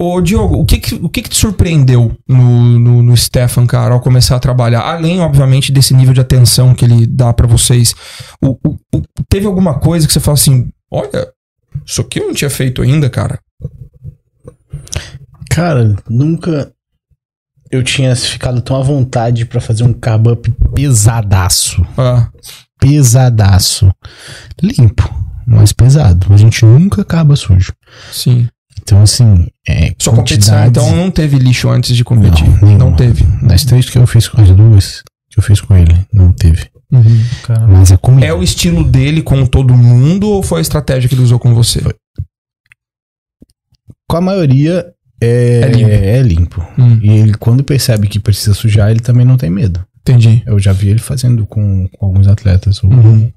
Ô, 0.00 0.20
Diogo, 0.22 0.56
o 0.56 0.64
que 0.64 0.78
que, 0.78 0.94
o 0.94 1.08
que, 1.08 1.20
que 1.20 1.28
te 1.28 1.36
surpreendeu 1.36 2.16
no, 2.26 2.78
no, 2.78 3.02
no 3.02 3.16
Stefan, 3.16 3.66
cara, 3.66 3.92
ao 3.92 4.00
começar 4.00 4.36
a 4.36 4.40
trabalhar? 4.40 4.80
Além, 4.80 5.20
obviamente, 5.20 5.70
desse 5.70 5.92
nível 5.94 6.14
de 6.14 6.20
atenção 6.22 6.74
que 6.74 6.82
ele 6.84 7.06
dá 7.06 7.32
pra 7.34 7.46
vocês. 7.46 7.94
O, 8.42 8.52
o- 8.66 8.76
o- 8.96 9.02
teve 9.28 9.46
alguma 9.46 9.74
coisa 9.78 10.06
que 10.06 10.12
você 10.12 10.18
fala 10.20 10.34
assim: 10.36 10.68
olha, 10.90 11.28
isso 11.84 12.00
aqui 12.00 12.20
eu 12.20 12.26
não 12.28 12.34
tinha 12.34 12.48
feito 12.50 12.80
ainda, 12.80 13.10
cara? 13.10 13.38
Cara, 15.50 15.94
nunca 16.08 16.72
eu 17.70 17.82
tinha 17.82 18.14
ficado 18.16 18.60
tão 18.60 18.76
à 18.76 18.82
vontade 18.82 19.44
pra 19.44 19.60
fazer 19.60 19.84
um 19.84 19.92
carb 19.92 20.28
up 20.28 20.50
pesadaço. 20.74 21.84
Ah, 21.96 22.28
Pesadaço. 22.80 23.90
Limpo, 24.62 25.12
mas 25.46 25.72
pesado. 25.72 26.32
A 26.32 26.36
gente 26.36 26.64
nunca 26.64 27.02
acaba 27.02 27.34
sujo. 27.36 27.72
sim. 28.12 28.48
Então, 28.80 29.02
assim, 29.02 29.46
é. 29.68 29.92
Sua 29.98 30.14
competição, 30.14 30.64
então, 30.64 30.96
não 30.96 31.10
teve 31.10 31.36
lixo 31.38 31.68
antes 31.68 31.94
de 31.94 32.02
competir. 32.04 32.48
Não, 32.62 32.78
Não, 32.78 32.96
teve. 32.96 33.22
Das 33.46 33.64
três 33.64 33.90
que 33.90 33.98
eu 33.98 34.06
fiz 34.06 34.28
com 34.28 34.40
as 34.40 34.50
duas, 34.50 35.02
que 35.28 35.38
eu 35.38 35.42
fiz 35.42 35.60
com 35.60 35.76
ele, 35.76 36.06
não 36.10 36.32
teve. 36.32 36.70
Mas 37.68 37.92
a 37.92 37.98
comida. 37.98 38.24
É 38.26 38.32
o 38.32 38.42
estilo 38.42 38.82
dele 38.82 39.20
com 39.20 39.44
todo 39.44 39.76
mundo 39.76 40.28
ou 40.30 40.42
foi 40.42 40.60
a 40.60 40.62
estratégia 40.62 41.06
que 41.06 41.14
ele 41.14 41.22
usou 41.22 41.38
com 41.38 41.54
você? 41.54 41.82
Com 44.08 44.16
a 44.16 44.20
maioria 44.22 44.86
é, 45.20 45.60
É 45.62 45.68
limpo. 45.68 45.90
é 45.90 46.22
limpo. 46.22 46.66
Hum, 46.78 46.98
E 47.02 47.10
ele, 47.10 47.34
quando 47.34 47.64
percebe 47.64 48.06
que 48.08 48.18
precisa 48.20 48.54
sujar, 48.54 48.90
ele 48.90 49.00
também 49.00 49.26
não 49.26 49.36
tem 49.36 49.50
medo. 49.50 49.84
entendi. 50.00 50.42
Eu 50.46 50.58
já 50.58 50.72
vi 50.72 50.88
ele 50.88 50.98
fazendo 51.00 51.44
com, 51.46 51.86
com 51.88 52.06
alguns 52.06 52.26
atletas. 52.28 52.82
Uhum. 52.82 53.30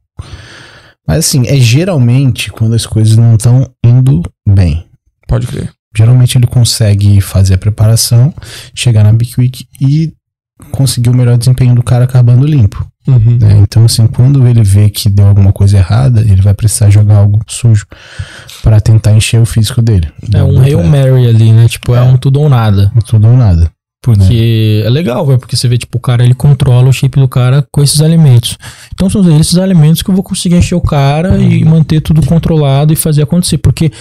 Mas 1.07 1.19
assim, 1.19 1.47
é 1.47 1.57
geralmente 1.57 2.51
quando 2.51 2.73
as 2.75 2.85
coisas 2.85 3.17
não 3.17 3.35
estão 3.35 3.69
indo 3.83 4.21
bem. 4.47 4.85
Pode 5.27 5.47
crer. 5.47 5.71
Geralmente 5.97 6.37
ele 6.37 6.47
consegue 6.47 7.19
fazer 7.19 7.55
a 7.55 7.57
preparação, 7.57 8.33
chegar 8.73 9.03
na 9.03 9.11
Big 9.11 9.33
Week 9.37 9.65
e 9.81 10.13
conseguir 10.71 11.09
o 11.09 11.13
melhor 11.13 11.37
desempenho 11.37 11.75
do 11.75 11.83
cara 11.83 12.05
acabando 12.05 12.45
limpo. 12.45 12.87
Uhum. 13.07 13.37
né? 13.39 13.57
Então, 13.61 13.85
assim, 13.85 14.05
quando 14.07 14.47
ele 14.47 14.63
vê 14.63 14.89
que 14.89 15.09
deu 15.09 15.27
alguma 15.27 15.51
coisa 15.51 15.77
errada, 15.77 16.21
ele 16.21 16.41
vai 16.41 16.53
precisar 16.53 16.89
jogar 16.89 17.17
algo 17.17 17.41
sujo 17.47 17.85
pra 18.61 18.79
tentar 18.79 19.13
encher 19.13 19.41
o 19.41 19.45
físico 19.45 19.81
dele. 19.81 20.07
É 20.33 20.43
um 20.43 20.61
Hail 20.61 20.83
Mary 20.83 21.27
ali, 21.27 21.51
né? 21.51 21.67
Tipo, 21.67 21.95
é, 21.95 22.01
um 22.01 22.17
tudo 22.17 22.39
ou 22.39 22.49
nada. 22.49 22.91
Tudo 23.05 23.27
ou 23.27 23.35
nada. 23.35 23.71
Porque 24.03 24.81
é 24.83 24.89
legal, 24.89 25.25
velho. 25.27 25.37
Porque 25.37 25.55
você 25.55 25.67
vê, 25.67 25.77
tipo, 25.77 25.97
o 25.97 26.01
cara 26.01 26.23
ele 26.23 26.33
controla 26.33 26.89
o 26.89 26.93
shape 26.93 27.19
do 27.19 27.27
cara 27.27 27.63
com 27.71 27.83
esses 27.83 28.01
alimentos. 28.01 28.57
Então 28.93 29.07
são 29.09 29.21
esses 29.39 29.57
alimentos 29.59 30.01
que 30.01 30.09
eu 30.09 30.15
vou 30.15 30.23
conseguir 30.23 30.55
encher 30.55 30.73
o 30.75 30.81
cara 30.81 31.37
e 31.37 31.63
manter 31.63 32.01
tudo 32.01 32.25
controlado 32.25 32.91
e 32.91 32.95
fazer 32.95 33.21
acontecer. 33.21 33.59
Porque, 33.59 33.91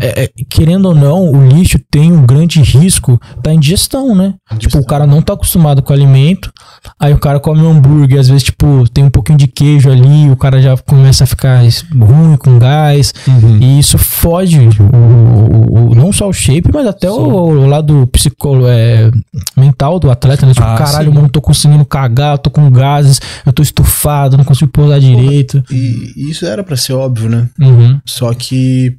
é, 0.00 0.24
é, 0.24 0.30
querendo 0.50 0.86
ou 0.86 0.94
não, 0.94 1.30
o 1.32 1.48
lixo 1.48 1.78
tem 1.90 2.12
um 2.12 2.26
grande 2.26 2.60
risco 2.60 3.18
da 3.42 3.52
indigestão, 3.54 4.14
né? 4.14 4.34
Tipo, 4.58 4.78
o 4.78 4.84
cara 4.84 5.06
não 5.06 5.22
tá 5.22 5.32
acostumado 5.32 5.82
com 5.82 5.92
alimento, 5.92 6.52
aí 7.00 7.14
o 7.14 7.18
cara 7.18 7.40
come 7.40 7.62
um 7.62 7.70
hambúrguer, 7.70 8.20
às 8.20 8.28
vezes, 8.28 8.42
tipo, 8.42 8.84
tem 8.92 9.04
um 9.04 9.10
pouquinho 9.10 9.38
de 9.38 9.46
queijo 9.46 9.90
ali, 9.90 10.30
o 10.30 10.36
cara 10.36 10.60
já 10.60 10.76
começa 10.76 11.24
a 11.24 11.26
ficar 11.26 11.62
ruim, 11.98 12.36
com 12.36 12.58
gás, 12.58 13.14
e 13.60 13.78
isso 13.78 13.96
fode 13.96 14.58
o, 14.58 14.68
o- 14.96 15.90
o- 15.92 15.94
não 15.94 16.12
só 16.12 16.28
o 16.28 16.32
shape, 16.32 16.70
mas 16.72 16.86
até 16.86 17.10
o, 17.10 17.14
o 17.48 17.66
lado 17.66 18.06
psicólogo, 18.12 18.66
é, 18.68 19.10
mental 19.56 19.98
do 19.98 20.10
atleta, 20.10 20.46
né? 20.46 20.52
Tipo, 20.52 20.66
Ah, 20.66 20.76
caralho, 20.76 21.08
sim. 21.08 21.14
mano, 21.14 21.22
não 21.22 21.28
tô 21.28 21.40
conseguindo 21.40 21.84
cagar, 21.84 22.34
eu 22.34 22.38
tô 22.38 22.50
com 22.50 22.70
gases, 22.70 23.20
eu 23.44 23.52
tô 23.52 23.62
estufado, 23.62 24.36
não 24.36 24.44
consigo 24.44 24.70
pousar 24.70 25.00
direito. 25.00 25.62
E 25.70 26.30
isso 26.30 26.46
era 26.46 26.62
pra 26.64 26.76
ser 26.76 26.92
óbvio, 26.94 27.28
né? 27.28 27.48
Uhum. 27.60 28.00
Só 28.04 28.32
que 28.34 28.96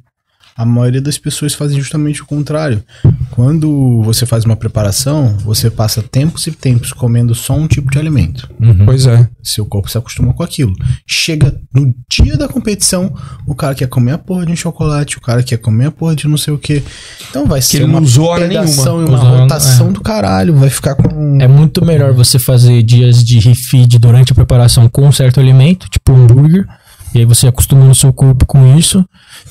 a 0.58 0.64
maioria 0.64 1.00
das 1.00 1.16
pessoas 1.16 1.54
fazem 1.54 1.78
justamente 1.78 2.20
o 2.20 2.26
contrário. 2.26 2.82
Quando 3.30 4.02
você 4.02 4.26
faz 4.26 4.44
uma 4.44 4.56
preparação, 4.56 5.36
você 5.44 5.70
passa 5.70 6.02
tempos 6.02 6.48
e 6.48 6.50
tempos 6.50 6.92
comendo 6.92 7.32
só 7.32 7.54
um 7.54 7.68
tipo 7.68 7.88
de 7.92 7.96
alimento. 7.96 8.50
Uhum. 8.60 8.84
Pois 8.84 9.06
é. 9.06 9.28
Seu 9.40 9.64
corpo 9.64 9.88
se 9.88 9.96
acostuma 9.96 10.34
com 10.34 10.42
aquilo. 10.42 10.74
Chega 11.06 11.56
no 11.72 11.94
dia 12.10 12.36
da 12.36 12.48
competição, 12.48 13.14
o 13.46 13.54
cara 13.54 13.72
quer 13.72 13.86
comer 13.86 14.14
a 14.14 14.18
porra 14.18 14.46
de 14.46 14.50
um 14.50 14.56
chocolate, 14.56 15.16
o 15.16 15.20
cara 15.20 15.44
quer 15.44 15.58
comer 15.58 15.86
a 15.86 15.90
porra 15.92 16.16
de 16.16 16.26
não 16.26 16.36
sei 16.36 16.52
o 16.52 16.58
que. 16.58 16.82
Então 17.30 17.46
vai 17.46 17.62
ser 17.62 17.76
ele 17.76 17.84
uma 17.84 18.00
pegação 18.36 19.00
e 19.00 19.04
uma 19.04 19.16
Usando, 19.16 19.36
rotação 19.42 19.88
é. 19.90 19.92
do 19.92 20.00
caralho. 20.00 20.56
Vai 20.56 20.70
ficar 20.70 20.96
com. 20.96 21.40
É 21.40 21.46
muito 21.46 21.84
melhor 21.84 22.12
você 22.12 22.36
fazer 22.36 22.82
dias 22.82 23.22
de 23.22 23.38
refeed 23.38 23.96
durante 24.00 24.32
a 24.32 24.34
preparação 24.34 24.88
com 24.88 25.06
um 25.06 25.12
certo 25.12 25.38
alimento, 25.38 25.88
tipo 25.88 26.10
um 26.10 26.24
hambúrguer, 26.24 26.66
e 27.14 27.18
aí 27.18 27.24
você 27.24 27.46
acostuma 27.46 27.88
o 27.88 27.94
seu 27.94 28.12
corpo 28.12 28.44
com 28.44 28.76
isso, 28.76 29.04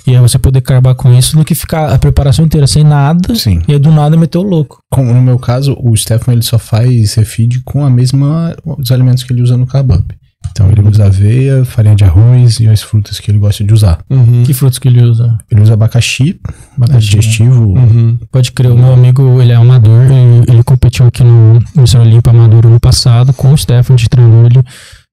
e 0.06 0.16
aí 0.16 0.22
você 0.22 0.38
poder 0.38 0.60
acabar 0.60 0.96
com 0.96 1.14
isso, 1.14 1.36
do 1.36 1.44
que 1.44 1.56
ficar 1.56 1.92
a 1.92 1.98
preparação 1.98 2.46
inteira 2.46 2.68
sem 2.68 2.84
nada, 2.84 3.36
Sim. 3.36 3.62
e 3.68 3.74
aí 3.74 3.80
do 3.80 3.92
nada 3.92 4.18
meter 4.18 4.38
o 4.38 4.44
louco. 4.44 4.80
Como 4.90 5.14
no 5.14 5.22
meu 5.22 5.38
caso, 5.38 5.78
o 5.80 5.96
Stefan 5.96 6.34
ele 6.34 6.42
só 6.42 6.58
faz 6.58 7.16
refeed 7.16 7.62
com 7.66 7.86
a 7.86 7.90
mesma 7.90 8.56
os 8.78 8.92
alimentos 8.92 9.24
que 9.24 9.34
ele 9.34 9.42
usa 9.42 9.58
no 9.58 9.64
up. 9.64 10.16
Então 10.52 10.70
ele 10.72 10.82
usa 10.82 11.06
aveia, 11.06 11.66
farinha 11.66 11.96
de 11.96 12.04
arroz 12.04 12.60
e 12.60 12.68
as 12.68 12.82
frutas 12.82 13.20
que 13.20 13.30
ele 13.30 13.38
gosta 13.38 13.64
de 13.64 13.74
usar. 13.74 14.00
Uhum. 14.10 14.44
Que 14.44 14.54
frutos 14.54 14.80
que 14.80 14.88
ele 14.88 15.04
usa? 15.04 15.38
Ele 15.52 15.62
usa 15.62 15.74
abacaxi, 15.74 16.40
Abacaxi, 16.76 17.08
digestivo. 17.10 17.64
Uhum. 17.64 18.18
Pode 18.32 18.52
crer, 18.52 18.72
o 18.72 18.78
meu 18.78 18.94
amigo, 18.94 19.42
ele 19.42 19.52
é 19.52 19.56
amador, 19.56 20.06
ele, 20.06 20.52
ele 20.52 20.64
competiu 20.64 21.06
aqui 21.06 21.24
no 21.24 21.60
Missão 21.76 22.02
Olímpia 22.02 22.32
Amador 22.32 22.66
ano 22.66 22.80
passado, 22.80 23.34
com 23.34 23.54
o 23.54 23.58
Stefan 23.58 23.96
de 23.96 24.10
treinador, 24.10 24.46
ele 24.46 24.64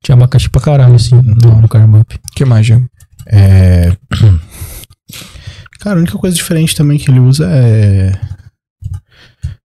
tinha 0.03 0.15
abacaxi 0.15 0.49
pra 0.49 0.61
caralho, 0.61 0.95
assim, 0.95 1.17
no, 1.17 1.61
no 1.61 1.69
carb 1.69 1.95
up. 1.97 2.19
Que 2.35 2.45
mais, 2.45 2.67
Diego? 2.67 2.87
É... 3.27 3.97
Cara, 5.81 5.97
a 5.97 6.01
única 6.01 6.17
coisa 6.19 6.35
diferente 6.35 6.75
também 6.75 6.99
que 6.99 7.11
ele 7.11 7.21
usa 7.21 7.47
é. 7.51 8.13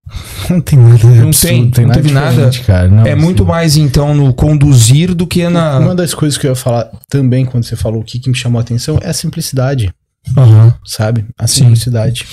Não 0.49 0.59
tem 0.59 0.79
nada. 0.79 1.03
Não 1.05 1.27
absurdo, 1.27 1.71
tem, 1.71 1.85
não 1.85 1.93
teve 1.93 2.07
diferente, 2.07 2.13
nada. 2.13 2.51
Cara. 2.65 2.87
Não, 2.87 3.05
é 3.05 3.13
assim, 3.13 3.21
muito 3.21 3.45
mais, 3.45 3.77
então, 3.77 4.15
no 4.15 4.33
conduzir 4.33 5.13
do 5.13 5.27
que 5.27 5.47
na. 5.47 5.77
Uma 5.77 5.93
das 5.93 6.13
coisas 6.13 6.37
que 6.37 6.47
eu 6.47 6.51
ia 6.51 6.55
falar 6.55 6.89
também 7.07 7.45
quando 7.45 7.63
você 7.63 7.75
falou 7.75 8.01
o 8.01 8.03
que, 8.03 8.19
que 8.19 8.29
me 8.29 8.35
chamou 8.35 8.57
a 8.57 8.61
atenção 8.61 8.97
é 9.01 9.09
a 9.09 9.13
simplicidade, 9.13 9.93
Aham. 10.35 10.73
sabe? 10.83 11.25
A 11.37 11.45
Sim. 11.45 11.65
simplicidade. 11.65 12.25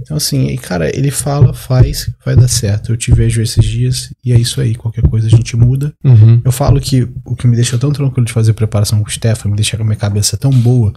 Então, 0.00 0.16
assim, 0.16 0.46
e, 0.46 0.56
cara, 0.56 0.96
ele 0.96 1.10
fala, 1.10 1.52
faz, 1.52 2.08
vai 2.24 2.36
dar 2.36 2.46
certo. 2.46 2.92
Eu 2.92 2.96
te 2.96 3.10
vejo 3.12 3.42
esses 3.42 3.64
dias 3.64 4.14
e 4.24 4.32
é 4.32 4.38
isso 4.38 4.60
aí. 4.60 4.76
Qualquer 4.76 5.02
coisa 5.02 5.26
a 5.26 5.30
gente 5.30 5.56
muda. 5.56 5.92
Uhum. 6.04 6.40
Eu 6.44 6.52
falo 6.52 6.80
que 6.80 7.08
o 7.24 7.34
que 7.34 7.48
me 7.48 7.56
deixa 7.56 7.76
tão 7.76 7.90
tranquilo 7.90 8.24
de 8.24 8.32
fazer 8.32 8.52
preparação 8.52 9.02
com 9.02 9.08
o 9.08 9.12
Stefan, 9.12 9.48
me 9.48 9.56
deixa 9.56 9.76
com 9.76 9.82
a 9.82 9.86
minha 9.86 9.96
cabeça 9.96 10.36
tão 10.36 10.52
boa, 10.52 10.92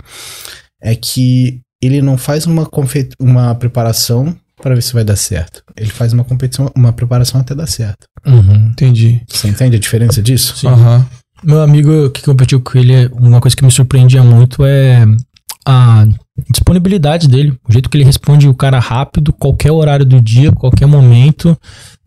é 0.82 0.96
que 0.96 1.62
ele 1.82 2.02
não 2.02 2.18
faz 2.18 2.46
uma, 2.46 2.68
uma 3.20 3.56
preparação 3.56 4.36
para 4.62 4.76
ver 4.76 4.82
se 4.82 4.94
vai 4.94 5.04
dar 5.04 5.16
certo. 5.16 5.64
Ele 5.76 5.90
faz 5.90 6.14
uma 6.14 6.24
competição, 6.24 6.72
uma 6.76 6.94
preparação 6.94 7.42
até 7.42 7.56
dar 7.56 7.68
certo. 7.68 8.06
Uhum. 8.26 8.70
Entendi. 8.72 9.22
Você 9.28 9.48
entende 9.48 9.76
a 9.76 9.80
diferença 9.80 10.22
disso? 10.22 10.56
Sim. 10.58 10.68
Aham. 10.68 11.06
Meu 11.44 11.62
amigo 11.62 12.12
que 12.12 12.22
competiu 12.22 12.62
com 12.62 12.78
ele, 12.78 13.08
uma 13.14 13.42
coisa 13.42 13.58
que 13.58 13.66
me 13.66 13.72
surpreendia 13.72 14.24
muito 14.24 14.64
é 14.64 15.04
a 15.66 16.06
disponibilidade 16.52 17.28
dele. 17.28 17.58
O 17.68 17.74
jeito 17.74 17.90
que 17.90 17.98
ele 17.98 18.04
responde 18.04 18.48
o 18.48 18.54
cara 18.54 18.78
rápido, 18.78 19.34
qualquer 19.34 19.72
horário 19.72 20.06
do 20.06 20.22
dia, 20.22 20.52
qualquer 20.52 20.86
momento. 20.86 21.58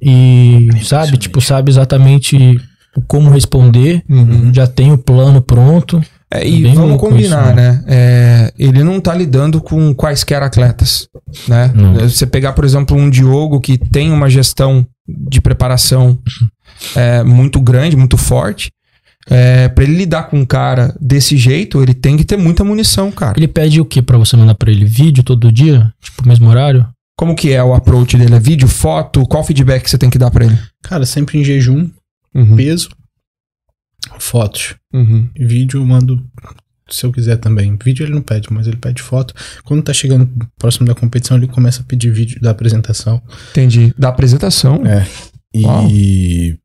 E, 0.01 0.69
sabe, 0.85 1.17
tipo, 1.17 1.41
sabe 1.41 1.71
exatamente 1.71 2.61
como 3.09 3.31
responder. 3.31 4.05
Uhum. 4.09 4.55
Já 4.55 4.69
tem 4.69 4.93
o 4.93 4.99
plano 4.99 5.43
pronto. 5.43 6.01
É, 6.33 6.47
e 6.47 6.63
Bem 6.63 6.75
vamos 6.75 6.99
combinar, 6.99 7.47
isso, 7.49 7.55
né? 7.57 7.85
É, 7.87 8.53
ele 8.59 8.83
não 8.83 9.01
tá 9.01 9.15
lidando 9.15 9.61
com 9.61 9.95
quaisquer 9.95 10.43
atletas, 10.43 11.09
né? 11.47 11.71
Não. 11.75 11.95
Você 12.09 12.27
pegar, 12.27 12.53
por 12.55 12.65
exemplo, 12.65 12.97
um 12.97 13.09
Diogo 13.09 13.61
que 13.61 13.79
tem 13.79 14.11
uma 14.11 14.29
gestão 14.29 14.87
de 15.07 15.41
preparação 15.41 16.19
é, 16.97 17.23
muito 17.23 17.61
grande, 17.61 17.97
muito 17.97 18.17
forte. 18.17 18.71
É, 19.31 19.69
para 19.69 19.85
ele 19.85 19.97
lidar 19.97 20.25
com 20.25 20.39
um 20.39 20.45
cara 20.45 20.95
desse 21.01 21.37
jeito, 21.37 21.81
ele 21.83 21.95
tem 21.95 22.17
que 22.17 22.25
ter 22.25 22.37
muita 22.37 22.63
munição, 22.65 23.11
cara. 23.11 23.35
Ele 23.39 23.49
pede 23.49 23.81
o 23.81 23.85
que 23.85 24.03
pra 24.03 24.19
você 24.19 24.37
mandar 24.37 24.55
pra 24.55 24.71
ele? 24.71 24.85
Vídeo 24.85 25.23
todo 25.23 25.51
dia? 25.53 25.91
Tipo, 26.03 26.27
mesmo 26.29 26.49
horário? 26.49 26.87
Como 27.17 27.35
que 27.37 27.53
é 27.53 27.63
o 27.63 27.73
approach 27.73 28.17
dele? 28.19 28.35
É 28.35 28.41
vídeo, 28.41 28.67
foto? 28.69 29.23
Qual 29.27 29.45
feedback 29.45 29.89
você 29.89 29.97
tem 29.97 30.11
que 30.11 30.19
dar 30.19 30.31
pra 30.31 30.45
ele? 30.47 30.59
Cara, 30.83 31.07
sempre 31.07 31.39
em 31.39 31.45
jejum, 31.45 31.89
Uhum. 32.35 32.57
peso, 32.57 32.89
fotos. 34.19 34.75
Uhum. 34.93 35.29
Vídeo 35.39 35.81
eu 35.81 35.87
mando 35.87 36.25
se 36.91 37.05
eu 37.07 37.13
quiser 37.13 37.37
também. 37.39 37.77
Vídeo 37.83 38.05
ele 38.05 38.13
não 38.15 38.23
pede, 38.23 38.49
mas 38.53 38.67
ele 38.67 38.77
pede 38.77 39.01
foto. 39.03 39.35
Quando 39.65 39.83
tá 39.83 39.93
chegando 39.93 40.31
próximo 40.59 40.87
da 40.87 40.95
competição, 40.95 41.37
ele 41.37 41.47
começa 41.47 41.81
a 41.81 41.85
pedir 41.85 42.11
vídeo 42.11 42.41
da 42.41 42.51
apresentação. 42.51 43.23
Entendi. 43.53 43.95
Da 43.99 44.09
apresentação. 44.11 44.85
É. 44.87 45.07
Uau. 45.57 45.89
E 45.91 46.59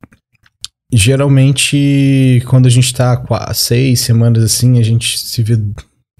geralmente, 0.91 2.43
quando 2.47 2.65
a 2.67 2.69
gente 2.69 2.93
tá 2.93 3.15
qua- 3.17 3.53
seis 3.53 4.01
semanas 4.01 4.43
assim, 4.43 4.79
a 4.79 4.83
gente 4.83 5.17
se 5.19 5.41
vê 5.43 5.57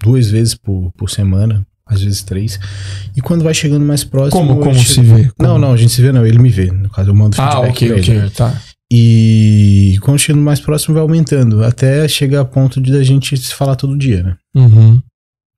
duas 0.02 0.30
vezes 0.30 0.54
por, 0.54 0.90
por 0.96 1.10
semana, 1.10 1.66
às 1.86 2.02
vezes 2.02 2.22
três. 2.22 2.58
E 3.16 3.20
quando 3.20 3.42
vai 3.44 3.52
chegando 3.52 3.84
mais 3.84 4.04
próximo. 4.04 4.40
Como, 4.46 4.60
como 4.60 4.74
chego- 4.74 4.88
se 4.88 5.00
vê? 5.02 5.22
Não, 5.38 5.54
Como? 5.54 5.58
não, 5.58 5.72
a 5.72 5.76
gente 5.76 5.92
se 5.92 6.00
vê, 6.00 6.12
não. 6.12 6.24
Ele 6.24 6.38
me 6.38 6.48
vê. 6.50 6.70
No 6.70 6.88
caso, 6.88 7.10
eu 7.10 7.14
mando 7.14 7.36
Ah, 7.40 7.50
feedback 7.50 7.70
ok, 7.70 7.88
pra 7.88 7.98
ele. 7.98 8.18
ok. 8.18 8.30
Tá. 8.30 8.62
E 8.92 9.98
quando 10.00 10.18
chega 10.18 10.38
mais 10.38 10.58
próximo, 10.60 10.94
vai 10.94 11.02
aumentando. 11.02 11.62
Até 11.64 12.06
chegar 12.08 12.40
a 12.40 12.44
ponto 12.44 12.80
de 12.80 12.96
a 12.96 13.02
gente 13.04 13.36
se 13.36 13.54
falar 13.54 13.76
todo 13.76 13.96
dia, 13.96 14.22
né? 14.22 14.36
Uhum. 14.54 15.00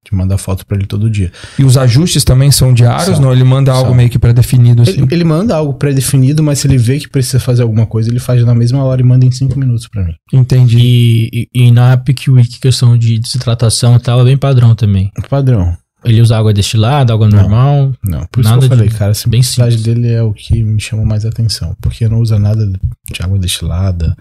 De 0.04 0.16
mandar 0.16 0.36
foto 0.36 0.66
pra 0.66 0.76
ele 0.76 0.86
todo 0.86 1.08
dia. 1.08 1.30
E 1.56 1.64
os 1.64 1.78
ajustes 1.78 2.24
também 2.24 2.50
são 2.50 2.74
diários? 2.74 3.16
São. 3.16 3.20
Não, 3.20 3.32
ele 3.32 3.44
manda 3.44 3.72
algo 3.72 3.86
São. 3.86 3.94
meio 3.94 4.10
que 4.10 4.18
pré-definido 4.18 4.82
assim. 4.82 5.02
Ele, 5.02 5.14
ele 5.14 5.24
manda 5.24 5.56
algo 5.56 5.74
pré-definido, 5.74 6.42
mas 6.42 6.58
se 6.58 6.66
ele 6.66 6.76
vê 6.76 6.98
que 6.98 7.08
precisa 7.08 7.38
fazer 7.38 7.62
alguma 7.62 7.86
coisa, 7.86 8.10
ele 8.10 8.18
faz 8.18 8.44
na 8.44 8.54
mesma 8.54 8.82
hora 8.84 9.00
e 9.00 9.04
manda 9.04 9.24
em 9.24 9.30
cinco 9.30 9.58
minutos 9.58 9.86
pra 9.88 10.04
mim. 10.04 10.14
Entendi. 10.32 10.78
E, 10.78 11.48
e, 11.54 11.66
e 11.66 11.70
na 11.70 11.94
Epic 11.94 12.26
Week, 12.28 12.58
questão 12.58 12.98
de 12.98 13.18
desidratação 13.18 13.96
e 13.96 14.00
tal, 14.00 14.20
é 14.20 14.24
bem 14.24 14.36
padrão 14.36 14.74
também. 14.74 15.10
Padrão. 15.30 15.76
Ele 16.04 16.20
usa 16.20 16.36
água 16.36 16.52
destilada, 16.52 17.12
água 17.12 17.28
Não. 17.28 17.38
normal. 17.40 17.92
Não, 18.02 18.26
por 18.26 18.40
isso 18.40 18.48
Nada 18.50 18.58
que 18.60 18.64
eu 18.66 18.68
falei, 18.76 18.88
de- 18.88 18.94
cara, 18.96 19.12
a 19.12 19.28
bem 19.28 19.42
simplicidade 19.42 19.76
dele 19.82 20.08
é 20.08 20.22
o 20.22 20.32
que 20.34 20.62
me 20.64 20.80
chama 20.80 21.04
mais 21.04 21.24
atenção. 21.24 21.76
Porque 21.80 22.08
não 22.08 22.18
usa 22.20 22.38
nada 22.38 22.66
de 22.66 23.22
água 23.22 23.38
destilada, 23.38 24.16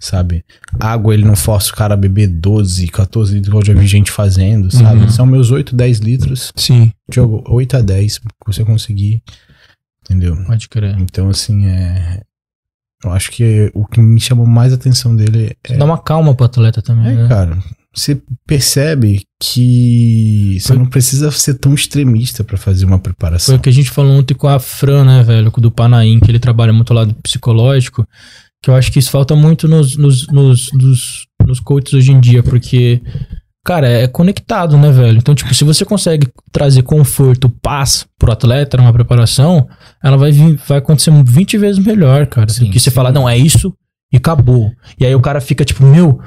sabe? 0.00 0.44
Água, 0.80 1.14
ele 1.14 1.24
não 1.24 1.36
força 1.36 1.70
o 1.72 1.76
cara 1.76 1.94
a 1.94 1.96
beber 1.96 2.26
12, 2.26 2.88
14 2.88 3.34
litros, 3.34 3.48
igual 3.48 3.62
eu 3.62 3.66
já 3.66 3.74
vi 3.74 3.86
gente 3.86 4.10
fazendo, 4.10 4.68
sabe? 4.70 5.02
Uhum. 5.02 5.08
São 5.10 5.24
meus 5.26 5.50
8, 5.52 5.76
10 5.76 5.98
litros. 5.98 6.52
Sim. 6.56 6.92
Jogo 7.12 7.44
8 7.46 7.76
a 7.76 7.80
10, 7.80 8.18
que 8.18 8.26
você 8.46 8.64
conseguir. 8.64 9.22
Entendeu? 10.04 10.36
Pode 10.44 10.68
crer. 10.68 10.96
Então, 10.98 11.28
assim, 11.28 11.66
é. 11.66 12.20
Eu 13.04 13.12
acho 13.12 13.30
que 13.30 13.70
o 13.74 13.84
que 13.84 14.00
me 14.00 14.20
chamou 14.20 14.46
mais 14.46 14.72
atenção 14.72 15.14
dele 15.14 15.56
é. 15.64 15.76
Dá 15.76 15.84
uma 15.84 15.98
calma 15.98 16.34
pro 16.34 16.46
atleta 16.46 16.82
também, 16.82 17.12
É, 17.12 17.14
né? 17.14 17.28
cara. 17.28 17.58
Você 17.94 18.20
percebe 18.46 19.22
que 19.40 20.56
você 20.60 20.68
Foi- 20.68 20.78
não 20.78 20.86
precisa 20.86 21.30
ser 21.30 21.54
tão 21.54 21.74
extremista 21.74 22.42
pra 22.42 22.56
fazer 22.56 22.84
uma 22.86 22.96
Foi 22.96 23.02
preparação. 23.02 23.56
o 23.56 23.58
que 23.58 23.68
a 23.68 23.72
gente 23.72 23.90
falou 23.90 24.12
ontem 24.18 24.34
com 24.34 24.48
a 24.48 24.58
Fran, 24.58 25.04
né, 25.04 25.22
velho? 25.22 25.50
Do 25.50 25.70
Panaim, 25.70 26.18
que 26.20 26.30
ele 26.30 26.38
trabalha 26.38 26.72
muito 26.72 26.94
lá 26.94 27.04
do 27.04 27.14
psicológico. 27.14 28.06
Que 28.62 28.70
eu 28.70 28.74
acho 28.74 28.90
que 28.92 28.98
isso 28.98 29.10
falta 29.10 29.34
muito 29.36 29.66
nos, 29.68 29.96
nos, 29.96 30.26
nos, 30.28 30.70
nos, 30.72 31.26
nos 31.46 31.60
coaches 31.60 31.92
hoje 31.94 32.12
em 32.12 32.20
dia, 32.20 32.42
porque, 32.44 33.02
cara, 33.64 33.88
é 33.88 34.06
conectado, 34.06 34.78
né, 34.78 34.90
velho? 34.92 35.18
Então, 35.18 35.34
tipo, 35.34 35.52
se 35.52 35.64
você 35.64 35.84
consegue 35.84 36.28
trazer 36.52 36.82
conforto, 36.82 37.48
paz 37.50 38.06
pro 38.18 38.32
atleta 38.32 38.76
numa 38.76 38.92
preparação, 38.92 39.68
ela 40.02 40.16
vai 40.16 40.30
vir, 40.32 40.58
vai 40.66 40.78
acontecer 40.78 41.10
20 41.24 41.58
vezes 41.58 41.84
melhor, 41.84 42.26
cara. 42.28 42.48
Sim, 42.48 42.70
que 42.70 42.78
você 42.80 42.88
sim. 42.88 42.94
fala, 42.94 43.10
não, 43.12 43.28
é 43.28 43.36
isso 43.36 43.74
E 44.12 44.16
acabou. 44.18 44.70
E 45.00 45.06
aí 45.06 45.14
o 45.14 45.20
cara 45.20 45.40
fica 45.40 45.64
tipo, 45.64 45.82
meu, 45.84 46.20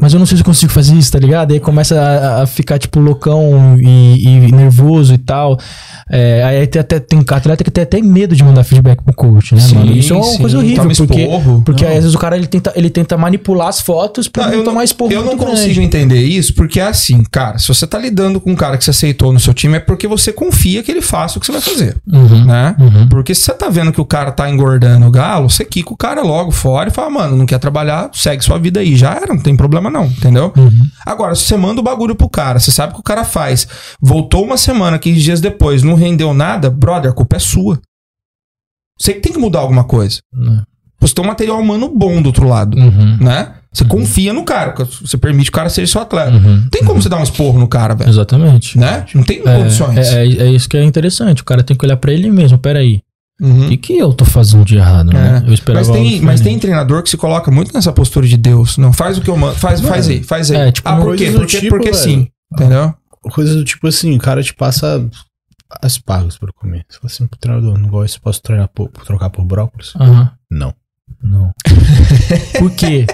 mas 0.00 0.12
eu 0.12 0.18
não 0.18 0.26
sei 0.26 0.36
se 0.36 0.42
eu 0.42 0.46
consigo 0.46 0.72
fazer 0.72 0.94
isso, 0.94 1.10
tá 1.12 1.18
ligado? 1.18 1.50
E 1.50 1.54
aí 1.54 1.60
começa 1.60 2.00
a, 2.00 2.42
a 2.42 2.46
ficar, 2.46 2.78
tipo, 2.78 2.98
loucão 3.00 3.76
e, 3.80 4.24
e 4.26 4.52
nervoso 4.52 5.14
e 5.14 5.18
tal. 5.18 5.58
É, 6.10 6.42
aí 6.42 6.66
tem 6.66 6.80
até 6.80 6.98
tem 6.98 7.18
atleta 7.28 7.62
que 7.62 7.70
tem 7.70 7.82
até 7.82 8.00
medo 8.00 8.34
de 8.34 8.42
mandar 8.42 8.64
feedback 8.64 9.02
pro 9.02 9.14
coach, 9.14 9.54
né, 9.54 9.60
Sim, 9.60 9.74
mano? 9.76 9.92
Isso 9.92 10.12
é 10.14 10.16
uma 10.16 10.24
sim. 10.24 10.38
coisa 10.38 10.58
horrível, 10.58 10.82
Toma 10.84 10.94
porque, 10.94 11.20
esporro. 11.20 11.62
porque 11.64 11.84
Não. 11.84 11.90
às 11.90 11.98
vezes 11.98 12.14
o 12.14 12.18
cara 12.18 12.36
ele 12.36 12.46
tenta, 12.46 12.72
ele 12.74 12.88
tenta 12.90 13.16
manipular 13.18 13.68
as 13.68 13.80
fotos 13.80 14.26
pra 14.28 14.44
Não, 14.44 14.50
não, 14.52 14.58
eu 14.58 14.64
tomar 14.64 14.84
esporro 14.84 15.12
Eu 15.12 15.24
não 15.24 15.36
consigo 15.36 15.74
grande. 15.74 15.82
entender 15.82 16.22
isso, 16.22 16.54
porque 16.54 16.80
é 16.80 16.84
assim, 16.86 17.22
cara, 17.30 17.58
se 17.58 17.68
você 17.68 17.86
tá 17.86 17.98
lidando 17.98 18.40
com 18.40 18.50
um 18.52 18.56
cara 18.56 18.78
que 18.78 18.84
você 18.84 18.90
aceitou 18.90 19.32
no 19.32 19.40
seu 19.40 19.52
time, 19.52 19.76
é 19.76 19.80
porque 19.80 20.06
você 20.08 20.32
confia 20.32 20.82
que 20.82 20.90
ele 20.90 21.02
faça 21.02 21.36
o 21.36 21.40
que 21.40 21.46
você 21.46 21.52
vai 21.52 21.60
fazer, 21.60 21.96
Uhum, 22.10 22.44
né? 22.46 22.74
uhum. 22.80 23.08
Porque 23.08 23.34
se 23.34 23.42
você 23.42 23.52
tá 23.52 23.68
vendo 23.68 23.92
que 23.92 24.00
o 24.00 24.06
cara 24.06 24.32
tá 24.32 24.48
engordando 24.48 25.06
o 25.06 25.10
galo, 25.10 25.50
você 25.50 25.64
quica 25.64 25.92
o 25.92 25.96
cara 25.96 26.22
logo 26.22 26.50
fora 26.50 26.88
e 26.88 26.92
fala, 26.92 27.10
mano, 27.10 27.36
não 27.36 27.44
quer 27.46 27.58
trabalhar, 27.58 28.08
segue 28.14 28.42
sua 28.42 28.58
vida 28.58 28.80
aí. 28.80 28.96
Já 28.96 29.12
era, 29.14 29.26
não 29.34 29.38
tem 29.42 29.54
problema 29.58 29.90
não, 29.90 30.06
entendeu? 30.06 30.50
Uhum. 30.56 30.86
Agora, 31.04 31.34
se 31.34 31.42
você 31.42 31.56
manda 31.58 31.80
o 31.80 31.84
bagulho 31.84 32.14
pro 32.16 32.30
cara, 32.30 32.58
você 32.58 32.70
sabe 32.70 32.94
que 32.94 33.00
o 33.00 33.02
cara 33.02 33.24
faz, 33.24 33.68
voltou 34.00 34.42
uma 34.44 34.56
semana, 34.56 34.98
15 34.98 35.20
dias 35.20 35.40
depois, 35.42 35.82
não 35.82 35.94
rendeu 35.94 36.32
nada, 36.32 36.70
brother, 36.70 37.10
a 37.10 37.14
culpa 37.14 37.36
é 37.36 37.38
sua. 37.38 37.78
Você 38.98 39.12
que 39.14 39.20
tem 39.20 39.32
que 39.32 39.38
mudar 39.38 39.60
alguma 39.60 39.84
coisa. 39.84 40.20
Né. 40.32 40.62
Você 41.00 41.14
tem 41.14 41.24
um 41.24 41.28
material 41.28 41.60
humano 41.60 41.88
bom 41.94 42.20
do 42.22 42.26
outro 42.26 42.48
lado, 42.48 42.76
Uhum. 42.76 43.18
né? 43.20 43.54
Você 43.72 43.84
confia 43.84 44.32
no 44.32 44.44
cara, 44.44 44.74
você 45.00 45.16
permite 45.18 45.50
que 45.50 45.56
o 45.56 45.60
cara 45.60 45.68
seja 45.68 45.92
seu 45.92 46.00
atleta. 46.00 46.32
Uhum. 46.32 46.56
Não 46.62 46.68
tem 46.70 46.82
como 46.82 47.00
você 47.00 47.08
dar 47.08 47.18
um 47.18 47.22
esporro 47.22 47.58
no 47.58 47.68
cara, 47.68 47.94
velho. 47.94 48.08
Exatamente. 48.10 48.78
Né? 48.78 49.04
Não 49.14 49.22
tem 49.22 49.42
condições. 49.42 50.08
É, 50.08 50.24
é, 50.26 50.26
é 50.26 50.50
isso 50.50 50.68
que 50.68 50.76
é 50.76 50.82
interessante. 50.82 51.42
O 51.42 51.44
cara 51.44 51.62
tem 51.62 51.76
que 51.76 51.84
olhar 51.84 51.96
pra 51.98 52.10
ele 52.12 52.30
mesmo. 52.30 52.58
Peraí. 52.58 53.02
Uhum. 53.40 53.68
O 53.72 53.78
que, 53.78 53.96
eu 53.96 54.12
tô 54.12 54.24
fazendo 54.24 54.64
de 54.64 54.76
errado? 54.76 55.12
né? 55.12 55.42
É. 55.44 55.48
Eu 55.48 55.54
esperava 55.54 55.86
Mas, 55.86 55.96
tem, 55.96 56.20
mas 56.20 56.40
tem 56.40 56.58
treinador 56.58 57.02
que 57.02 57.10
se 57.10 57.16
coloca 57.16 57.50
muito 57.50 57.72
nessa 57.72 57.92
postura 57.92 58.26
de 58.26 58.36
Deus. 58.36 58.76
Não, 58.78 58.92
faz 58.92 59.16
o 59.16 59.20
que 59.20 59.30
eu 59.30 59.36
mando. 59.36 59.54
Faz, 59.56 59.80
faz 59.80 60.08
aí, 60.08 60.22
faz 60.22 60.50
aí. 60.50 60.56
É, 60.68 60.72
tipo, 60.72 60.88
ah, 60.88 60.96
por 60.96 61.04
coisas 61.04 61.26
quê? 61.26 61.32
do 61.32 61.38
Porque, 61.40 61.60
tipo, 61.60 61.68
porque 61.76 61.90
velho. 61.92 62.02
sim. 62.02 62.28
Entendeu? 62.52 62.94
Coisas 63.30 63.54
do 63.56 63.64
tipo 63.64 63.86
assim, 63.86 64.16
o 64.16 64.18
cara 64.18 64.42
te 64.42 64.54
passa 64.54 65.08
aspargos 65.82 66.38
pra 66.38 66.50
comer. 66.52 66.84
Você 66.88 66.98
fala 66.98 67.06
assim 67.12 67.26
pro 67.26 67.38
treinador, 67.38 67.78
não 67.78 67.88
gosto, 67.88 68.20
posso 68.20 68.40
treinar 68.42 68.68
por, 68.68 68.88
trocar 68.88 69.30
por 69.30 69.44
brócolis? 69.44 69.92
Aham. 69.96 70.30
Não. 70.50 70.74
Não. 71.22 71.52
Por 72.58 72.70
quê? 72.72 73.06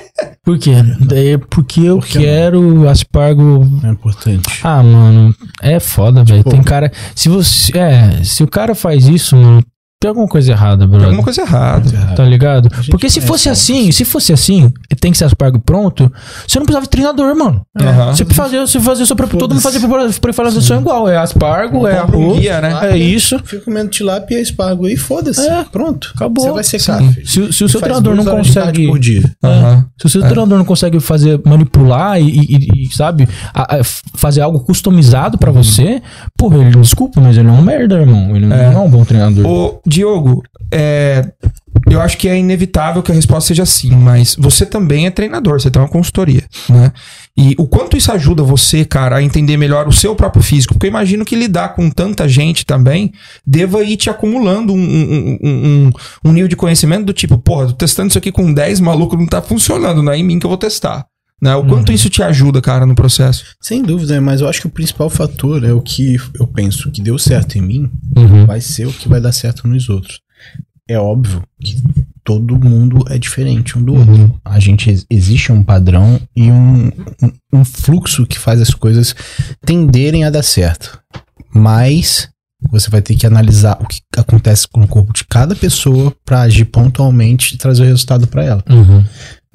Por 0.45 0.59
quê? 0.59 0.73
É 1.13 1.39
porque 1.39 1.81
eu 1.81 1.99
Por 1.99 2.07
que 2.09 2.19
quero 2.19 2.89
aspargo. 2.89 3.63
É 3.83 3.89
importante. 3.89 4.61
Ah, 4.63 4.83
mano, 4.83 5.35
é 5.63 5.79
foda, 5.81 6.25
velho. 6.25 6.39
Tipo- 6.39 6.51
Tem 6.51 6.63
cara. 6.63 6.93
Se 7.15 7.29
você. 7.29 7.77
É, 7.79 8.23
se 8.25 8.43
o 8.43 8.49
cara 8.49 8.75
faz 8.75 9.07
isso, 9.07 9.37
mano, 9.37 9.65
tem 10.05 10.09
alguma 10.11 10.29
coisa 10.29 10.53
errada, 10.53 10.81
Tem 10.81 10.87
brother. 10.89 11.07
alguma 11.07 11.25
coisa 11.25 11.41
errada. 11.41 11.91
Tá 12.15 12.25
ligado? 12.27 12.69
Porque 12.91 13.09
se 13.09 13.23
fosse 13.23 13.49
assim, 13.49 13.91
se 13.91 14.05
fosse 14.05 14.35
assim, 14.35 14.71
tem 14.95 15.13
que 15.13 15.19
ser 15.19 15.25
aspargo 15.25 15.59
pronto, 15.59 16.11
você 16.47 16.59
não 16.59 16.65
precisava 16.67 16.85
de 16.87 16.91
treinador, 16.91 17.35
mano. 17.37 17.63
Aham. 17.81 18.15
Você 18.15 18.25
fazia, 18.27 18.67
você 18.67 18.81
fazia 18.81 19.05
sua 19.07 19.17
própria. 19.17 19.39
Todo 19.39 19.53
mundo 19.55 19.63
fazia 19.63 19.81
preparação 20.21 20.81
igual. 20.81 21.09
É 21.09 21.17
aspargo, 21.19 21.87
é 21.87 21.97
Compra 21.97 22.17
um 22.19 22.23
arroz. 22.25 22.41
guia, 22.41 22.61
né? 22.61 22.79
É 22.93 22.97
isso. 22.97 23.39
Fica 23.45 23.63
comendo 23.65 23.91
tilápia 23.91 24.39
e 24.39 24.43
espargo 24.43 24.87
aí, 24.87 24.97
foda-se. 24.97 25.47
É. 25.47 25.65
Pronto. 25.71 26.13
Acabou. 26.15 26.45
Você 26.45 26.53
vai 26.53 26.65
secar. 26.65 27.03
Se, 27.25 27.53
se 27.53 27.65
o 27.65 27.67
E 27.67 27.69
seu 27.69 27.81
treinador 27.81 28.15
não 28.15 28.25
consegue. 28.25 28.87
por 28.87 28.99
dia. 28.99 29.23
Aham. 29.43 29.87
Se 30.01 30.07
o 30.07 30.09
seu 30.09 30.21
treinador 30.23 30.59
não 30.59 30.65
consegue 30.65 30.99
fazer, 31.01 31.41
manipular 31.45 32.21
e, 32.21 32.29
e- 32.29 32.85
e, 32.87 32.95
sabe, 32.95 33.29
a- 33.53 33.77
a- 33.77 33.85
fazer 34.17 34.41
algo 34.41 34.61
customizado 34.61 35.39
pra 35.39 35.51
você, 35.51 36.03
porra, 36.37 36.59
ele, 36.59 36.71
desculpa, 36.81 37.21
mas 37.21 37.37
ele 37.37 37.49
é 37.49 37.53
um 37.53 37.63
merda, 37.63 37.97
irmão. 38.01 38.35
Ele 38.37 38.47
não 38.47 38.57
é, 38.57 38.79
um 38.79 38.89
bom 38.89 39.05
treinador. 39.05 39.47
Ô, 39.47 39.81
Diogo, 39.87 40.43
é, 40.75 41.33
eu 41.89 42.01
acho 42.01 42.19
que 42.19 42.29
é 42.29 42.37
inevitável 42.37 43.03
que 43.03 43.13
a 43.13 43.15
resposta 43.15 43.49
seja 43.49 43.65
sim, 43.65 43.91
mas 43.93 44.35
você 44.37 44.67
também 44.67 45.07
é 45.07 45.11
treinador, 45.11 45.61
você 45.61 45.71
tem 45.71 45.81
uma 45.81 45.89
consultoria, 45.89 46.43
né? 46.69 46.93
E 47.37 47.55
o 47.59 47.67
quanto 47.67 47.97
isso 47.97 48.11
ajuda 48.11 48.43
você, 48.43 48.85
cara, 48.85 49.17
a 49.17 49.23
entender 49.23 49.57
melhor 49.57 49.87
o 49.87 49.93
seu 49.93 50.15
próprio 50.17 50.43
físico? 50.43 50.75
Porque 50.75 50.87
eu 50.87 50.91
imagino 50.91 51.25
que 51.25 51.37
lidar 51.37 51.71
com 51.75 51.89
tanta 51.91 52.29
gente 52.29 52.67
também 52.67 53.13
deva 53.47 53.83
ir 53.85 53.97
te 53.97 54.11
acumulando 54.11 54.73
um, 54.73 54.77
um, 54.79 55.39
um- 55.43 55.91
um- 56.25 56.33
nível 56.33 56.49
de 56.49 56.57
conhecimento 56.57 57.05
do 57.07 57.13
tipo, 57.13 57.39
porra, 57.39 57.67
tô 57.69 57.73
testando 57.75 58.09
isso 58.09 58.19
aqui 58.19 58.33
com 58.33 58.53
10 58.53 58.81
malucos, 58.81 59.19
não 59.19 59.27
tá 59.27 59.41
funcionando, 59.43 60.03
não 60.03 60.13
é 60.13 60.19
em 60.19 60.25
mim 60.25 60.39
que 60.39 60.47
eu 60.47 60.51
vou 60.51 60.59
testar. 60.59 61.07
Né? 61.43 61.55
O 61.57 61.65
quanto 61.67 61.93
isso 61.93 62.09
te 62.09 62.23
ajuda, 62.23 62.63
cara, 62.63 62.87
no 62.87 62.95
processo? 62.95 63.45
Sem 63.61 63.83
dúvida, 63.83 64.19
mas 64.21 64.41
eu 64.41 64.49
acho 64.49 64.61
que 64.63 64.67
o 64.67 64.71
principal 64.71 65.11
fator 65.11 65.63
é 65.65 65.73
o 65.75 65.81
que 65.83 66.17
eu 66.39 66.47
penso 66.47 66.91
que 66.91 67.03
deu 67.03 67.19
certo 67.19 67.59
em 67.59 67.61
mim, 67.61 67.91
Uhum. 68.17 68.47
vai 68.47 68.61
ser 68.61 68.87
o 68.87 68.93
que 68.93 69.09
vai 69.09 69.21
dar 69.21 69.33
certo 69.33 69.67
nos 69.69 69.89
outros. 69.91 70.21
É 70.89 70.99
óbvio 70.99 71.43
que 71.61 71.83
todo 72.23 72.59
mundo 72.63 73.05
é 73.09 73.19
diferente 73.19 73.79
um 73.79 73.83
do 73.83 73.95
outro. 73.95 74.41
A 74.45 74.59
gente 74.61 74.91
ex- 74.91 75.07
existe 75.09 75.51
um 75.53 75.63
padrão 75.65 76.21
e 76.37 76.51
um, 76.51 76.89
um, 77.23 77.33
um 77.53 77.65
fluxo 77.65 78.27
que 78.27 78.39
faz 78.39 78.61
as 78.61 78.71
coisas 78.71 79.15
tenderem 79.65 80.25
a 80.25 80.31
dar 80.31 80.43
certo. 80.43 80.99
Mas 81.55 82.29
você 82.71 82.89
vai 82.91 83.03
ter 83.03 83.15
que 83.15 83.27
analisar 83.27 83.79
o 83.81 83.87
que 83.87 84.01
acontece 84.17 84.67
com 84.69 84.81
o 84.83 84.89
corpo 84.89 85.13
de 85.13 85.25
cada 85.25 85.55
pessoa 85.55 86.15
para 86.25 86.43
agir 86.43 86.65
pontualmente 86.67 87.55
e 87.55 87.59
trazer 87.59 87.83
o 87.83 87.87
resultado 87.87 88.27
para 88.27 88.43
ela, 88.45 88.65
Uhum. 88.71 89.05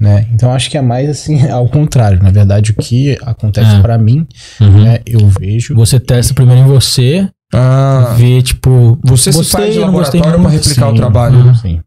né? 0.00 0.28
Então 0.32 0.52
acho 0.52 0.70
que 0.70 0.78
é 0.78 0.82
mais 0.82 1.08
assim 1.10 1.46
ao 1.50 1.68
contrário. 1.68 2.22
Na 2.22 2.30
verdade, 2.30 2.70
o 2.70 2.74
que 2.74 3.18
acontece 3.22 3.74
É. 3.76 3.80
pra 3.80 3.98
mim, 3.98 4.26
Uhum. 4.60 4.84
né? 4.84 5.00
Eu 5.04 5.28
vejo 5.28 5.74
Você 5.74 5.98
testa 5.98 6.34
primeiro 6.34 6.62
em 6.62 6.66
você, 6.66 7.28
Ah, 7.52 8.14
vê, 8.16 8.40
tipo. 8.42 8.98
você 9.02 9.32
se 9.32 9.38
gostei, 9.38 9.60
faz 9.60 9.74
de 9.74 9.80
laboratório 9.80 10.22
pra 10.22 10.38
muito. 10.38 10.52
replicar 10.52 10.86
o 10.88 10.90
Sim. 10.90 10.96
trabalho. 10.96 11.38
Uhum. 11.38 11.54
Sim. 11.54 11.80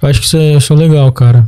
Eu 0.00 0.08
acho 0.08 0.20
que 0.20 0.26
isso 0.26 0.36
é, 0.36 0.52
isso 0.54 0.72
é 0.72 0.76
legal, 0.76 1.10
cara. 1.12 1.46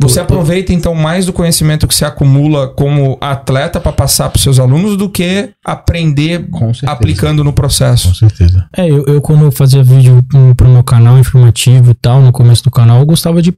Você 0.00 0.20
aproveita 0.20 0.72
então 0.72 0.94
mais 0.94 1.26
do 1.26 1.32
conhecimento 1.32 1.86
que 1.88 1.92
você 1.94 2.04
acumula 2.04 2.68
como 2.68 3.18
atleta 3.20 3.80
para 3.80 3.90
passar 3.90 4.30
para 4.30 4.40
seus 4.40 4.60
alunos 4.60 4.96
do 4.96 5.10
que 5.10 5.50
aprender 5.64 6.48
Com 6.50 6.72
certeza. 6.72 6.92
aplicando 6.92 7.42
no 7.42 7.52
processo. 7.52 8.06
Com 8.08 8.14
certeza. 8.14 8.64
É, 8.76 8.88
eu, 8.88 9.04
eu 9.06 9.20
quando 9.20 9.44
eu 9.44 9.50
fazia 9.50 9.82
vídeo 9.82 10.22
pro- 10.28 10.54
pro 10.54 10.68
meu 10.68 10.84
canal 10.84 11.18
informativo 11.18 11.90
e 11.90 11.94
tal, 11.94 12.20
no 12.22 12.30
começo 12.30 12.62
do 12.62 12.70
canal, 12.70 13.00
eu 13.00 13.06
gostava 13.06 13.42
de, 13.42 13.52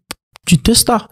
de 0.46 0.56
testar. 0.56 1.06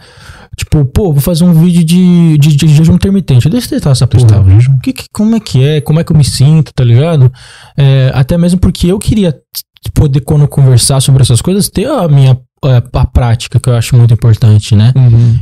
Tipo, 0.57 0.85
pô, 0.85 1.13
vou 1.13 1.21
fazer 1.21 1.45
um 1.45 1.53
vídeo 1.53 1.85
de, 1.85 2.37
de, 2.39 2.57
de 2.57 2.69
jejum 2.69 2.95
intermitente. 2.95 3.49
Deixa 3.49 3.67
eu 3.67 3.71
testar 3.71 3.91
essa 3.91 4.07
porra. 4.07 4.25
Testava 4.27 4.49
o 4.49 4.51
jejum. 4.51 4.79
Que, 4.79 4.93
que- 4.93 5.07
como 5.13 5.37
é 5.37 5.41
que 5.41 5.63
é? 5.63 5.81
Como 5.81 6.01
é 6.01 6.05
que 6.05 6.13
eu 6.13 6.17
me 6.17 6.25
sinto, 6.25 6.73
tá 6.75 6.83
ligado? 6.83 7.33
É, 7.77 8.11
até 8.15 8.37
mesmo 8.37 8.59
porque 8.59 8.89
eu 8.89 8.99
queria 8.99 9.35
poder, 9.95 10.21
quando 10.23 10.49
conversar 10.49 11.01
sobre 11.01 11.23
essas 11.23 11.41
coisas, 11.41 11.69
ter 11.69 11.87
a 11.89 12.09
minha 12.09 12.37
é, 12.65 12.83
a 12.93 13.07
prática, 13.07 13.61
que 13.61 13.69
eu 13.69 13.77
acho 13.77 13.95
muito 13.97 14.13
importante, 14.13 14.75
né? 14.75 14.93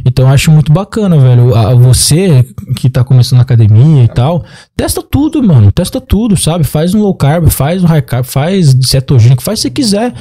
Então 0.05 0.27
eu 0.27 0.31
acho 0.31 0.51
muito 0.51 0.71
bacana, 0.71 1.17
velho. 1.19 1.55
A- 1.55 1.75
você 1.75 2.45
que 2.77 2.91
tá 2.91 3.03
começando 3.03 3.39
na 3.39 3.43
academia 3.43 4.05
e 4.05 4.09
tal, 4.09 4.45
testa 4.77 5.03
tudo, 5.03 5.43
mano. 5.43 5.73
Testa 5.73 5.99
tudo, 5.99 6.37
sabe? 6.37 6.65
Faz 6.65 6.93
um 6.93 7.01
low 7.01 7.15
carb, 7.15 7.49
faz 7.49 7.83
um 7.83 7.87
high 7.87 8.03
carb, 8.03 8.27
faz 8.27 8.77
cetogênico, 8.83 9.43
faz 9.43 9.61
se 9.61 9.63
você 9.63 9.71
quiser. 9.71 10.13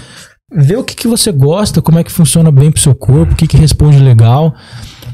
Vê 0.53 0.75
o 0.75 0.83
que, 0.83 0.95
que 0.95 1.07
você 1.07 1.31
gosta, 1.31 1.81
como 1.81 1.97
é 1.97 2.03
que 2.03 2.11
funciona 2.11 2.51
bem 2.51 2.71
pro 2.71 2.81
seu 2.81 2.93
corpo, 2.93 3.33
o 3.33 3.35
que, 3.35 3.47
que 3.47 3.57
responde 3.57 3.97
legal. 3.97 4.55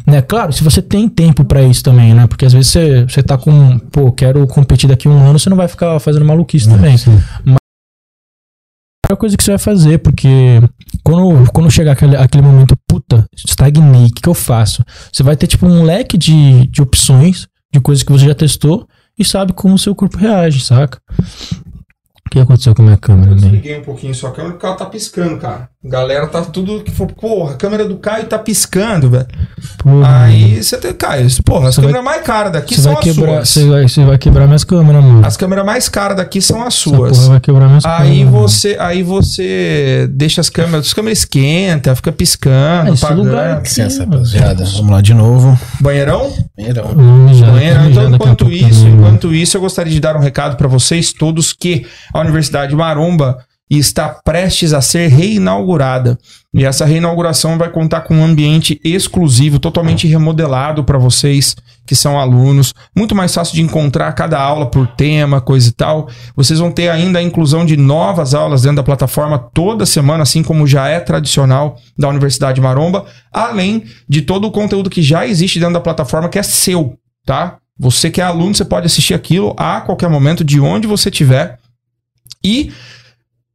Né? 0.05 0.21
Claro, 0.21 0.51
se 0.51 0.63
você 0.63 0.81
tem 0.81 1.07
tempo 1.07 1.45
pra 1.45 1.63
isso 1.63 1.83
também, 1.83 2.13
né? 2.13 2.27
Porque 2.27 2.45
às 2.45 2.53
vezes 2.53 2.69
você, 2.69 3.03
você 3.03 3.23
tá 3.23 3.37
com, 3.37 3.79
pô, 3.79 4.11
quero 4.11 4.45
competir 4.47 4.89
daqui 4.89 5.07
a 5.07 5.11
um 5.11 5.19
ano, 5.19 5.39
você 5.39 5.49
não 5.49 5.57
vai 5.57 5.67
ficar 5.67 5.99
fazendo 5.99 6.25
maluquice 6.25 6.67
também. 6.67 6.95
a 9.09 9.15
coisa 9.15 9.35
que 9.35 9.43
você 9.43 9.51
vai 9.51 9.59
fazer, 9.59 9.99
porque 9.99 10.61
quando, 11.03 11.51
quando 11.51 11.69
chegar 11.69 11.93
aquele, 11.93 12.15
aquele 12.15 12.43
momento, 12.43 12.77
puta, 12.87 13.25
estagnei, 13.35 14.05
o 14.05 14.13
que, 14.13 14.21
que 14.21 14.29
eu 14.29 14.33
faço? 14.33 14.83
Você 15.11 15.21
vai 15.21 15.35
ter 15.35 15.47
tipo 15.47 15.65
um 15.65 15.83
leque 15.83 16.17
de, 16.17 16.67
de 16.67 16.81
opções, 16.81 17.47
de 17.73 17.79
coisas 17.79 18.03
que 18.03 18.11
você 18.11 18.25
já 18.25 18.35
testou 18.35 18.87
e 19.17 19.25
sabe 19.25 19.53
como 19.53 19.75
o 19.75 19.79
seu 19.79 19.93
corpo 19.93 20.17
reage, 20.17 20.61
saca? 20.61 20.99
O 22.31 22.33
que 22.33 22.39
aconteceu 22.39 22.73
com 22.73 22.81
a 22.81 22.85
minha 22.85 22.97
câmera, 22.97 23.31
Eu 23.31 23.35
né? 23.35 23.41
desliguei 23.41 23.77
um 23.77 23.83
pouquinho 23.83 24.15
sua 24.15 24.31
câmera 24.31 24.53
porque 24.53 24.65
ela 24.65 24.75
tá 24.77 24.85
piscando, 24.85 25.37
cara. 25.37 25.69
Galera 25.83 26.27
tá 26.27 26.43
tudo 26.43 26.83
que 26.83 26.91
for, 26.91 27.07
porra, 27.11 27.53
a 27.53 27.57
câmera 27.57 27.85
do 27.85 27.97
Caio 27.97 28.27
tá 28.27 28.37
piscando, 28.37 29.09
velho. 29.09 29.25
Aí 30.05 30.61
você 30.61 30.77
tem, 30.77 30.93
Caio, 30.93 31.27
porra, 31.43 31.69
as 31.69 31.75
câmeras 31.75 32.03
mais 32.03 32.21
caras 32.21 32.51
daqui 32.51 32.75
são 32.79 32.93
vai 32.93 32.99
as 32.99 33.03
quebrar, 33.03 33.31
suas. 33.33 33.49
você 33.49 33.67
vai, 33.67 33.87
você 33.87 34.05
vai 34.05 34.17
quebrar 34.19 34.45
minhas 34.45 34.63
câmeras, 34.63 35.03
mano. 35.03 35.25
As 35.25 35.35
câmeras 35.35 35.65
mais 35.65 35.89
caras 35.89 36.17
daqui 36.17 36.39
são 36.39 36.61
as 36.61 36.75
Essa 36.75 36.83
suas. 36.83 37.17
porra 37.17 37.29
vai 37.29 37.39
quebrar 37.39 37.67
minhas 37.67 37.83
Aí 37.83 38.19
câmeras. 38.19 38.29
você, 38.31 38.77
aí 38.79 39.01
você 39.01 40.07
deixa 40.11 40.39
as 40.39 40.49
câmeras, 40.49 40.85
as 40.85 40.93
câmeras 40.93 41.17
esquenta, 41.17 41.95
fica 41.95 42.11
piscando, 42.11 42.93
esse 42.93 43.03
apagando. 43.03 43.27
lugar 43.29 43.63
rapaziada. 43.99 44.63
Vamos 44.65 44.91
lá 44.91 45.01
de 45.01 45.15
novo. 45.15 45.59
Banheirão? 45.79 46.31
Banheirão. 46.55 46.93
Banheiro. 46.93 46.95
vou 46.95 47.27
mijar 47.27 47.89
Então, 47.89 48.09
enquanto 48.13 48.45
pouco 48.45 48.53
isso, 48.53 48.87
enquanto 48.87 49.33
isso, 49.33 49.57
eu 49.57 49.61
gostaria 49.61 49.91
de 49.91 49.99
dar 49.99 50.15
um 50.15 50.19
recado 50.19 50.57
para 50.57 50.67
vocês 50.67 51.11
todos 51.11 51.53
que 51.53 51.87
a 52.13 52.19
Universidade 52.19 52.75
Maromba 52.75 53.39
e 53.71 53.77
está 53.77 54.09
prestes 54.09 54.73
a 54.73 54.81
ser 54.81 55.07
reinaugurada. 55.07 56.19
E 56.53 56.65
essa 56.65 56.83
reinauguração 56.83 57.57
vai 57.57 57.69
contar 57.69 58.01
com 58.01 58.17
um 58.17 58.25
ambiente 58.25 58.81
exclusivo, 58.83 59.59
totalmente 59.59 60.05
remodelado 60.05 60.83
para 60.83 60.97
vocês 60.97 61.55
que 61.87 61.95
são 61.95 62.19
alunos. 62.19 62.73
Muito 62.93 63.15
mais 63.15 63.33
fácil 63.33 63.55
de 63.55 63.61
encontrar 63.61 64.11
cada 64.11 64.37
aula 64.37 64.65
por 64.65 64.87
tema, 64.87 65.39
coisa 65.39 65.69
e 65.69 65.71
tal. 65.71 66.09
Vocês 66.35 66.59
vão 66.59 66.69
ter 66.69 66.89
ainda 66.89 67.19
a 67.19 67.23
inclusão 67.23 67.65
de 67.65 67.77
novas 67.77 68.33
aulas 68.33 68.63
dentro 68.63 68.75
da 68.75 68.83
plataforma 68.83 69.39
toda 69.39 69.85
semana, 69.85 70.23
assim 70.23 70.43
como 70.43 70.67
já 70.67 70.89
é 70.89 70.99
tradicional 70.99 71.77
da 71.97 72.09
Universidade 72.09 72.59
Maromba, 72.59 73.05
além 73.31 73.85
de 74.07 74.21
todo 74.21 74.45
o 74.45 74.51
conteúdo 74.51 74.89
que 74.89 75.01
já 75.01 75.25
existe 75.25 75.59
dentro 75.59 75.75
da 75.75 75.81
plataforma 75.81 76.27
que 76.27 76.37
é 76.37 76.43
seu, 76.43 76.97
tá? 77.25 77.55
Você 77.79 78.11
que 78.11 78.19
é 78.19 78.25
aluno, 78.25 78.53
você 78.53 78.65
pode 78.65 78.87
assistir 78.87 79.13
aquilo 79.13 79.55
a 79.57 79.79
qualquer 79.79 80.09
momento, 80.09 80.43
de 80.43 80.59
onde 80.59 80.87
você 80.87 81.07
estiver. 81.07 81.57
E 82.43 82.71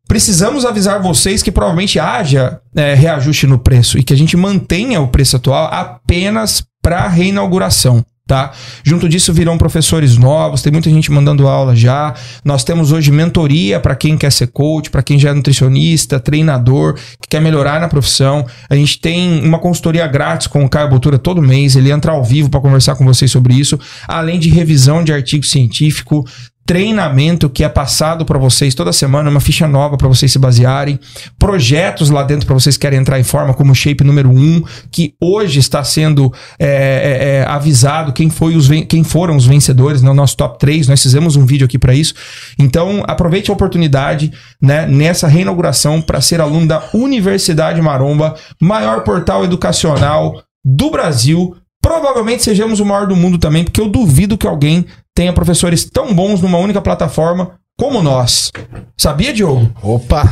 precisamos 0.08 0.64
avisar 0.64 1.00
vocês 1.02 1.42
que 1.42 1.52
provavelmente 1.52 1.98
haja 1.98 2.60
é, 2.74 2.94
reajuste 2.94 3.46
no 3.46 3.58
preço 3.58 3.98
e 3.98 4.02
que 4.02 4.12
a 4.12 4.16
gente 4.16 4.36
mantenha 4.36 5.00
o 5.00 5.08
preço 5.08 5.36
atual 5.36 5.68
apenas 5.72 6.64
para 6.82 7.08
reinauguração. 7.08 8.04
Tá? 8.26 8.50
Junto 8.82 9.08
disso 9.08 9.32
virão 9.32 9.56
professores 9.56 10.16
novos, 10.16 10.60
tem 10.60 10.72
muita 10.72 10.90
gente 10.90 11.12
mandando 11.12 11.46
aula 11.46 11.76
já. 11.76 12.12
Nós 12.44 12.64
temos 12.64 12.90
hoje 12.90 13.12
mentoria 13.12 13.78
para 13.78 13.94
quem 13.94 14.18
quer 14.18 14.32
ser 14.32 14.48
coach, 14.48 14.90
para 14.90 15.00
quem 15.00 15.16
já 15.16 15.30
é 15.30 15.32
nutricionista, 15.32 16.18
treinador, 16.18 16.94
que 16.94 17.28
quer 17.30 17.40
melhorar 17.40 17.80
na 17.80 17.86
profissão. 17.86 18.44
A 18.68 18.74
gente 18.74 18.98
tem 18.98 19.44
uma 19.44 19.60
consultoria 19.60 20.04
grátis 20.08 20.48
com 20.48 20.64
o 20.64 20.68
Caio 20.68 20.90
Botura 20.90 21.20
todo 21.20 21.40
mês, 21.40 21.76
ele 21.76 21.92
entra 21.92 22.10
ao 22.10 22.24
vivo 22.24 22.50
para 22.50 22.60
conversar 22.60 22.96
com 22.96 23.04
vocês 23.04 23.30
sobre 23.30 23.54
isso, 23.54 23.78
além 24.08 24.40
de 24.40 24.48
revisão 24.48 25.04
de 25.04 25.12
artigo 25.12 25.46
científico, 25.46 26.24
treinamento 26.66 27.48
que 27.48 27.62
é 27.62 27.68
passado 27.68 28.24
para 28.24 28.38
vocês 28.38 28.74
toda 28.74 28.92
semana, 28.92 29.30
uma 29.30 29.40
ficha 29.40 29.68
nova 29.68 29.96
para 29.96 30.08
vocês 30.08 30.32
se 30.32 30.38
basearem, 30.38 30.98
projetos 31.38 32.10
lá 32.10 32.24
dentro 32.24 32.44
para 32.44 32.54
vocês 32.54 32.76
que 32.76 32.82
querem 32.82 32.98
entrar 32.98 33.20
em 33.20 33.22
forma, 33.22 33.54
como 33.54 33.70
o 33.70 33.74
Shape 33.74 34.02
número 34.02 34.28
1, 34.28 34.64
que 34.90 35.14
hoje 35.22 35.60
está 35.60 35.84
sendo 35.84 36.32
é, 36.58 36.66
é, 36.66 37.28
é, 37.28 37.44
avisado 37.46 38.12
quem, 38.12 38.28
foi 38.28 38.56
os, 38.56 38.68
quem 38.88 39.04
foram 39.04 39.36
os 39.36 39.46
vencedores 39.46 40.02
no 40.02 40.12
nosso 40.12 40.36
top 40.36 40.58
3. 40.58 40.88
Nós 40.88 41.00
fizemos 41.00 41.36
um 41.36 41.46
vídeo 41.46 41.64
aqui 41.64 41.78
para 41.78 41.94
isso. 41.94 42.14
Então, 42.58 43.04
aproveite 43.06 43.50
a 43.50 43.54
oportunidade 43.54 44.32
né, 44.60 44.86
nessa 44.86 45.28
reinauguração 45.28 46.02
para 46.02 46.20
ser 46.20 46.40
aluno 46.40 46.66
da 46.66 46.82
Universidade 46.92 47.80
Maromba, 47.80 48.34
maior 48.60 49.04
portal 49.04 49.44
educacional 49.44 50.42
do 50.64 50.90
Brasil. 50.90 51.56
Provavelmente 51.80 52.42
sejamos 52.42 52.80
o 52.80 52.84
maior 52.84 53.06
do 53.06 53.14
mundo 53.14 53.38
também, 53.38 53.62
porque 53.62 53.80
eu 53.80 53.88
duvido 53.88 54.36
que 54.36 54.46
alguém 54.48 54.84
tenha 55.16 55.32
professores 55.32 55.86
tão 55.86 56.14
bons 56.14 56.42
numa 56.42 56.58
única 56.58 56.80
plataforma 56.82 57.52
como 57.76 58.02
nós. 58.02 58.52
Sabia, 58.98 59.32
Diogo? 59.32 59.72
Opa! 59.82 60.30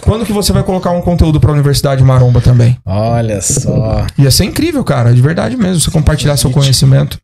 Quando 0.00 0.26
que 0.26 0.32
você 0.32 0.52
vai 0.52 0.64
colocar 0.64 0.90
um 0.90 1.00
conteúdo 1.00 1.40
para 1.40 1.50
a 1.50 1.52
Universidade 1.52 2.02
Maromba 2.02 2.40
também? 2.40 2.76
Olha 2.84 3.40
só. 3.40 4.04
Ia 4.18 4.30
ser 4.30 4.44
incrível, 4.44 4.82
cara, 4.84 5.14
de 5.14 5.20
verdade 5.20 5.56
mesmo, 5.56 5.80
você 5.80 5.90
compartilhar 5.90 6.36
seu 6.36 6.50
conhecimento. 6.50 7.18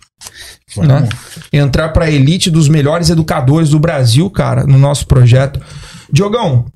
Né? 0.77 1.09
Entrar 1.53 1.89
para 1.91 2.07
a 2.07 2.11
elite 2.11 2.51
dos 2.51 2.69
melhores 2.69 3.11
educadores 3.11 3.71
do 3.71 3.81
Brasil, 3.81 4.31
cara, 4.31 4.65
no 4.65 4.79
nosso 4.79 5.07
projeto. 5.07 5.61
Diogão, 6.11 6.67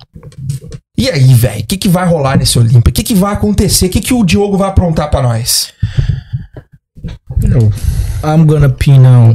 e 0.99 1.09
aí, 1.09 1.35
velho? 1.35 1.63
O 1.63 1.67
que, 1.67 1.77
que 1.77 1.89
vai 1.89 2.07
rolar 2.07 2.37
nesse 2.37 2.59
Olímpia? 2.59 2.91
O 2.91 2.93
que, 2.93 3.03
que 3.03 3.15
vai 3.15 3.33
acontecer? 3.33 3.87
O 3.87 3.91
que, 3.91 4.01
que 4.01 4.15
o 4.15 4.25
Diogo 4.25 4.57
vai 4.57 4.69
aprontar 4.69 5.09
para 5.11 5.23
nós? 5.23 5.73
Eu, 7.43 7.73
I'm 8.25 8.45
gonna 8.47 8.69
pee 8.69 8.99
now. 8.99 9.33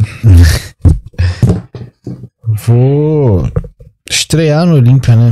Vou 2.65 3.49
estrear 4.09 4.65
no 4.65 4.75
Olímpia, 4.75 5.15
né? 5.15 5.31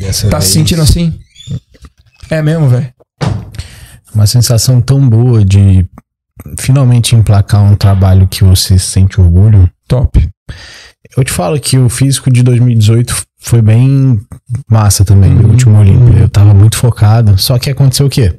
Dessa 0.00 0.28
Tá 0.28 0.38
vez. 0.38 0.48
se 0.48 0.54
sentindo 0.54 0.82
assim? 0.82 1.18
É 2.30 2.42
mesmo, 2.42 2.68
velho? 2.68 2.88
Uma 4.14 4.26
sensação 4.26 4.80
tão 4.80 5.08
boa 5.08 5.44
de 5.44 5.86
finalmente 6.58 7.14
emplacar 7.16 7.62
um 7.62 7.74
trabalho 7.76 8.26
que 8.28 8.44
você 8.44 8.78
sente 8.78 9.20
orgulho. 9.20 9.68
Top. 9.88 10.28
Eu 11.16 11.24
te 11.24 11.32
falo 11.32 11.58
que 11.60 11.78
o 11.78 11.88
físico 11.88 12.30
de 12.30 12.42
2018 12.42 13.14
foi 13.38 13.60
bem 13.62 14.20
massa 14.70 15.04
também, 15.04 15.30
Uhum. 15.32 15.38
meu 15.38 15.48
último 15.50 15.78
Olímpia. 15.78 16.01
Focado. 16.82 17.38
Só 17.38 17.60
que 17.60 17.70
aconteceu 17.70 18.06
o 18.06 18.10
quê? 18.10 18.36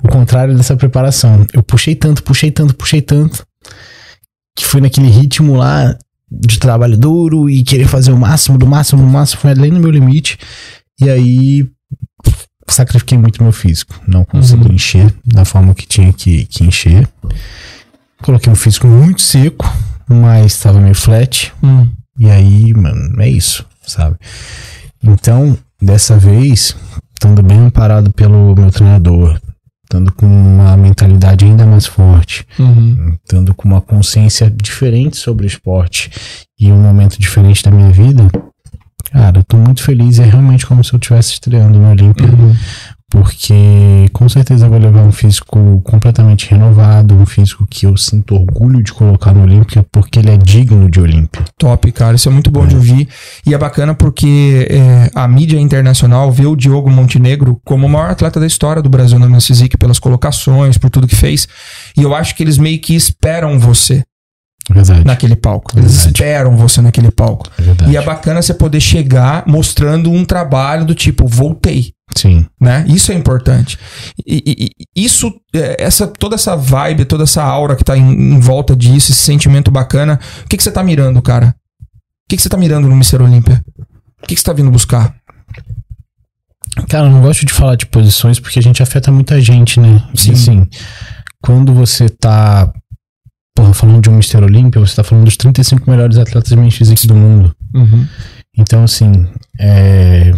O 0.00 0.08
contrário 0.08 0.56
dessa 0.56 0.76
preparação. 0.76 1.44
Eu 1.52 1.60
puxei 1.60 1.96
tanto, 1.96 2.22
puxei 2.22 2.52
tanto, 2.52 2.72
puxei 2.76 3.02
tanto, 3.02 3.44
que 4.56 4.64
fui 4.64 4.80
naquele 4.80 5.08
ritmo 5.08 5.56
lá 5.56 5.98
de 6.30 6.60
trabalho 6.60 6.96
duro 6.96 7.50
e 7.50 7.64
querer 7.64 7.88
fazer 7.88 8.12
o 8.12 8.16
máximo, 8.16 8.56
do 8.56 8.64
máximo, 8.64 9.02
do 9.02 9.08
máximo, 9.08 9.40
foi 9.40 9.50
além 9.50 9.72
do 9.72 9.80
meu 9.80 9.90
limite. 9.90 10.38
E 11.00 11.10
aí 11.10 11.68
sacrifiquei 12.68 13.18
muito 13.18 13.42
meu 13.42 13.50
físico. 13.50 14.00
Não 14.06 14.24
consegui 14.24 14.66
Uhum. 14.68 14.74
encher 14.74 15.12
da 15.26 15.44
forma 15.44 15.74
que 15.74 15.84
tinha 15.84 16.12
que, 16.12 16.44
que 16.44 16.62
encher. 16.62 17.08
Coloquei 18.22 18.52
um 18.52 18.56
físico 18.56 18.86
muito 18.86 19.20
seco, 19.20 19.66
mas 20.08 20.52
estava 20.52 20.80
meio 20.80 20.94
flat. 20.94 21.52
Hum. 21.60 21.88
E 22.20 22.30
aí, 22.30 22.72
mano, 22.72 23.20
é 23.20 23.28
isso, 23.28 23.66
sabe? 23.84 24.16
Então, 25.02 25.58
dessa 25.82 26.16
vez, 26.16 26.76
estando 27.20 27.42
bem 27.42 27.58
amparado 27.58 28.10
pelo 28.14 28.54
meu 28.56 28.70
treinador, 28.70 29.38
estando 29.84 30.10
com 30.14 30.24
uma 30.26 30.74
mentalidade 30.74 31.44
ainda 31.44 31.66
mais 31.66 31.84
forte, 31.84 32.46
Uhum. 32.58 33.14
estando 33.22 33.54
com 33.54 33.68
uma 33.68 33.82
consciência 33.82 34.50
diferente 34.50 35.18
sobre 35.18 35.44
o 35.44 35.46
esporte 35.46 36.10
e 36.58 36.72
um 36.72 36.80
momento 36.80 37.18
diferente 37.20 37.62
da 37.62 37.70
minha 37.70 37.90
vida, 37.90 38.26
cara, 39.12 39.38
eu 39.38 39.44
tô 39.44 39.58
muito 39.58 39.82
feliz. 39.82 40.18
É 40.18 40.24
realmente 40.24 40.64
como 40.64 40.82
se 40.82 40.94
eu 40.94 40.96
estivesse 40.96 41.34
estreando 41.34 41.78
no 41.78 41.90
Olímpia, 41.90 42.26
Uhum. 42.26 42.56
Porque 43.10 44.08
com 44.12 44.28
certeza 44.28 44.66
eu 44.66 44.70
vou 44.70 44.78
levar 44.78 45.02
um 45.02 45.10
físico 45.10 45.80
completamente 45.82 46.48
renovado, 46.48 47.14
um 47.16 47.26
físico 47.26 47.66
que 47.68 47.84
eu 47.84 47.96
sinto 47.96 48.36
orgulho 48.36 48.82
de 48.82 48.92
colocar 48.92 49.34
no 49.34 49.42
Olímpia, 49.42 49.84
porque 49.90 50.20
ele 50.20 50.30
é 50.30 50.36
digno 50.36 50.88
de 50.88 51.00
Olímpia. 51.00 51.44
Top, 51.58 51.90
cara. 51.90 52.14
Isso 52.14 52.28
é 52.28 52.32
muito 52.32 52.50
bom 52.50 52.64
de 52.64 52.76
ouvir. 52.76 53.08
E 53.44 53.52
é 53.52 53.58
bacana 53.58 53.94
porque 53.94 54.68
é, 54.70 55.10
a 55.14 55.26
mídia 55.26 55.58
internacional 55.58 56.30
vê 56.30 56.46
o 56.46 56.54
Diogo 56.54 56.88
Montenegro 56.88 57.60
como 57.64 57.86
o 57.86 57.90
maior 57.90 58.10
atleta 58.10 58.38
da 58.38 58.46
história 58.46 58.80
do 58.80 58.88
Brasil 58.88 59.18
na 59.18 59.28
Men's 59.28 59.46
Physique, 59.46 59.76
pelas 59.76 59.98
colocações, 59.98 60.78
por 60.78 60.88
tudo 60.88 61.08
que 61.08 61.16
fez. 61.16 61.48
E 61.96 62.02
eu 62.02 62.14
acho 62.14 62.36
que 62.36 62.44
eles 62.44 62.58
meio 62.58 62.80
que 62.80 62.94
esperam 62.94 63.58
você 63.58 64.04
Verdade. 64.68 65.04
naquele 65.04 65.36
palco. 65.36 65.72
Eles 65.78 65.92
Verdade. 65.92 66.08
esperam 66.08 66.56
você 66.56 66.80
naquele 66.82 67.10
palco. 67.10 67.48
É 67.58 67.62
verdade. 67.62 67.90
E 67.92 67.96
é 67.96 68.02
bacana 68.02 68.42
você 68.42 68.52
poder 68.54 68.80
chegar 68.80 69.44
mostrando 69.46 70.10
um 70.10 70.24
trabalho 70.24 70.84
do 70.84 70.94
tipo, 70.94 71.26
voltei. 71.26 71.92
Sim. 72.16 72.44
né? 72.60 72.84
Isso 72.88 73.12
é 73.12 73.14
importante. 73.14 73.78
E, 74.26 74.42
e- 74.46 75.04
isso, 75.04 75.32
é, 75.54 75.76
essa, 75.82 76.06
toda 76.08 76.34
essa 76.34 76.56
vibe, 76.56 77.04
toda 77.04 77.22
essa 77.22 77.42
aura 77.42 77.76
que 77.76 77.84
tá 77.84 77.96
em, 77.96 78.34
em 78.34 78.40
volta 78.40 78.74
disso, 78.74 79.12
esse 79.12 79.20
sentimento 79.20 79.70
bacana, 79.70 80.18
o 80.44 80.48
que, 80.48 80.56
que 80.56 80.62
você 80.62 80.72
tá 80.72 80.82
mirando, 80.82 81.22
cara? 81.22 81.54
O 81.80 82.28
que, 82.28 82.36
que 82.36 82.42
você 82.42 82.48
tá 82.48 82.56
mirando 82.56 82.88
no 82.88 82.94
Mr. 82.94 83.22
Olímpia? 83.22 83.62
O 84.22 84.26
que, 84.26 84.34
que 84.34 84.40
você 84.40 84.44
tá 84.44 84.52
vindo 84.52 84.70
buscar? 84.72 85.14
Cara, 86.88 87.06
eu 87.06 87.10
não 87.10 87.20
gosto 87.22 87.44
de 87.46 87.52
falar 87.52 87.76
de 87.76 87.86
posições 87.86 88.38
porque 88.40 88.58
a 88.58 88.62
gente 88.62 88.82
afeta 88.82 89.10
muita 89.12 89.40
gente, 89.40 89.78
né? 89.80 90.02
Sim. 90.14 90.32
Assim, 90.32 90.66
quando 91.42 91.72
você 91.72 92.08
tá 92.08 92.72
porra, 93.54 93.74
falando 93.74 94.02
de 94.02 94.10
um 94.10 94.14
Mr. 94.14 94.44
Olímpia, 94.44 94.80
você 94.80 94.96
tá 94.96 95.04
falando 95.04 95.24
dos 95.24 95.36
35 95.36 95.90
melhores 95.90 96.16
atletas 96.18 96.50
de 96.50 96.56
men's 96.56 96.76
physique 96.76 97.06
do 97.06 97.14
mundo. 97.14 97.54
Então, 98.56 98.84
assim, 98.84 99.26
é... 99.58 100.32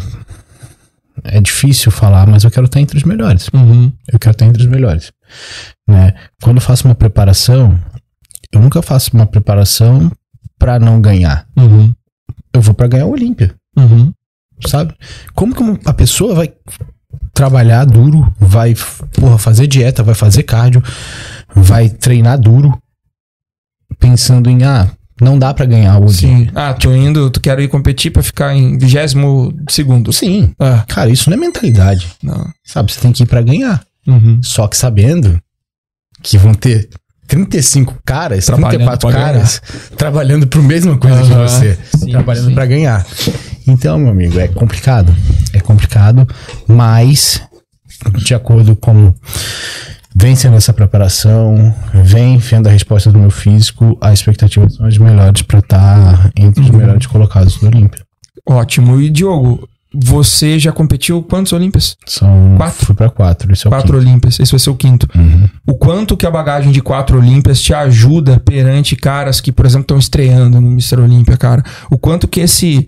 é 1.24 1.40
difícil 1.40 1.90
falar, 1.90 2.26
mas 2.26 2.44
eu 2.44 2.50
quero 2.50 2.66
estar 2.66 2.80
entre 2.80 2.96
os 2.96 3.04
melhores. 3.04 3.48
Uhum. 3.52 3.92
Eu 4.12 4.18
quero 4.18 4.32
estar 4.32 4.46
entre 4.46 4.62
os 4.62 4.68
melhores. 4.68 5.12
Né? 5.88 6.14
Quando 6.42 6.56
eu 6.56 6.62
faço 6.62 6.86
uma 6.86 6.94
preparação, 6.94 7.78
eu 8.52 8.60
nunca 8.60 8.82
faço 8.82 9.10
uma 9.14 9.26
preparação 9.26 10.10
pra 10.58 10.78
não 10.78 11.00
ganhar. 11.00 11.46
Uhum. 11.56 11.92
Eu 12.52 12.60
vou 12.60 12.74
pra 12.74 12.86
ganhar 12.86 13.06
o 13.06 13.12
Olímpia. 13.12 13.54
Uhum. 13.76 14.12
sabe? 14.66 14.94
Como 15.34 15.54
que 15.54 15.88
a 15.88 15.94
pessoa 15.94 16.34
vai 16.34 16.52
trabalhar 17.32 17.84
duro, 17.84 18.32
vai 18.38 18.74
porra, 19.14 19.38
fazer 19.38 19.66
dieta, 19.66 20.02
vai 20.02 20.14
fazer 20.14 20.42
cardio, 20.42 20.82
vai 21.54 21.88
treinar 21.88 22.38
duro, 22.38 22.78
pensando 24.03 24.50
em, 24.50 24.64
ah, 24.64 24.90
não 25.20 25.38
dá 25.38 25.55
pra 25.55 25.64
ganhar 25.64 25.98
o 26.00 26.09
Sim. 26.09 26.48
Ah, 26.55 26.74
tô 26.74 26.92
indo, 26.92 27.30
tu 27.30 27.40
quero 27.40 27.62
ir 27.62 27.68
competir 27.68 28.11
pra 28.11 28.22
ficar 28.22 28.55
em 28.55 28.76
vigésimo 28.76 29.55
segundo. 29.70 30.12
Sim. 30.12 30.53
Ah, 30.59 30.84
Cara, 30.88 31.09
isso 31.11 31.30
não 31.30 31.36
é 31.36 31.40
mentalidade, 31.40 32.09
não. 32.22 32.50
sabe? 32.64 32.92
Você 32.92 33.00
tem 33.00 33.12
que 33.12 33.22
ir 33.22 33.26
pra 33.26 33.40
ganhar. 33.40 33.80
Uhum. 34.07 34.40
Só 34.42 34.66
que 34.66 34.76
sabendo 34.76 35.40
que 36.22 36.36
vão 36.36 36.53
ter 36.55 36.88
35 37.28 37.94
caras, 38.05 38.44
Trabalhando 38.46 38.78
34 38.78 39.09
pra 39.09 39.18
caras 39.18 39.62
trabalhando 39.96 40.46
pro 40.48 40.62
mesma 40.62 40.98
coisa 40.98 41.22
que 41.22 41.32
Aham. 41.32 41.46
você, 41.48 41.78
Sim, 41.96 42.11
trabalhando 42.11 42.53
pra 42.53 42.66
ganhar. 42.66 43.07
Então, 43.66 43.98
meu 43.98 44.11
amigo, 44.11 44.38
é 44.40 44.48
complicado. 44.48 45.14
É 45.53 45.61
complicado, 45.61 46.26
mas 46.66 47.40
de 48.16 48.34
acordo 48.34 48.74
com 48.74 49.14
vem 50.14 50.34
sendo 50.36 50.56
essa 50.56 50.72
preparação, 50.72 51.74
vem 52.04 52.36
vendo 52.38 52.66
a 52.68 52.70
resposta 52.70 53.10
do 53.10 53.18
meu 53.18 53.30
físico, 53.30 53.96
a 54.00 54.12
expectativa 54.12 54.68
são 54.70 54.86
as 54.86 54.98
melhores 54.98 55.42
pra 55.42 55.58
estar 55.60 56.30
entre 56.36 56.62
os 56.62 56.70
Uhum. 56.70 56.76
melhores 56.76 57.06
colocados 57.06 57.56
do 57.58 57.66
Olímpia. 57.66 58.02
Ótimo. 58.48 59.00
E 59.00 59.08
Diogo, 59.10 59.68
você 59.94 60.58
já 60.58 60.72
competiu 60.72 61.22
quantos 61.22 61.52
Olímpias? 61.52 61.96
São. 62.06 62.54
Quatro? 62.56 62.86
Fui 62.86 62.94
pra 62.94 63.10
quatro. 63.10 63.52
Esse 63.52 63.66
é 63.66 63.68
o 63.68 63.70
Quatro 63.70 63.98
Olímpias. 63.98 64.40
Esse 64.40 64.50
vai 64.52 64.58
ser 64.58 64.70
o 64.70 64.74
quinto. 64.74 65.06
quinto. 65.06 65.18
Uhum. 65.22 65.48
O 65.66 65.74
quanto 65.74 66.16
que 66.16 66.26
a 66.26 66.30
bagagem 66.30 66.72
de 66.72 66.80
quatro 66.80 67.18
Olímpias 67.18 67.60
te 67.60 67.74
ajuda 67.74 68.40
perante 68.40 68.96
caras 68.96 69.40
que, 69.40 69.52
por 69.52 69.66
exemplo, 69.66 69.82
estão 69.82 69.98
estreando 69.98 70.60
no 70.60 70.68
Mr. 70.70 70.98
Olímpia, 71.00 71.36
cara? 71.36 71.62
O 71.90 71.98
quanto 71.98 72.26
que 72.26 72.40
esse. 72.40 72.86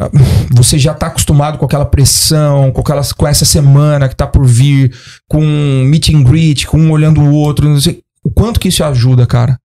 Ah, 0.00 0.10
Você 0.52 0.78
já 0.78 0.94
tá 0.94 1.08
acostumado 1.08 1.58
com 1.58 1.64
aquela 1.66 1.84
pressão, 1.84 2.72
com, 2.72 2.80
aquelas, 2.80 3.12
com 3.12 3.26
essa 3.26 3.44
semana 3.44 4.08
que 4.08 4.16
tá 4.16 4.26
por 4.26 4.46
vir, 4.46 4.92
com 5.28 5.40
meet 5.84 6.08
and 6.08 6.22
greet, 6.22 6.66
com 6.66 6.78
um 6.78 6.90
olhando 6.90 7.20
o 7.20 7.32
outro, 7.32 7.68
não 7.68 7.80
sei. 7.80 8.00
O 8.22 8.30
quanto 8.30 8.60
que 8.60 8.68
isso 8.68 8.84
ajuda, 8.84 9.26
cara? 9.26 9.58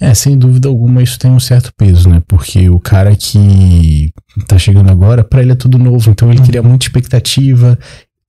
É, 0.00 0.12
sem 0.12 0.38
dúvida 0.38 0.68
alguma, 0.68 1.02
isso 1.02 1.18
tem 1.18 1.30
um 1.30 1.40
certo 1.40 1.70
peso, 1.76 2.08
né? 2.08 2.22
Porque 2.28 2.68
o 2.68 2.78
cara 2.78 3.16
que 3.16 4.12
tá 4.46 4.58
chegando 4.58 4.90
agora, 4.90 5.24
pra 5.24 5.40
ele 5.40 5.52
é 5.52 5.56
tudo 5.56 5.78
novo, 5.78 6.10
então 6.10 6.30
ele 6.30 6.42
cria 6.42 6.62
muita 6.62 6.84
expectativa, 6.84 7.78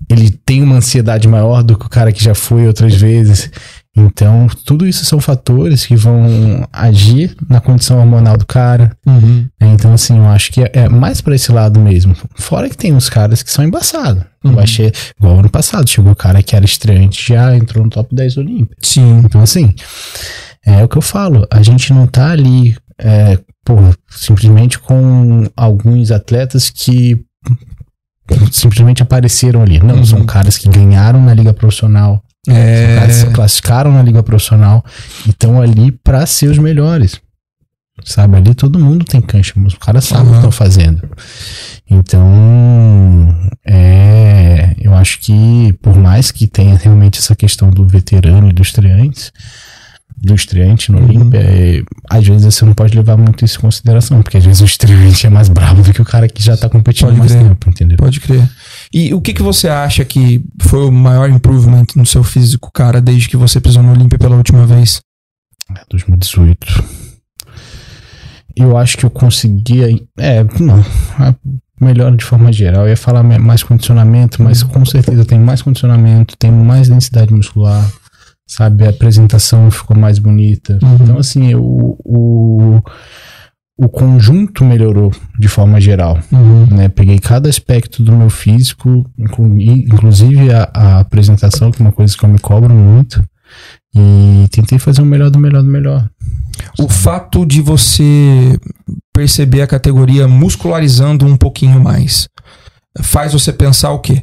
ele 0.10 0.32
tem 0.46 0.62
uma 0.62 0.78
ansiedade 0.78 1.28
maior 1.28 1.62
do 1.62 1.78
que 1.78 1.86
o 1.86 1.90
cara 1.90 2.12
que 2.12 2.24
já 2.24 2.34
foi 2.34 2.68
outras 2.68 2.96
vezes. 2.96 3.52
Então, 3.98 4.48
tudo 4.66 4.86
isso 4.86 5.06
são 5.06 5.22
fatores 5.22 5.86
que 5.86 5.96
vão 5.96 6.68
agir 6.74 7.36
na 7.48 7.62
condição 7.62 7.98
hormonal 8.00 8.36
do 8.38 8.46
cara. 8.46 8.96
né? 9.06 9.48
Então, 9.74 9.94
assim, 9.94 10.18
eu 10.18 10.28
acho 10.28 10.52
que 10.52 10.62
é, 10.64 10.72
é 10.74 10.90
mais 10.90 11.22
pra 11.22 11.34
esse 11.34 11.50
lado 11.52 11.80
mesmo. 11.80 12.14
Fora 12.36 12.70
que 12.70 12.76
tem 12.78 12.94
uns 12.94 13.08
caras 13.10 13.42
que 13.42 13.50
são 13.52 13.64
embaçados. 13.64 14.24
Uhum. 14.44 14.52
Eu 14.54 14.60
achei, 14.60 14.92
igual 15.18 15.40
ano 15.40 15.50
passado, 15.50 15.90
chegou 15.90 16.12
o 16.12 16.16
cara 16.16 16.44
que 16.44 16.56
era 16.56 16.66
estreante 16.66 17.26
já 17.34 17.56
entrou 17.56 17.84
no 17.86 17.90
top 17.90 18.14
10 18.14 18.36
Olímpico. 18.38 18.76
Sim. 18.86 19.20
Então, 19.26 19.42
assim, 19.42 19.74
é 20.66 20.84
o 20.84 20.90
que 20.90 20.98
eu 20.98 21.02
falo. 21.02 21.48
A 21.50 21.62
gente 21.64 21.94
não 21.94 22.06
tá 22.06 22.32
ali, 22.32 22.76
é, 23.00 23.40
pô, 23.64 23.76
simplesmente 24.10 24.78
com 24.78 25.46
alguns 25.56 26.12
atletas 26.12 26.70
que 26.70 27.18
simplesmente 28.52 29.02
apareceram 29.04 29.62
ali. 29.62 29.80
Não, 29.80 29.96
Uhum. 29.98 30.06
são 30.06 30.26
caras 30.26 30.58
que 30.58 30.68
ganharam 30.68 31.22
na 31.24 31.34
liga 31.34 31.54
profissional. 31.54 32.22
São 32.54 32.96
caras 33.00 33.16
se 33.16 33.26
É. 33.26 33.30
classificaram 33.32 33.92
na 33.92 34.02
liga 34.04 34.22
profissional 34.24 34.84
e 35.26 35.30
estão 35.32 35.62
ali 35.62 35.92
pra 35.92 36.26
ser 36.26 36.48
os 36.50 36.58
melhores. 36.58 37.20
Sabe, 38.04 38.36
ali 38.36 38.54
todo 38.54 38.78
mundo 38.78 39.06
tem 39.06 39.22
cancha, 39.22 39.54
mas 39.56 39.74
os 39.74 39.80
caras 39.80 40.04
sabem 40.04 40.28
o 40.28 40.30
que 40.32 40.36
estão 40.36 40.52
fazendo. 40.52 41.02
Então, 41.90 43.36
é, 43.66 44.76
eu 44.82 44.94
acho 44.94 45.20
que 45.20 45.74
por 45.82 45.96
mais 45.96 46.32
que 46.32 46.48
tenha 46.48 46.76
realmente 46.76 47.20
essa 47.20 47.36
questão 47.36 47.70
do 47.70 47.88
veterano 47.88 48.50
e 48.50 48.54
do 48.54 48.62
estreante, 48.62 49.32
do 50.18 50.34
estreante 50.34 50.92
no 50.92 51.00
Uhum. 51.00 51.06
Olímpia, 51.06 51.40
é, 51.40 51.82
às 52.10 52.26
vezes 52.28 52.54
você 52.54 52.66
não 52.66 52.74
pode 52.74 52.96
levar 52.96 53.16
muito 53.18 53.46
isso 53.46 53.58
em 53.60 53.62
consideração, 53.62 54.22
porque 54.22 54.38
às 54.38 54.46
vezes 54.46 54.62
o 54.62 54.66
estreante 54.66 55.28
é 55.28 55.30
mais 55.30 55.50
bravo 55.50 55.82
do 55.84 55.94
que 55.94 56.02
o 56.02 56.06
cara 56.06 56.28
que 56.28 56.42
já 56.44 56.58
tá 56.58 56.68
competindo 56.68 57.08
Pode 57.08 57.20
mais 57.20 57.32
crer. 57.32 57.44
tempo, 57.44 57.70
entendeu? 57.70 57.98
Pode 57.98 58.20
crer. 58.20 58.50
E 58.94 59.14
o 59.14 59.22
que, 59.22 59.34
que 59.34 59.42
você 59.44 59.68
acha 59.68 60.04
que 60.06 60.44
foi 60.62 60.86
o 60.86 60.92
maior 60.92 61.30
improvement 61.30 61.86
no 61.96 62.06
seu 62.06 62.24
físico, 62.24 62.72
cara, 62.74 63.02
desde 63.02 63.28
que 63.30 63.38
você 63.38 63.60
pisou 63.60 63.82
no 63.84 63.92
Olímpia 63.92 64.18
pela 64.20 64.36
última 64.36 64.66
vez? 64.66 65.02
2018. 65.90 66.68
Eu 68.56 68.78
acho 68.78 68.98
que 68.98 69.06
eu 69.06 69.10
conseguia. 69.10 69.88
É, 70.18 70.44
não. 70.60 70.80
a- 71.20 71.36
Melhor 71.82 72.16
de 72.16 72.24
forma 72.24 72.54
geral. 72.54 72.84
Eu 72.84 72.90
ia 72.92 72.96
falar 72.98 73.22
mais 73.22 73.62
condicionamento, 73.62 74.42
mas 74.42 74.64
com 74.64 74.86
certeza 74.86 75.26
tenho 75.26 75.42
mais 75.46 75.62
condicionamento, 75.62 76.38
tenho 76.38 76.54
mais 76.54 76.88
densidade 76.88 77.34
muscular, 77.34 77.86
sabe? 78.48 78.86
A 78.86 78.92
apresentação 78.92 79.70
ficou 79.70 79.98
mais 79.98 80.18
bonita. 80.18 80.80
Uhum. 80.82 80.96
Então, 81.02 81.18
assim, 81.18 81.52
eu, 81.52 81.62
o, 81.62 82.82
o 83.78 83.90
conjunto 83.90 84.64
melhorou 84.64 85.12
de 85.38 85.48
forma 85.48 85.82
geral. 85.82 86.18
Né? 86.72 86.88
Peguei 86.90 87.20
cada 87.20 87.50
aspecto 87.50 88.02
do 88.04 88.12
meu 88.14 88.30
físico, 88.30 89.06
inclu- 89.18 89.60
inclusive 89.60 90.52
a, 90.54 90.70
a 90.74 91.00
apresentação, 91.00 91.72
que 91.72 91.82
é 91.82 91.86
uma 91.86 91.92
coisa 91.92 92.16
que 92.18 92.24
eu 92.24 92.30
me 92.30 92.40
cobro 92.40 92.74
muito. 92.74 93.24
E 93.94 94.48
tentei 94.52 94.80
fazer 94.80 95.02
o 95.02 95.06
melhor 95.06 95.30
do 95.30 95.40
melhor 95.40 95.62
do 95.62 95.70
melhor. 95.70 96.10
O 96.80 96.90
fato 96.90 97.46
de 97.46 97.62
você 97.62 98.58
perceber 99.14 99.62
a 99.62 99.68
categoria 99.68 100.28
muscularizando 100.28 101.26
um 101.26 101.38
pouquinho 101.38 101.80
mais 101.82 102.28
faz 103.02 103.34
você 103.34 103.52
pensar 103.54 103.92
o 103.92 104.00
quê? 104.00 104.22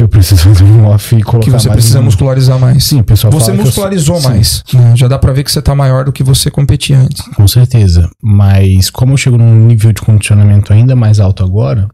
Eu 0.00 0.08
preciso 0.08 0.40
fazer 0.48 0.64
um 0.64 0.86
off 0.86 1.14
e 1.14 1.22
colocar 1.22 1.44
Que 1.44 1.50
você 1.50 1.68
mais 1.68 1.76
precisa 1.76 2.00
um- 2.00 2.04
muscularizar 2.04 2.58
mais. 2.58 2.84
Sim, 2.84 3.02
pessoal 3.02 3.30
Você 3.32 3.50
eu- 3.50 3.56
muscularizou 3.56 4.18
sim, 4.20 4.28
mais. 4.28 4.64
né? 4.72 4.96
Já 4.96 5.06
dá 5.08 5.18
pra 5.18 5.32
ver 5.32 5.44
que 5.44 5.52
você 5.52 5.60
tá 5.60 5.74
maior 5.74 6.04
do 6.06 6.12
que 6.12 6.22
você 6.22 6.50
competia 6.50 6.98
antes. 6.98 7.20
Com 7.34 7.46
certeza. 7.46 8.08
Mas 8.22 8.88
como 8.88 9.12
eu 9.12 9.16
chego 9.18 9.36
num 9.36 9.66
nível 9.66 9.92
de 9.92 10.00
condicionamento 10.00 10.72
ainda 10.72 10.96
mais 10.96 11.20
alto 11.20 11.44
agora, 11.44 11.86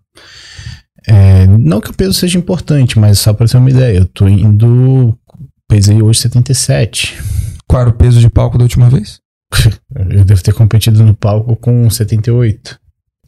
é, 1.09 1.47
não 1.47 1.81
que 1.81 1.91
o 1.91 1.95
peso 1.95 2.13
seja 2.15 2.39
importante, 2.39 2.99
mas 2.99 3.19
só 3.19 3.33
pra 3.33 3.47
ter 3.47 3.57
uma 3.57 3.71
ideia, 3.71 3.99
eu 3.99 4.05
tô 4.07 4.29
indo. 4.29 5.17
Pesei 5.69 6.01
hoje 6.01 6.21
77. 6.21 7.19
Qual 7.67 7.81
era 7.83 7.91
o 7.91 7.95
peso 7.95 8.21
de 8.21 8.31
palco 8.31 8.57
da 8.57 8.63
última 8.63 8.89
vez? 8.89 9.19
Eu 9.95 10.25
devo 10.25 10.43
ter 10.43 10.53
competido 10.55 11.03
no 11.05 11.13
palco 11.15 11.57
com 11.57 11.89
78. 11.91 12.79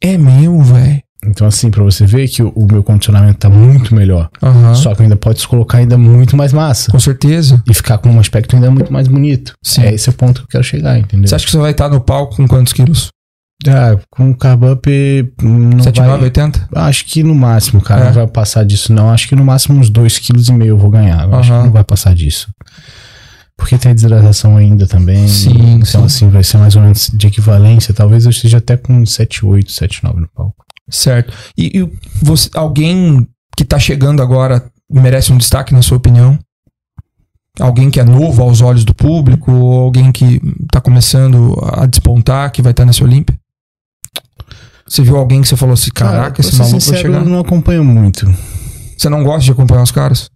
É 0.00 0.16
meu, 0.16 0.60
velho. 0.62 1.02
Então, 1.28 1.46
assim, 1.46 1.70
pra 1.70 1.82
você 1.84 2.06
ver 2.06 2.26
que 2.28 2.42
o, 2.42 2.48
o 2.54 2.66
meu 2.66 2.82
condicionamento 2.82 3.38
tá 3.38 3.48
muito 3.50 3.94
melhor. 3.94 4.28
Aham. 4.42 4.74
Só 4.74 4.94
que 4.94 5.02
ainda 5.02 5.16
pode 5.16 5.40
se 5.40 5.46
colocar 5.48 5.78
ainda 5.78 5.98
muito 5.98 6.36
mais 6.36 6.52
massa. 6.52 6.90
Com 6.90 6.98
certeza. 6.98 7.62
E 7.68 7.74
ficar 7.74 7.98
com 7.98 8.08
um 8.10 8.18
aspecto 8.18 8.56
ainda 8.56 8.70
muito 8.70 8.92
mais 8.92 9.06
bonito. 9.08 9.52
Sim. 9.62 9.82
É 9.82 9.94
esse 9.94 10.08
o 10.08 10.12
ponto 10.12 10.40
que 10.40 10.46
eu 10.46 10.50
quero 10.52 10.64
chegar, 10.64 10.98
entendeu? 10.98 11.28
Você 11.28 11.34
acha 11.34 11.44
que 11.44 11.50
você 11.52 11.58
vai 11.58 11.72
estar 11.72 11.88
no 11.88 12.00
palco 12.00 12.36
com 12.36 12.48
quantos 12.48 12.72
quilos? 12.72 13.08
Ah, 13.66 13.96
com 14.10 14.30
o 14.30 14.36
carb 14.36 14.62
up 14.64 14.88
não 15.42 15.80
7, 15.82 15.98
vai... 15.98 16.08
9, 16.08 16.24
80? 16.24 16.68
Acho 16.76 17.04
que 17.06 17.24
no 17.24 17.34
máximo, 17.34 17.80
cara, 17.80 18.02
É. 18.02 18.04
não 18.04 18.12
vai 18.12 18.26
passar 18.28 18.64
disso 18.64 18.92
não. 18.92 19.10
Acho 19.10 19.28
que 19.28 19.34
no 19.34 19.44
máximo 19.44 19.78
uns 19.80 19.90
2,5 19.90 20.54
kg 20.56 20.64
eu 20.66 20.78
vou 20.78 20.90
ganhar. 20.90 21.24
Eu 21.24 21.34
Acho 21.34 21.50
que 21.50 21.58
não 21.64 21.72
vai 21.72 21.82
passar 21.84 22.14
disso. 22.14 22.48
Porque 23.56 23.76
tem 23.76 23.90
a 23.90 23.94
desidratação 23.94 24.56
ainda 24.56 24.86
também. 24.86 25.26
Sim, 25.26 25.50
Então, 25.80 25.84
sim. 25.84 26.04
assim, 26.04 26.28
vai 26.30 26.44
ser 26.44 26.58
mais 26.58 26.76
ou 26.76 26.82
menos 26.82 27.10
de 27.12 27.26
equivalência. 27.26 27.92
Talvez 27.92 28.24
eu 28.24 28.30
esteja 28.30 28.58
até 28.58 28.76
com 28.76 29.02
7,8, 29.02 29.66
7,9 29.70 30.20
no 30.20 30.28
palco. 30.28 30.64
Certo. 30.90 31.32
E, 31.56 31.78
e 31.78 31.92
você, 32.22 32.48
alguém 32.54 33.26
que 33.56 33.64
tá 33.64 33.78
chegando 33.78 34.22
agora 34.22 34.70
merece 34.90 35.32
um 35.32 35.38
destaque, 35.38 35.74
na 35.74 35.82
sua 35.82 35.96
opinião? 35.96 36.38
Alguém 37.60 37.90
que 37.90 37.98
é 37.98 38.04
novo 38.04 38.42
aos 38.42 38.60
olhos 38.60 38.84
do 38.84 38.94
público, 38.94 39.50
ou 39.50 39.80
alguém 39.80 40.12
que 40.12 40.40
tá 40.70 40.80
começando 40.80 41.58
a 41.72 41.86
despontar, 41.86 42.52
que 42.52 42.62
vai 42.62 42.70
estar 42.70 42.84
nesse 42.84 43.02
Olímpia? 43.02 43.38
Você 44.86 45.02
viu 45.02 45.16
alguém 45.16 45.42
que 45.42 45.48
você 45.48 45.56
falou 45.56 45.74
assim, 45.74 45.90
caraca, 45.90 46.34
pra 46.34 46.40
esse 46.40 46.56
maluco 46.56 46.70
vai 46.72 46.80
sincero, 46.80 47.02
chegar? 47.02 47.18
eu 47.18 47.24
não 47.24 47.40
acompanho 47.40 47.84
muito. 47.84 48.26
Você 48.96 49.08
não 49.08 49.22
gosta 49.22 49.44
de 49.44 49.50
acompanhar 49.50 49.82
os 49.82 49.90
caras? 49.90 50.30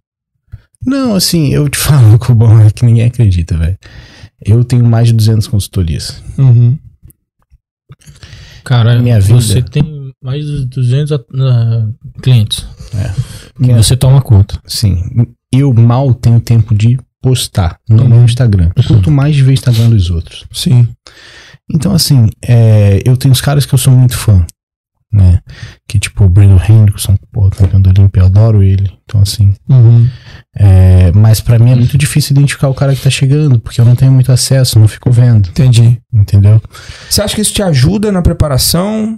Não, 0.85 1.15
assim, 1.15 1.53
eu 1.53 1.67
te 1.69 1.77
falo 1.79 2.19
que 2.19 2.31
o 2.31 2.35
bom 2.35 2.59
é 2.59 2.69
que 2.69 2.85
ninguém 2.85 3.05
acredita, 3.05 3.57
velho. 3.57 3.77
Eu 4.45 4.63
tenho 4.63 4.85
mais 4.85 5.07
de 5.07 5.13
200 5.13 5.47
consultorias. 5.47 6.21
Uhum. 6.37 6.77
Cara, 8.63 8.99
Minha 8.99 9.19
vida. 9.19 9.41
você 9.41 9.61
tem 9.61 10.02
mais 10.23 10.45
de 10.45 10.65
200 10.65 11.11
a- 11.11 11.19
ah, 11.35 11.87
clientes. 12.21 12.65
E 13.59 13.61
Minha- 13.61 13.81
você 13.83 13.95
toma 13.97 14.21
conta. 14.21 14.59
Sim, 14.65 15.03
eu 15.51 15.73
mal 15.73 16.13
tenho 16.13 16.39
tempo 16.39 16.73
de 16.75 16.97
postar 17.21 17.77
no 17.89 18.03
Uhum. 18.03 18.09
meu 18.09 18.23
Instagram. 18.25 18.71
Eu 18.75 18.83
curto 18.83 19.11
mais 19.11 19.35
de 19.35 19.43
ver 19.43 19.53
Instagram 19.53 19.89
dos 19.89 20.09
outros. 20.09 20.45
Sim. 20.51 20.87
Então, 21.73 21.93
assim, 21.93 22.29
é, 22.45 23.01
eu 23.05 23.15
tenho 23.15 23.31
os 23.31 23.41
caras 23.41 23.65
que 23.65 23.73
eu 23.73 23.77
sou 23.79 23.93
muito 23.93 24.17
fã, 24.17 24.45
né? 25.11 25.39
Que 25.87 25.97
tipo 25.97 26.25
o 26.25 26.29
Brandon 26.29 26.59
Hendrickson, 26.67 27.15
pô, 27.31 27.49
campeão 27.49 27.81
do 27.81 27.89
Olimpia, 27.89 28.21
eu 28.23 28.25
adoro 28.25 28.61
ele. 28.61 28.91
Então, 29.05 29.21
assim, 29.21 29.53
Uhum. 29.69 30.07
é, 30.55 31.11
mas 31.13 31.39
pra 31.39 31.57
mim 31.57 31.71
é 31.71 31.75
muito 31.75 31.97
difícil 31.97 32.33
identificar 32.33 32.67
o 32.67 32.73
cara 32.73 32.93
que 32.95 33.01
tá 33.01 33.09
chegando, 33.09 33.57
porque 33.59 33.79
eu 33.79 33.85
não 33.85 33.95
tenho 33.95 34.11
muito 34.11 34.31
acesso, 34.31 34.77
não 34.77 34.87
fico 34.87 35.09
vendo, 35.11 35.47
Entendi. 35.49 35.99
entendeu? 36.13 36.61
Você 37.09 37.21
acha 37.21 37.33
que 37.35 37.41
isso 37.41 37.53
te 37.53 37.63
ajuda 37.63 38.11
na 38.11 38.21
preparação? 38.21 39.17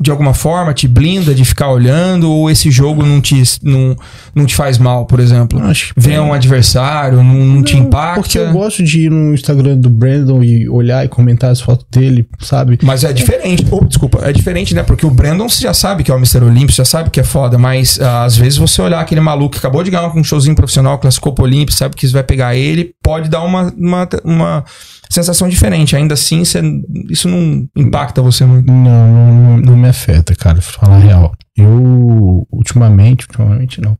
De 0.00 0.10
alguma 0.10 0.32
forma, 0.32 0.72
te 0.72 0.88
blinda 0.88 1.34
de 1.34 1.44
ficar 1.44 1.70
olhando? 1.70 2.30
Ou 2.30 2.50
esse 2.50 2.70
jogo 2.70 3.04
não 3.04 3.20
te, 3.20 3.42
não, 3.62 3.94
não 4.34 4.46
te 4.46 4.54
faz 4.54 4.78
mal, 4.78 5.04
por 5.04 5.20
exemplo? 5.20 5.62
Acho 5.62 5.92
que 5.94 6.00
Ver 6.00 6.18
um 6.18 6.32
adversário, 6.32 7.18
não, 7.18 7.24
não 7.24 7.62
te 7.62 7.76
Não, 7.76 7.84
impacta? 7.84 8.20
Porque 8.20 8.38
eu 8.38 8.50
gosto 8.52 8.82
de 8.82 9.02
ir 9.02 9.10
no 9.10 9.34
Instagram 9.34 9.76
do 9.76 9.90
Brandon 9.90 10.42
e 10.42 10.66
olhar 10.68 11.04
e 11.04 11.08
comentar 11.08 11.50
as 11.50 11.60
fotos 11.60 11.86
dele, 11.90 12.26
sabe? 12.40 12.78
Mas 12.82 13.04
é 13.04 13.12
diferente. 13.12 13.66
Oh, 13.70 13.84
desculpa, 13.84 14.20
é 14.22 14.32
diferente, 14.32 14.74
né? 14.74 14.82
Porque 14.82 15.04
o 15.04 15.10
Brandon 15.10 15.46
você 15.46 15.62
já 15.62 15.74
sabe 15.74 16.02
que 16.02 16.10
é 16.10 16.14
o 16.14 16.18
Mr. 16.18 16.42
Olympus, 16.42 16.74
já 16.74 16.86
sabe 16.86 17.10
que 17.10 17.20
é 17.20 17.24
foda, 17.24 17.58
mas 17.58 18.00
ah, 18.00 18.24
às 18.24 18.34
vezes 18.36 18.56
você 18.58 18.80
olhar 18.80 18.98
aquele 19.00 19.20
maluco 19.20 19.52
que 19.52 19.58
acabou 19.58 19.84
de 19.84 19.90
ganhar 19.90 20.08
um 20.16 20.24
showzinho 20.24 20.56
profissional, 20.56 20.98
classificou 20.98 21.34
pro 21.34 21.44
Olympus, 21.44 21.76
sabe 21.76 21.94
que 21.94 22.06
isso 22.06 22.14
vai 22.14 22.24
pegar 22.24 22.56
ele, 22.56 22.94
pode 23.02 23.28
dar 23.28 23.42
uma, 23.42 23.72
uma, 23.76 24.08
uma 24.24 24.64
sensação 25.12 25.48
diferente. 25.48 25.94
Ainda 25.96 26.14
assim, 26.14 26.44
você- 26.44 26.62
isso 27.10 27.28
não 27.28 27.68
impacta 27.76 28.22
você 28.22 28.44
muito. 28.44 28.66
Não, 28.70 28.78
não, 29.12 29.56
não 29.58 29.76
me 29.76 29.88
afeta, 29.88 30.34
cara, 30.34 30.54
pra 30.54 30.62
falar 30.62 30.96
a 30.96 30.98
real. 30.98 31.32
Eu, 31.56 32.46
ultimamente, 32.50 33.26
ultimamente 33.26 33.80
não. 33.80 33.96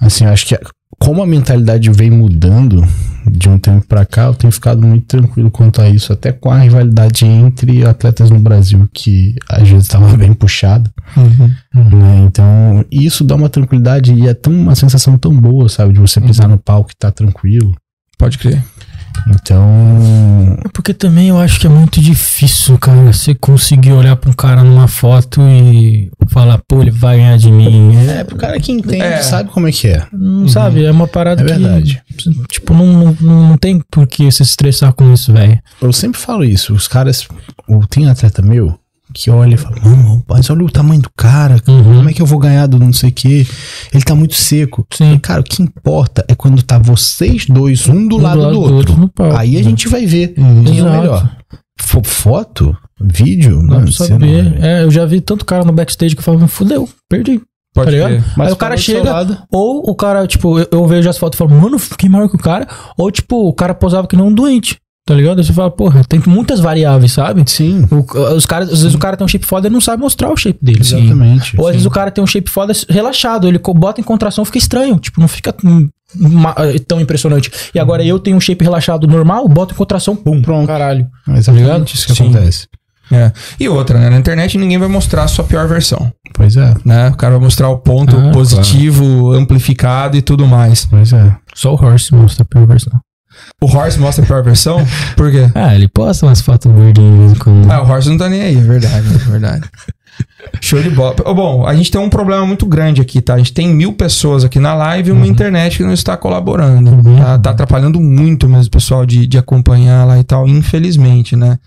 Assim, 0.00 0.24
acho 0.26 0.46
que 0.46 0.58
como 0.98 1.22
a 1.22 1.26
mentalidade 1.26 1.90
vem 1.90 2.10
mudando 2.10 2.82
de 3.30 3.48
um 3.48 3.58
tempo 3.58 3.86
pra 3.86 4.06
cá, 4.06 4.24
eu 4.24 4.34
tenho 4.34 4.52
ficado 4.52 4.80
muito 4.86 5.04
tranquilo 5.06 5.50
quanto 5.50 5.80
a 5.82 5.88
isso, 5.90 6.12
até 6.12 6.32
com 6.32 6.50
a 6.50 6.58
rivalidade 6.60 7.24
entre 7.26 7.84
atletas 7.84 8.30
no 8.30 8.38
Brasil, 8.38 8.88
que 8.94 9.34
às 9.48 9.68
vezes 9.68 9.84
estava 9.84 10.16
bem 10.16 10.32
puxada. 10.32 10.90
né? 11.74 12.24
Então, 12.26 12.84
isso 12.90 13.24
dá 13.24 13.34
uma 13.34 13.48
tranquilidade 13.48 14.14
e 14.14 14.26
é 14.28 14.32
tão, 14.34 14.52
uma 14.52 14.74
sensação 14.74 15.18
tão 15.18 15.34
boa, 15.38 15.68
sabe? 15.68 15.92
De 15.92 16.00
você 16.00 16.20
pisar 16.20 16.48
no 16.48 16.56
palco 16.58 16.90
e 16.92 16.96
tá 16.98 17.10
tranquilo. 17.10 17.74
Pode 18.18 18.38
crer. 18.38 18.62
Então, 19.28 20.58
Porque 20.72 20.92
também 20.94 21.28
eu 21.28 21.38
acho 21.38 21.58
que 21.60 21.66
é 21.66 21.70
muito 21.70 22.00
difícil, 22.00 22.78
cara, 22.78 23.00
você 23.12 23.34
conseguir 23.34 23.92
olhar 23.92 24.16
pra 24.16 24.30
um 24.30 24.32
cara 24.32 24.62
numa 24.62 24.88
foto 24.88 25.40
e 25.42 26.10
falar, 26.28 26.60
pô, 26.68 26.80
ele 26.82 26.90
vai 26.90 27.16
ganhar 27.16 27.36
de 27.38 27.50
mim. 27.50 27.96
é 28.08 28.24
pro 28.24 28.36
cara 28.36 28.58
que 28.60 28.72
entende, 28.72 29.02
É. 29.02 29.22
sabe 29.22 29.50
como 29.50 29.68
é 29.68 29.72
que 29.72 29.88
é. 29.88 30.06
Não 30.12 30.48
sabe, 30.48 30.84
é 30.84 30.90
uma 30.90 31.06
parada 31.08 31.42
É 31.42 31.44
que. 31.46 31.52
verdade. 31.52 32.02
Tipo, 32.48 32.74
não, 32.74 33.16
não, 33.20 33.48
não 33.50 33.56
tem 33.58 33.80
por 33.90 34.06
que 34.06 34.30
se 34.30 34.42
estressar 34.42 34.92
com 34.92 35.12
isso, 35.12 35.32
velho. 35.32 35.58
Eu 35.80 35.92
sempre 35.92 36.20
falo 36.20 36.44
isso, 36.44 36.74
os 36.74 36.86
caras, 36.88 37.26
o- 37.68 37.86
tem 37.86 38.08
atleta 38.08 38.42
meu 38.42 38.78
que 39.16 39.30
olha 39.30 39.54
e 39.54 39.56
fala, 39.56 39.76
mano, 39.82 40.22
mas 40.28 40.50
olha 40.50 40.64
o 40.64 40.70
tamanho 40.70 41.00
do 41.02 41.10
cara, 41.16 41.56
Uhum. 41.66 41.82
como 41.96 42.10
é 42.10 42.12
que 42.12 42.20
eu 42.20 42.26
vou 42.26 42.38
ganhar 42.38 42.66
do 42.66 42.78
não 42.78 42.92
sei 42.92 43.08
o 43.08 43.12
que? 43.12 43.46
Ele 43.92 44.04
tá 44.04 44.14
muito 44.14 44.34
seco. 44.34 44.86
Sim. 44.92 45.14
E, 45.14 45.18
cara, 45.18 45.40
o 45.40 45.44
que 45.44 45.62
importa 45.62 46.24
é 46.28 46.34
quando 46.34 46.62
tá 46.62 46.78
vocês 46.78 47.46
dois, 47.46 47.88
um 47.88 48.06
do, 48.06 48.16
lado, 48.18 48.50
do 48.50 48.60
outro. 48.60 48.96
no 48.96 49.08
palco. 49.08 49.36
Aí 49.36 49.56
a 49.56 49.62
gente 49.62 49.88
vai 49.88 50.04
ver 50.06 50.34
Uhum. 50.36 50.64
quem 50.64 50.78
é 50.78 50.82
o 50.82 50.90
melhor. 50.90 51.36
Fo- 51.80 52.02
foto, 52.04 52.76
vídeo, 53.00 53.56
Dá 53.58 53.62
mano, 53.74 53.84
não 53.86 53.92
saber. 53.92 54.18
vai 54.18 54.52
ver. 54.52 54.64
É, 54.64 54.82
eu 54.82 54.90
já 54.90 55.04
vi 55.06 55.20
tanto 55.20 55.44
cara 55.44 55.64
no 55.64 55.72
backstage 55.72 56.14
que 56.14 56.20
eu 56.20 56.24
falo, 56.24 56.46
fudeu, 56.48 56.88
perdi. 57.08 57.40
Pode 57.74 57.86
tá 57.86 57.90
ligado? 57.92 58.08
crer. 58.08 58.24
Mas 58.38 58.46
Aí 58.48 58.52
o 58.54 58.56
cara 58.56 58.74
do 58.74 58.80
seu 58.80 58.94
chega, 58.96 59.12
lado. 59.12 59.36
ou 59.52 59.82
o 59.90 59.94
cara, 59.94 60.26
tipo, 60.26 60.58
eu, 60.58 60.66
eu 60.72 60.86
vejo 60.86 61.08
as 61.10 61.18
fotos 61.18 61.36
e 61.36 61.38
falo, 61.38 61.50
mano, 61.60 61.78
fiquei 61.78 62.08
maior 62.08 62.26
que 62.28 62.36
o 62.36 62.38
cara. 62.38 62.66
Ou, 62.96 63.10
tipo, 63.10 63.46
o 63.48 63.52
cara 63.52 63.74
posava 63.74 64.06
que 64.08 64.16
não 64.16 64.28
um 64.28 64.32
doente. 64.34 64.78
Tá 65.06 65.14
ligado? 65.14 65.42
Você 65.42 65.52
fala, 65.52 65.70
porra, 65.70 66.02
tem 66.04 66.20
muitas 66.26 66.58
variáveis, 66.58 67.12
sabe? 67.12 67.44
Sim, 67.46 67.86
O- 67.92 68.34
os 68.34 68.44
caras, 68.44 68.70
às 68.72 68.80
vezes 68.82 68.94
o 68.94 68.98
cara 68.98 69.16
tem 69.16 69.24
um 69.24 69.28
shape 69.28 69.46
foda 69.46 69.68
e 69.68 69.70
não 69.70 69.80
sabe 69.80 70.02
mostrar 70.02 70.28
o 70.30 70.36
shape 70.36 70.58
dele. 70.60 70.80
exatamente. 70.80 71.54
Ou 71.56 71.64
às 71.66 71.68
sim. 71.68 71.72
vezes 71.74 71.86
o 71.86 71.90
cara 71.90 72.10
tem 72.10 72.24
um 72.24 72.26
shape 72.26 72.50
foda 72.50 72.72
relaxado, 72.88 73.46
ele 73.46 73.60
bota 73.76 74.00
em 74.00 74.04
contração, 74.04 74.44
fica 74.44 74.58
estranho, 74.58 74.98
tipo, 74.98 75.20
não 75.20 75.28
fica 75.28 75.54
hum, 75.64 75.88
ma- 76.16 76.56
tão 76.88 77.00
impressionante. 77.00 77.52
E 77.72 77.78
agora 77.78 78.04
eu 78.04 78.18
tenho 78.18 78.36
um 78.36 78.40
shape 78.40 78.64
relaxado 78.64 79.06
normal, 79.06 79.46
boto 79.48 79.74
em 79.74 79.76
contração, 79.76 80.16
pum, 80.16 80.42
Pronto. 80.42 80.66
caralho. 80.66 81.06
Exatamente 81.28 81.62
ligado? 81.62 81.86
isso 81.86 82.06
que 82.08 82.14
Sim. 82.14 82.24
acontece. 82.24 82.66
É. 83.12 83.30
E 83.60 83.68
outra, 83.68 84.00
né? 84.00 84.10
Na 84.10 84.16
internet 84.18 84.58
ninguém 84.58 84.78
vai 84.78 84.88
mostrar 84.88 85.22
a 85.22 85.28
sua 85.28 85.44
pior 85.44 85.68
versão. 85.68 86.12
Pois 86.34 86.56
é, 86.56 86.74
Né? 86.84 87.10
O 87.10 87.14
cara 87.16 87.34
vai 87.36 87.44
mostrar 87.44 87.68
o 87.68 87.78
ponto 87.78 88.16
Ah, 88.16 88.32
positivo, 88.32 89.32
amplificado 89.32 90.16
e 90.16 90.22
tudo 90.22 90.44
mais. 90.48 90.84
pois 90.86 91.12
é. 91.12 91.32
Só 91.54 91.72
o 91.72 91.80
Horse 91.80 92.12
mostra 92.12 92.42
a 92.42 92.44
pior 92.44 92.66
versão. 92.66 92.92
O 93.60 93.66
Horse 93.66 93.98
mostra 93.98 94.24
a 94.24 94.26
pior 94.26 94.42
versão? 94.42 94.84
Por 95.16 95.30
quê? 95.30 95.50
Ah, 95.54 95.74
ele 95.74 95.88
posta 95.88 96.26
umas 96.26 96.40
fotos 96.40 96.70
gordinhas 96.70 97.38
quando. 97.38 97.70
Ah, 97.70 97.82
o 97.82 97.88
Horse 97.90 98.08
não 98.08 98.18
tá 98.18 98.28
nem 98.28 98.42
aí, 98.42 98.56
é 98.56 98.60
verdade, 98.60 99.06
é 99.06 99.30
verdade. 99.30 99.70
Show 100.60 100.82
de 100.82 100.90
bola. 100.90 101.14
Bom, 101.14 101.66
a 101.66 101.74
gente 101.74 101.90
tem 101.90 102.00
um 102.00 102.08
problema 102.08 102.46
muito 102.46 102.66
grande 102.66 103.00
aqui, 103.02 103.20
tá? 103.20 103.34
A 103.34 103.38
gente 103.38 103.52
tem 103.52 103.68
mil 103.68 103.92
pessoas 103.92 104.44
aqui 104.44 104.58
na 104.58 104.74
live 104.74 105.10
e 105.10 105.12
uma 105.12 105.26
internet 105.26 105.76
que 105.76 105.82
não 105.84 105.92
está 105.92 106.16
colaborando. 106.16 106.90
Uhum. 106.90 107.18
Tá, 107.18 107.38
Tá 107.38 107.50
atrapalhando 107.50 108.00
muito 108.00 108.48
mesmo 108.48 108.68
o 108.68 108.70
pessoal 108.70 109.04
de, 109.04 109.26
de 109.26 109.38
acompanhar 109.38 110.06
lá 110.06 110.18
e 110.18 110.24
tal, 110.24 110.48
infelizmente, 110.48 111.36
né? 111.36 111.58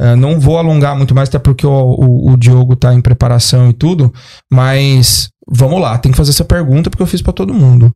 É, 0.00 0.14
não 0.14 0.38
vou 0.38 0.58
alongar 0.58 0.96
muito 0.96 1.14
mais, 1.14 1.28
até 1.28 1.40
porque 1.40 1.66
o, 1.66 1.70
o, 1.70 2.32
o 2.32 2.36
Diogo 2.36 2.76
tá 2.76 2.94
em 2.94 3.00
preparação 3.00 3.68
e 3.68 3.72
tudo, 3.72 4.12
mas 4.50 5.28
vamos 5.50 5.80
lá, 5.80 5.98
tem 5.98 6.12
que 6.12 6.18
fazer 6.18 6.30
essa 6.30 6.44
pergunta 6.44 6.88
porque 6.88 7.02
eu 7.02 7.06
fiz 7.06 7.20
pra 7.20 7.32
todo 7.32 7.52
mundo. 7.52 7.92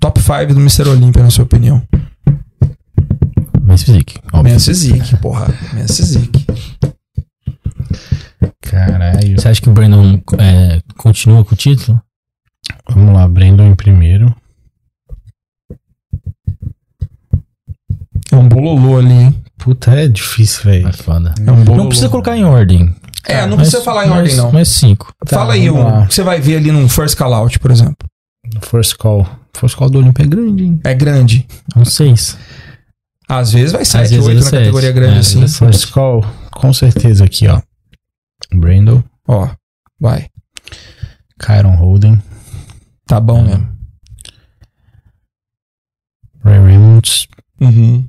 Top 0.00 0.20
5 0.20 0.54
do 0.54 0.60
Mr. 0.60 0.88
Olímpia, 0.88 1.22
na 1.22 1.30
sua 1.30 1.44
opinião? 1.44 1.82
Mas 3.70 3.84
physique, 3.84 4.18
óbvio. 4.32 4.52
Men's 4.52 4.64
Physique, 4.66 5.16
porra. 5.18 5.46
Men's 5.72 5.96
Physique. 5.96 6.44
Caralho. 8.62 9.40
Você 9.40 9.48
acha 9.48 9.60
que 9.62 9.68
o 9.68 9.72
Brandon 9.72 10.20
é, 10.38 10.80
continua 10.96 11.44
com 11.44 11.54
o 11.54 11.56
título? 11.56 12.00
Vamos 12.88 13.14
lá, 13.14 13.28
Brandon 13.28 13.66
em 13.68 13.74
primeiro. 13.76 14.34
É 18.32 18.36
um 18.36 18.48
bololô 18.48 18.98
ali, 18.98 19.12
hein? 19.12 19.42
Puta, 19.58 19.92
é 19.92 20.08
difícil, 20.08 20.64
velho. 20.64 20.88
É 20.88 20.92
foda. 20.92 21.34
É 21.46 21.50
um. 21.52 21.64
Não 21.76 21.86
precisa 21.86 22.08
colocar 22.08 22.36
em 22.36 22.44
ordem. 22.44 22.94
É, 23.24 23.42
não 23.42 23.56
Mas- 23.56 23.68
precisa 23.68 23.82
falar 23.82 24.06
em 24.06 24.08
mas- 24.10 24.18
ordem, 24.18 24.36
não. 24.36 24.52
Mas 24.52 24.68
cinco. 24.68 25.12
Fala 25.26 25.54
aí 25.54 25.68
o 25.70 26.06
que 26.06 26.14
você 26.14 26.22
vai 26.22 26.40
ver 26.40 26.56
ali 26.56 26.72
num 26.72 26.88
first 26.88 27.16
call 27.16 27.34
out, 27.34 27.58
por 27.58 27.70
exemplo. 27.70 27.96
First 28.62 28.96
call. 28.96 29.28
First 29.54 29.76
call 29.76 29.90
do 29.90 29.98
Olympia 29.98 30.24
é 30.24 30.28
grande, 30.28 30.64
hein? 30.64 30.80
É 30.84 30.94
grande. 30.94 31.46
Um 31.76 31.84
seis. 31.84 32.36
Às 33.30 33.52
vezes 33.52 33.72
vai 33.72 33.84
7, 33.84 34.08
vezes 34.10 34.26
8 34.26 34.30
é 34.30 34.34
na 34.34 34.42
sete. 34.42 34.58
categoria 34.58 34.92
grande 34.92 35.16
É, 35.16 35.20
assim. 35.20 35.46
First 35.46 35.90
call, 35.92 36.22
com 36.52 36.72
certeza 36.72 37.24
aqui, 37.24 37.46
ó. 37.46 37.62
Brandon, 38.52 39.02
Ó, 39.28 39.48
vai. 40.00 40.28
Kyron 41.38 41.76
Holden, 41.76 42.20
Tá 43.06 43.20
bom 43.20 43.38
É. 43.40 43.42
mesmo. 43.44 43.70
Ray 46.44 46.58
Reynolds, 46.64 47.26
Uhum. 47.60 48.08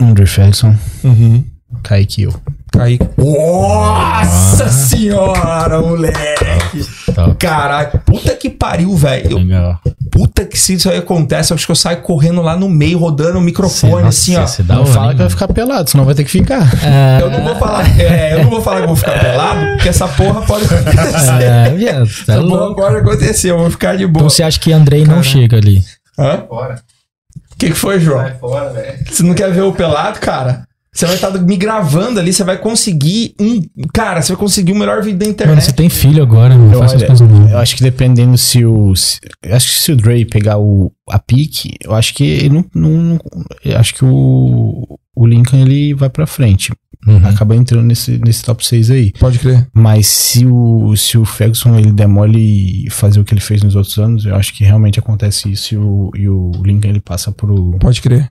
Andre 0.00 0.26
Ferguson, 0.26 0.74
Uhum. 1.02 1.44
Kaique 1.82 2.26
Kaique. 2.78 3.08
Nossa 3.16 4.68
senhora, 4.68 5.80
moleque. 5.80 6.84
Top. 7.14 7.34
Caralho, 7.36 8.00
puta 8.04 8.34
que 8.34 8.50
pariu, 8.50 8.94
velho. 8.96 9.38
Legal. 9.38 9.78
Puta 10.10 10.44
que 10.44 10.58
se 10.58 10.74
isso 10.74 10.90
aí 10.90 10.98
acontece, 10.98 11.52
eu 11.52 11.54
acho 11.56 11.66
que 11.66 11.72
eu 11.72 11.76
saio 11.76 11.98
correndo 12.02 12.42
lá 12.42 12.56
no 12.56 12.68
meio, 12.68 12.98
rodando 12.98 13.38
o 13.38 13.40
microfone, 13.40 14.06
assim, 14.08 14.36
ó. 14.36 14.46
Você 14.46 14.62
dá 14.62 14.74
Não 14.76 14.86
fala 14.86 15.12
que 15.12 15.18
vai 15.20 15.30
ficar 15.30 15.48
pelado, 15.48 15.90
senão 15.90 16.04
vai 16.04 16.14
ter 16.14 16.24
que 16.24 16.30
ficar. 16.30 16.68
É, 16.84 17.20
Eu 17.22 17.30
não 17.30 17.42
vou 17.44 17.56
falar, 17.56 18.00
é, 18.00 18.34
eu 18.34 18.44
não 18.44 18.50
vou 18.50 18.60
falar 18.62 18.76
que 18.78 18.82
eu 18.84 18.88
vou 18.88 18.96
ficar 18.96 19.20
pelado, 19.20 19.66
porque 19.74 19.88
essa 19.88 20.08
porra 20.08 20.42
pode 20.42 20.64
acontecer. 20.64 21.42
É, 21.42 21.70
viado, 21.70 22.06
tá 22.26 22.32
essa 22.34 22.42
porra 22.42 22.42
louco. 22.42 22.74
pode 22.80 22.96
acontecer, 22.96 23.50
eu 23.50 23.58
vou 23.58 23.70
ficar 23.70 23.96
de 23.96 24.06
boa. 24.06 24.22
Então 24.22 24.30
você 24.30 24.42
acha 24.42 24.58
que 24.58 24.72
Andrei 24.72 25.00
não 25.00 25.08
Caralho. 25.16 25.24
chega 25.24 25.56
ali? 25.56 25.82
Hã? 26.18 26.42
Fora. 26.48 26.74
O 27.52 27.56
que, 27.56 27.68
que 27.70 27.74
foi, 27.74 28.00
João? 28.00 28.20
Sai 28.20 28.34
fora, 28.38 28.70
velho. 28.70 28.98
Você 29.08 29.22
não 29.22 29.34
quer 29.34 29.52
ver 29.52 29.62
o 29.62 29.72
pelado, 29.72 30.18
cara? 30.20 30.66
Você 30.94 31.06
vai 31.06 31.16
estar 31.16 31.30
me 31.32 31.56
gravando 31.56 32.20
ali, 32.20 32.32
você 32.32 32.44
vai 32.44 32.56
conseguir 32.56 33.34
um. 33.40 33.60
Cara, 33.92 34.22
você 34.22 34.32
vai 34.32 34.40
conseguir 34.40 34.72
o 34.72 34.76
melhor 34.76 35.02
vídeo 35.02 35.18
da 35.18 35.24
Mano, 35.24 35.32
internet. 35.34 35.64
você 35.64 35.72
tem 35.72 35.88
filho 35.88 36.22
agora, 36.22 36.54
não 36.56 36.72
Eu, 36.72 36.78
faça 36.78 36.96
as 36.96 37.02
coisas 37.02 37.28
não. 37.28 37.48
eu 37.50 37.58
acho 37.58 37.74
que 37.76 37.82
dependendo 37.82 38.38
se 38.38 38.64
o. 38.64 38.94
se- 38.94 39.18
eu 39.42 39.56
acho 39.56 39.66
que 39.66 39.82
se 39.82 39.92
o 39.92 39.96
Dre 39.96 40.24
pegar 40.24 40.58
o, 40.58 40.92
a 41.10 41.18
pique, 41.18 41.74
eu 41.82 41.92
acho 41.94 42.14
que 42.14 42.22
ele 42.24 42.48
não. 42.50 42.64
não, 42.74 43.18
acho 43.76 43.94
que 43.94 44.04
o, 44.04 44.98
o 45.16 45.26
Lincoln 45.26 45.58
ele 45.58 45.94
vai 45.94 46.08
pra 46.08 46.26
frente. 46.26 46.72
Uhum. 47.06 47.26
Acaba 47.26 47.54
entrando 47.54 47.84
nesse, 47.84 48.16
nesse 48.24 48.42
top 48.42 48.64
6 48.64 48.90
aí. 48.90 49.12
Pode 49.20 49.38
crer. 49.38 49.68
Mas 49.74 50.06
se 50.06 50.46
o, 50.46 50.96
se 50.96 51.18
o 51.18 51.24
Ferguson 51.26 51.76
ele 51.78 51.92
demole 51.92 52.86
e 52.86 52.90
fazer 52.90 53.20
o 53.20 53.24
que 53.24 53.34
ele 53.34 53.42
fez 53.42 53.62
nos 53.62 53.76
outros 53.76 53.98
anos, 53.98 54.24
eu 54.24 54.34
acho 54.34 54.54
que 54.54 54.64
realmente 54.64 54.98
acontece 54.98 55.50
isso 55.52 55.74
e 55.74 55.76
o, 55.76 56.10
e 56.16 56.28
o 56.30 56.50
Lincoln 56.64 56.88
ele 56.88 57.00
passa 57.00 57.30
pro. 57.30 57.76
Pode 57.78 58.00
crer. 58.00 58.30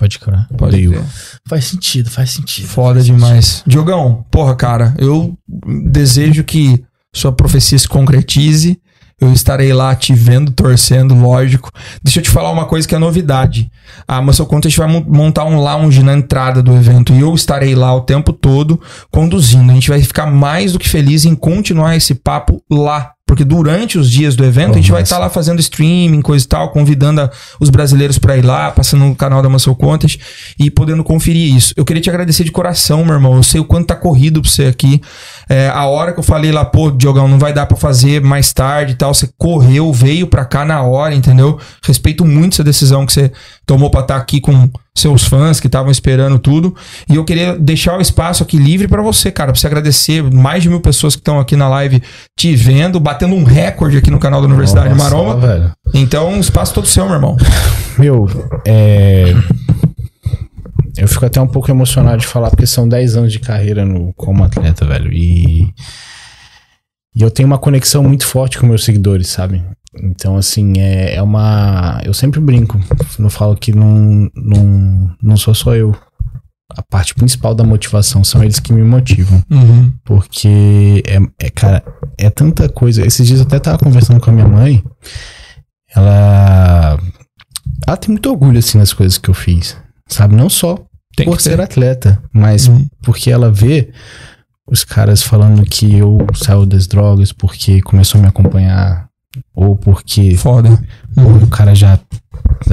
Pode 0.00 0.18
curar. 0.18 0.48
Pode 0.56 0.88
crer. 0.88 1.04
Faz 1.46 1.66
sentido, 1.66 2.10
faz 2.10 2.30
sentido. 2.30 2.66
Foda 2.66 3.02
demais. 3.02 3.62
Diogão, 3.66 4.24
porra, 4.30 4.56
cara, 4.56 4.94
eu 4.98 5.36
desejo 5.84 6.42
que 6.42 6.82
sua 7.14 7.30
profecia 7.30 7.78
se 7.78 7.86
concretize. 7.86 8.80
Eu 9.20 9.30
estarei 9.34 9.70
lá 9.74 9.94
te 9.94 10.14
vendo, 10.14 10.50
torcendo, 10.50 11.14
lógico. 11.14 11.70
Deixa 12.02 12.20
eu 12.20 12.22
te 12.22 12.30
falar 12.30 12.50
uma 12.50 12.64
coisa 12.64 12.88
que 12.88 12.94
é 12.94 12.98
novidade. 12.98 13.70
A 14.08 14.22
Muscle 14.22 14.46
Contest 14.46 14.74
vai 14.78 14.88
mon- 14.88 15.04
montar 15.06 15.44
um 15.44 15.60
lounge 15.60 16.02
na 16.02 16.14
entrada 16.14 16.62
do 16.62 16.74
evento 16.74 17.12
e 17.12 17.20
eu 17.20 17.34
estarei 17.34 17.74
lá 17.74 17.94
o 17.94 18.00
tempo 18.00 18.32
todo 18.32 18.80
conduzindo. 19.10 19.70
A 19.70 19.74
gente 19.74 19.90
vai 19.90 20.00
ficar 20.00 20.24
mais 20.24 20.72
do 20.72 20.78
que 20.78 20.88
feliz 20.88 21.26
em 21.26 21.34
continuar 21.34 21.94
esse 21.94 22.14
papo 22.14 22.62
lá. 22.70 23.12
Porque 23.30 23.44
durante 23.44 23.96
os 23.96 24.10
dias 24.10 24.34
do 24.34 24.44
evento, 24.44 24.72
a 24.72 24.80
gente 24.80 24.90
vai 24.90 25.02
estar 25.02 25.16
lá 25.16 25.30
fazendo 25.30 25.60
streaming, 25.60 26.20
coisa 26.20 26.44
e 26.44 26.48
tal, 26.48 26.70
convidando 26.72 27.20
a- 27.20 27.30
os 27.60 27.70
brasileiros 27.70 28.18
para 28.18 28.36
ir 28.36 28.44
lá, 28.44 28.72
passando 28.72 29.04
no 29.04 29.14
canal 29.14 29.40
da 29.40 29.48
Muscle 29.48 29.76
Contest 29.76 30.18
e 30.58 30.68
podendo 30.68 31.04
conferir 31.04 31.54
isso. 31.54 31.72
Eu 31.76 31.84
queria 31.84 32.02
te 32.02 32.10
agradecer 32.10 32.42
de 32.42 32.50
coração, 32.50 33.04
meu 33.04 33.14
irmão. 33.14 33.36
Eu 33.36 33.44
sei 33.44 33.60
o 33.60 33.64
quanto 33.64 33.86
tá 33.86 33.94
corrido 33.94 34.42
pra 34.42 34.50
você 34.50 34.64
aqui. 34.64 35.00
É, 35.48 35.68
a 35.68 35.86
hora 35.86 36.12
que 36.12 36.18
eu 36.18 36.24
falei 36.24 36.50
lá, 36.50 36.64
pô, 36.64 36.90
Diogão, 36.90 37.28
não 37.28 37.38
vai 37.38 37.52
dar 37.52 37.66
pra 37.66 37.76
fazer 37.76 38.20
mais 38.20 38.52
tarde 38.52 38.94
e 38.94 38.96
tal, 38.96 39.14
você 39.14 39.28
correu, 39.38 39.92
veio 39.92 40.26
pra 40.26 40.44
cá 40.44 40.64
na 40.64 40.82
hora, 40.82 41.14
entendeu? 41.14 41.56
Respeito 41.84 42.24
muito 42.24 42.54
essa 42.54 42.64
decisão 42.64 43.06
que 43.06 43.12
você 43.12 43.30
tomou 43.70 43.88
pra 43.88 44.00
estar 44.00 44.16
aqui 44.16 44.40
com 44.40 44.68
seus 44.92 45.22
fãs 45.22 45.60
que 45.60 45.68
estavam 45.68 45.92
esperando 45.92 46.40
tudo. 46.40 46.74
E 47.08 47.14
eu 47.14 47.24
queria 47.24 47.56
deixar 47.56 47.96
o 47.96 48.00
espaço 48.00 48.42
aqui 48.42 48.56
livre 48.56 48.88
pra 48.88 49.00
você, 49.00 49.30
cara, 49.30 49.52
pra 49.52 49.60
você 49.60 49.68
agradecer 49.68 50.24
mais 50.24 50.64
de 50.64 50.68
mil 50.68 50.80
pessoas 50.80 51.14
que 51.14 51.20
estão 51.20 51.38
aqui 51.38 51.54
na 51.54 51.68
live 51.68 52.02
te 52.36 52.56
vendo, 52.56 52.98
batendo 52.98 53.32
um 53.32 53.44
recorde 53.44 53.96
aqui 53.96 54.10
no 54.10 54.18
canal 54.18 54.40
da 54.40 54.48
Universidade 54.48 54.88
Nossa, 54.88 55.04
Maroma. 55.04 55.36
velho. 55.36 55.72
Então, 55.94 56.36
o 56.36 56.40
espaço 56.40 56.74
todo 56.74 56.88
seu, 56.88 57.04
meu 57.04 57.14
irmão. 57.14 57.36
Meu, 57.96 58.28
é. 58.66 59.36
Eu 60.96 61.06
fico 61.06 61.24
até 61.24 61.40
um 61.40 61.46
pouco 61.46 61.70
emocionado 61.70 62.18
de 62.18 62.26
falar, 62.26 62.50
porque 62.50 62.66
são 62.66 62.88
10 62.88 63.16
anos 63.16 63.32
de 63.32 63.38
carreira 63.38 63.84
no, 63.84 64.12
como 64.14 64.42
atleta, 64.42 64.84
velho. 64.84 65.12
E. 65.12 65.72
E 67.14 67.22
eu 67.22 67.30
tenho 67.30 67.46
uma 67.46 67.58
conexão 67.58 68.02
muito 68.02 68.26
forte 68.26 68.58
com 68.58 68.66
meus 68.66 68.84
seguidores, 68.84 69.28
sabe? 69.28 69.62
Então, 69.94 70.36
assim, 70.36 70.74
é, 70.78 71.14
é 71.16 71.22
uma. 71.22 72.00
Eu 72.04 72.14
sempre 72.14 72.38
brinco. 72.40 72.78
Não 73.18 73.28
falo 73.30 73.56
que 73.56 73.72
não, 73.72 74.30
não, 74.34 75.16
não 75.22 75.36
sou 75.36 75.54
só 75.54 75.74
eu. 75.74 75.94
A 76.76 76.82
parte 76.82 77.14
principal 77.16 77.52
da 77.54 77.64
motivação 77.64 78.22
são 78.22 78.42
eles 78.44 78.60
que 78.60 78.72
me 78.72 78.82
motivam. 78.84 79.42
Uhum. 79.50 79.92
Porque 80.04 81.02
é, 81.06 81.46
é, 81.46 81.50
cara, 81.50 81.82
é 82.16 82.30
tanta 82.30 82.68
coisa. 82.68 83.04
Esses 83.04 83.26
dias 83.26 83.40
eu 83.40 83.46
até 83.46 83.58
tava 83.58 83.78
conversando 83.78 84.20
com 84.20 84.30
a 84.30 84.32
minha 84.32 84.46
mãe. 84.46 84.82
Ela. 85.94 86.98
Ela 87.86 87.96
tem 87.96 88.10
muito 88.10 88.30
orgulho, 88.30 88.58
assim, 88.58 88.78
nas 88.78 88.92
coisas 88.92 89.18
que 89.18 89.28
eu 89.28 89.34
fiz. 89.34 89.76
Sabe? 90.08 90.36
Não 90.36 90.48
só 90.48 90.76
Tem 91.16 91.26
por 91.26 91.40
ser 91.40 91.56
ter. 91.56 91.62
atleta, 91.62 92.22
mas 92.32 92.68
Uhum. 92.68 92.86
porque 93.02 93.30
ela 93.30 93.50
vê 93.50 93.90
os 94.68 94.84
caras 94.84 95.22
falando 95.22 95.64
que 95.64 95.96
eu 95.96 96.18
saio 96.34 96.64
das 96.66 96.86
drogas 96.86 97.32
porque 97.32 97.80
começou 97.82 98.18
a 98.18 98.22
me 98.22 98.28
acompanhar. 98.28 99.08
Ou 99.54 99.76
porque 99.76 100.36
Foda. 100.36 100.70
ou 101.16 101.36
o 101.36 101.48
cara 101.48 101.74
já 101.74 101.98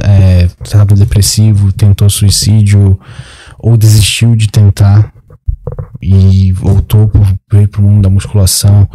é, 0.04 0.50
estava 0.64 0.96
depressivo, 0.96 1.72
tentou 1.72 2.10
suicídio, 2.10 3.00
ou 3.60 3.78
desistiu 3.78 4.36
de 4.36 4.48
tentar 4.48 5.14
e 6.02 6.52
voltou 6.52 7.08
pro, 7.08 7.22
veio 7.52 7.68
pro 7.68 7.82
mundo 7.82 8.04
da 8.04 8.10
musculação. 8.10 8.90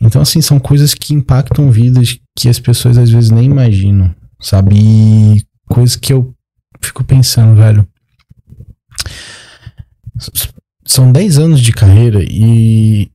Então, 0.00 0.22
assim, 0.22 0.40
são 0.40 0.58
coisas 0.58 0.94
que 0.94 1.14
impactam 1.14 1.70
vidas 1.70 2.18
que 2.36 2.48
as 2.48 2.58
pessoas 2.58 2.98
às 2.98 3.10
vezes 3.10 3.30
nem 3.30 3.44
imaginam, 3.44 4.14
sabe? 4.40 4.76
E 4.76 5.46
coisas 5.66 5.96
que 5.96 6.12
eu 6.12 6.34
fico 6.80 7.02
pensando, 7.04 7.56
velho. 7.56 7.86
São 10.86 11.10
10 11.10 11.38
anos 11.38 11.60
de 11.60 11.72
carreira 11.72 12.22
e, 12.22 13.10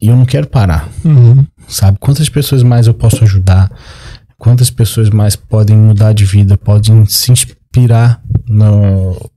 e 0.00 0.08
eu 0.08 0.16
não 0.16 0.24
quero 0.26 0.46
parar 0.46 0.88
Uhum. 1.04 1.44
sabe? 1.68 1.98
Quantas 1.98 2.28
pessoas 2.28 2.62
mais 2.62 2.86
eu 2.86 2.94
posso 2.94 3.22
ajudar? 3.24 3.70
Quantas 4.38 4.70
pessoas 4.70 5.08
mais 5.10 5.34
podem 5.34 5.76
mudar 5.76 6.12
de 6.12 6.24
vida, 6.24 6.56
podem 6.58 7.06
se 7.06 7.32
inspirar 7.32 8.20
no, 8.48 9.30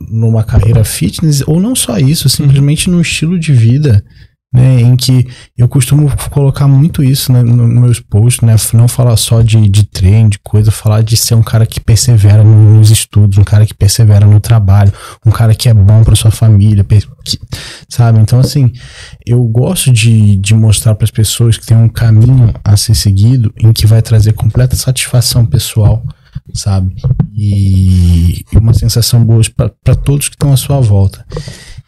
numa 0.00 0.42
carreira 0.42 0.84
fitness, 0.84 1.42
ou 1.46 1.60
não 1.60 1.74
só 1.76 1.98
isso, 1.98 2.28
simplesmente 2.28 2.88
no 2.88 3.00
estilo 3.00 3.38
de 3.38 3.52
vida, 3.52 4.02
né? 4.52 4.80
Em 4.80 4.96
que 4.96 5.26
eu 5.56 5.68
costumo 5.68 6.10
colocar 6.30 6.66
muito 6.66 7.04
isso 7.04 7.32
né, 7.32 7.42
no- 7.42 7.68
nos 7.68 7.80
meus 7.80 8.00
posts, 8.00 8.40
né? 8.46 8.56
Não 8.74 8.88
falar 8.88 9.16
só 9.16 9.42
de, 9.42 9.68
de 9.68 9.84
treino, 9.84 10.30
de 10.30 10.38
coisa, 10.40 10.70
falar 10.70 11.02
de 11.02 11.16
ser 11.16 11.34
um 11.34 11.42
cara 11.42 11.64
que 11.66 11.78
persevera 11.80 12.42
no- 12.42 12.76
nos 12.78 12.90
estudos, 12.90 13.38
um 13.38 13.44
cara 13.44 13.64
que 13.64 13.74
persevera 13.74 14.26
no 14.26 14.40
trabalho, 14.40 14.92
um 15.24 15.30
cara 15.30 15.54
que 15.54 15.68
é 15.68 15.74
bom 15.74 16.02
para 16.02 16.16
sua 16.16 16.30
família, 16.32 16.84
que- 16.84 17.38
sabe? 17.88 18.18
Então, 18.18 18.40
assim, 18.40 18.72
eu 19.24 19.42
gosto 19.44 19.92
de, 19.92 20.36
de 20.36 20.54
mostrar 20.54 20.94
para 20.96 21.04
as 21.04 21.10
pessoas 21.10 21.56
que 21.56 21.66
tem 21.66 21.76
um 21.76 21.88
caminho 21.88 22.52
a 22.64 22.76
ser 22.76 22.94
seguido 22.94 23.52
em 23.58 23.72
que 23.72 23.86
vai 23.86 24.02
trazer 24.02 24.32
completa 24.32 24.74
satisfação 24.74 25.46
pessoal, 25.46 26.02
sabe? 26.54 26.92
E, 27.36 28.44
uma 28.54 28.74
sensação 28.74 29.24
boa 29.24 29.40
para 29.84 29.94
todos 29.94 30.28
que 30.28 30.34
estão 30.34 30.52
à 30.52 30.56
sua 30.56 30.80
volta. 30.80 31.24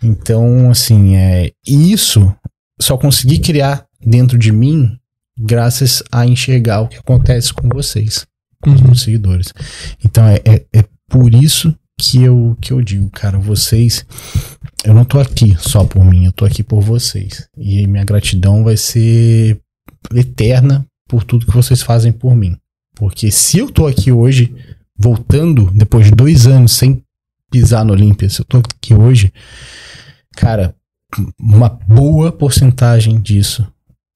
Então, 0.02 0.70
assim, 0.70 1.16
é 1.16 1.50
isso 1.66 2.32
só 2.82 2.96
consegui 2.96 3.38
criar 3.38 3.86
dentro 4.04 4.38
de 4.38 4.52
mim 4.52 4.98
graças 5.38 6.02
a 6.10 6.26
enxergar 6.26 6.82
o 6.82 6.88
que 6.88 6.96
acontece 6.98 7.52
com 7.52 7.68
vocês, 7.68 8.26
com 8.62 8.70
os 8.70 8.80
Uhum. 8.80 8.86
meus 8.88 9.02
seguidores. 9.02 9.52
Então, 10.04 10.26
é, 10.26 10.40
é, 10.44 10.66
é 10.72 10.84
por 11.08 11.34
isso 11.34 11.74
que 11.98 12.22
eu, 12.22 12.56
que 12.60 12.72
eu 12.72 12.82
digo, 12.82 13.08
cara, 13.10 13.38
vocês 13.38 14.04
eu 14.84 14.92
não 14.94 15.04
tô 15.04 15.20
aqui 15.20 15.56
só 15.60 15.84
por 15.84 16.04
mim, 16.04 16.26
eu 16.26 16.32
tô 16.32 16.44
aqui 16.44 16.62
por 16.62 16.80
vocês. 16.80 17.46
E 17.56 17.86
minha 17.86 18.04
gratidão 18.04 18.64
vai 18.64 18.76
ser 18.76 19.60
eterna 20.12 20.84
por 21.08 21.22
tudo 21.22 21.46
que 21.46 21.54
vocês 21.54 21.82
fazem 21.82 22.10
por 22.12 22.34
mim. 22.34 22.56
Porque 22.96 23.30
se 23.30 23.58
eu 23.58 23.70
tô 23.70 23.86
aqui 23.86 24.10
hoje, 24.10 24.54
voltando 24.98 25.70
depois 25.72 26.06
de 26.06 26.10
dois 26.12 26.46
anos 26.46 26.72
sem 26.72 27.02
pisar 27.50 27.84
no 27.84 27.92
Olímpia, 27.92 28.28
se 28.28 28.40
eu 28.40 28.44
tô 28.44 28.58
aqui 28.58 28.92
hoje, 28.92 29.32
cara, 30.36 30.74
uma 31.38 31.68
boa 31.68 32.32
porcentagem 32.32 33.20
disso 33.20 33.66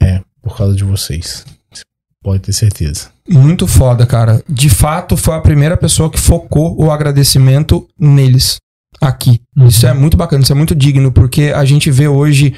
é 0.00 0.20
por 0.42 0.56
causa 0.56 0.74
de 0.74 0.84
vocês. 0.84 1.44
Você 1.72 1.82
Pode 2.22 2.42
ter 2.42 2.52
certeza. 2.52 3.10
Muito 3.28 3.66
foda, 3.66 4.06
cara. 4.06 4.42
De 4.48 4.68
fato, 4.68 5.16
foi 5.16 5.34
a 5.34 5.40
primeira 5.40 5.76
pessoa 5.76 6.10
que 6.10 6.20
focou 6.20 6.80
o 6.80 6.90
agradecimento 6.90 7.86
neles. 7.98 8.56
Aqui. 9.00 9.42
Isso 9.58 9.86
é 9.86 9.92
muito 9.92 10.16
bacana, 10.16 10.42
isso 10.42 10.52
é 10.52 10.56
muito 10.56 10.74
digno, 10.74 11.12
porque 11.12 11.52
a 11.54 11.64
gente 11.66 11.90
vê 11.90 12.08
hoje 12.08 12.54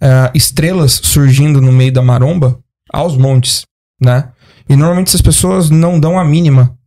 eh, 0.00 0.30
estrelas 0.34 1.00
surgindo 1.02 1.60
no 1.60 1.72
meio 1.72 1.92
da 1.92 2.00
maromba 2.00 2.58
aos 2.92 3.16
montes, 3.16 3.64
né? 4.00 4.28
E 4.68 4.76
normalmente 4.76 5.08
essas 5.08 5.20
pessoas 5.20 5.68
não 5.68 5.98
dão 5.98 6.16
a 6.16 6.24
mínima 6.24 6.78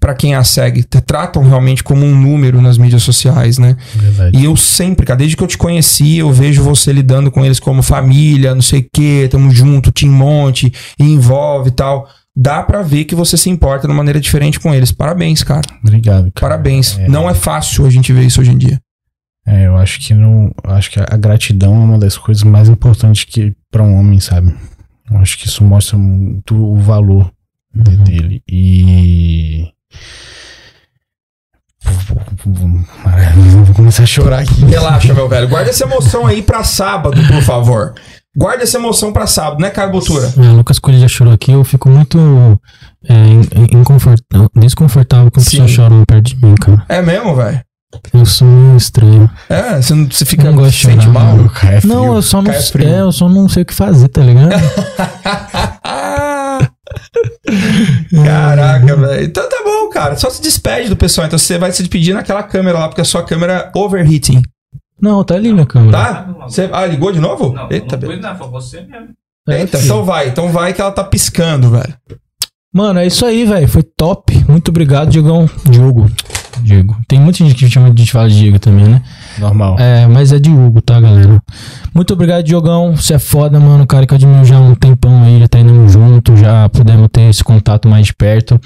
pra 0.00 0.14
quem 0.14 0.34
as 0.34 0.48
segue. 0.48 0.82
Te 0.84 1.00
tratam 1.00 1.42
realmente 1.42 1.82
como 1.82 2.04
um 2.04 2.14
número 2.14 2.60
nas 2.60 2.78
mídias 2.78 3.02
sociais, 3.02 3.58
né? 3.58 3.76
Verdade. 3.94 4.38
E 4.38 4.44
eu 4.44 4.56
sempre, 4.56 5.04
cara, 5.06 5.18
desde 5.18 5.36
que 5.36 5.42
eu 5.42 5.46
te 5.48 5.58
conheci, 5.58 6.18
eu 6.18 6.30
vejo 6.32 6.62
você 6.62 6.92
lidando 6.92 7.30
com 7.30 7.44
eles 7.44 7.58
como 7.60 7.82
família, 7.82 8.54
não 8.54 8.62
sei 8.62 8.80
o 8.80 8.86
quê, 8.92 9.28
tamo 9.30 9.50
junto, 9.50 9.90
te 9.90 10.06
monte, 10.06 10.72
e 10.98 11.04
envolve 11.04 11.68
e 11.68 11.72
tal. 11.72 12.08
Dá 12.38 12.62
pra 12.62 12.82
ver 12.82 13.04
que 13.06 13.14
você 13.14 13.36
se 13.36 13.48
importa 13.48 13.86
de 13.86 13.92
uma 13.92 13.96
maneira 13.96 14.20
diferente 14.20 14.60
com 14.60 14.74
eles. 14.74 14.92
Parabéns, 14.92 15.42
cara. 15.42 15.62
Obrigado. 15.82 16.30
cara. 16.34 16.50
Parabéns. 16.52 16.98
É. 16.98 17.08
Não 17.08 17.28
é 17.30 17.34
fácil 17.34 17.86
a 17.86 17.90
gente 17.90 18.12
ver 18.12 18.26
isso 18.26 18.40
hoje 18.42 18.50
em 18.52 18.58
dia. 18.58 18.78
É, 19.46 19.66
eu 19.66 19.76
acho 19.76 20.00
que 20.00 20.12
não. 20.12 20.52
Acho 20.64 20.90
que 20.90 21.00
a 21.00 21.16
gratidão 21.16 21.74
é 21.74 21.78
uma 21.78 21.98
das 21.98 22.18
coisas 22.18 22.42
mais 22.42 22.68
importantes 22.68 23.24
que 23.24 23.54
para 23.70 23.82
um 23.82 23.94
homem, 23.94 24.20
sabe? 24.20 24.52
Eu 25.10 25.16
acho 25.18 25.38
que 25.38 25.46
isso 25.46 25.64
mostra 25.64 25.96
muito 25.96 26.54
o 26.56 26.76
valor 26.78 27.30
de- 27.74 27.96
dele. 27.96 28.42
E. 28.46 29.68
Vou 33.64 33.74
começar 33.74 34.04
a 34.04 34.06
chorar 34.06 34.40
aqui. 34.40 34.64
Relaxa, 34.64 35.12
meu 35.12 35.28
velho. 35.28 35.48
Guarda 35.48 35.70
essa 35.70 35.84
emoção 35.84 36.26
aí 36.26 36.42
pra 36.42 36.64
sábado, 36.64 37.20
por 37.26 37.42
favor. 37.42 37.94
Guarda 38.36 38.62
essa 38.64 38.76
emoção 38.76 39.12
pra 39.12 39.26
sábado, 39.26 39.60
né, 39.60 39.70
Caio 39.70 39.90
Botura? 39.90 40.30
É, 40.36 40.40
o 40.40 40.56
Lucas 40.56 40.78
Coelho 40.78 41.00
já 41.00 41.08
chorou 41.08 41.32
aqui, 41.32 41.52
eu 41.52 41.64
fico 41.64 41.88
muito 41.88 42.60
é, 43.08 43.14
desconfortável 44.54 45.30
quando 45.30 45.44
Sim. 45.44 45.50
pessoas 45.52 45.70
choram 45.70 46.04
perto 46.04 46.24
de 46.24 46.36
mim, 46.44 46.54
cara. 46.54 46.84
É 46.88 47.00
mesmo, 47.00 47.34
velho? 47.34 47.62
Eu 48.12 48.26
sou 48.26 48.46
meio 48.46 48.76
estranho. 48.76 49.30
É, 49.48 49.80
você, 49.80 49.94
não, 49.94 50.06
você 50.10 50.24
fica 50.26 50.44
Não 50.44 50.54
gosto 50.54 50.72
de 50.72 50.76
se 50.76 50.84
sente 50.84 51.04
chorar, 51.04 51.18
mal. 51.18 51.36
O 51.38 51.48
cara 51.48 51.76
é. 51.76 51.80
Não, 51.84 52.14
eu 52.14 52.20
só 52.20 52.42
não, 52.42 52.52
frio. 52.52 52.86
é, 52.86 53.00
eu 53.00 53.12
só 53.12 53.26
não 53.26 53.48
sei 53.48 53.62
o 53.62 53.66
que 53.66 53.72
fazer, 53.72 54.08
tá 54.08 54.20
ligado? 54.20 54.50
Caraca, 58.24 58.96
velho. 58.96 59.24
Então 59.24 59.48
tá 59.48 59.55
cara. 59.96 60.16
Só 60.16 60.28
se 60.28 60.42
despede 60.42 60.90
do 60.90 60.96
pessoal. 60.96 61.26
Então 61.26 61.38
você 61.38 61.58
vai 61.58 61.72
se 61.72 61.82
despedir 61.82 62.14
naquela 62.14 62.42
câmera 62.42 62.78
lá, 62.78 62.88
porque 62.88 63.00
a 63.00 63.04
sua 63.04 63.22
câmera 63.22 63.70
é 63.74 63.78
overheating. 63.78 64.42
não, 65.00 65.24
tá 65.24 65.34
ali 65.34 65.52
minha 65.52 65.66
câmera. 65.66 65.92
Tá? 65.92 66.34
Você, 66.42 66.68
ah, 66.72 66.84
ligou 66.86 67.10
de 67.10 67.20
novo? 67.20 67.52
Não, 67.52 67.68
Eita, 67.70 67.96
não 67.96 68.06
foi 68.06 68.20
não, 68.20 68.36
foi 68.36 68.48
você 68.48 68.80
mesmo. 68.82 69.08
Eita, 69.48 69.78
filho. 69.78 69.84
então 69.84 70.04
vai. 70.04 70.28
Então 70.28 70.48
vai 70.50 70.74
que 70.74 70.80
ela 70.80 70.90
tá 70.92 71.04
piscando, 71.04 71.70
velho. 71.70 71.94
Mano, 72.74 73.00
é 73.00 73.06
isso 73.06 73.24
aí, 73.24 73.46
velho. 73.46 73.68
Foi 73.68 73.82
top. 73.82 74.44
Muito 74.48 74.68
obrigado, 74.68 75.08
Diogão. 75.08 75.48
Diogo. 75.64 76.10
Diego. 76.60 76.96
Tem 77.08 77.20
muita 77.20 77.38
gente 77.38 77.54
que 77.54 77.70
chama 77.70 77.90
de 77.90 78.02
gente 78.02 78.12
fala 78.12 78.28
de 78.28 78.36
Diego 78.38 78.58
também, 78.58 78.86
né? 78.86 79.02
Normal. 79.38 79.76
É, 79.78 80.06
mas 80.06 80.32
é 80.32 80.38
Diogo, 80.38 80.80
tá, 80.80 81.00
galera? 81.00 81.42
Muito 81.94 82.12
obrigado, 82.12 82.44
Diogão. 82.44 82.96
Você 82.96 83.14
é 83.14 83.18
foda, 83.18 83.58
mano. 83.60 83.86
Cara 83.86 84.06
que 84.06 84.12
eu 84.12 84.16
admiro 84.16 84.44
já 84.44 84.56
há 84.56 84.60
um 84.60 84.74
tempão 84.74 85.22
aí, 85.22 85.40
já 85.40 85.48
tá 85.48 85.58
indo 85.58 85.88
junto, 85.88 86.36
já 86.36 86.68
pudemos 86.68 87.08
ter 87.12 87.28
esse 87.30 87.42
contato 87.42 87.88
mais 87.88 88.06
de 88.06 88.14
perto. 88.14 88.60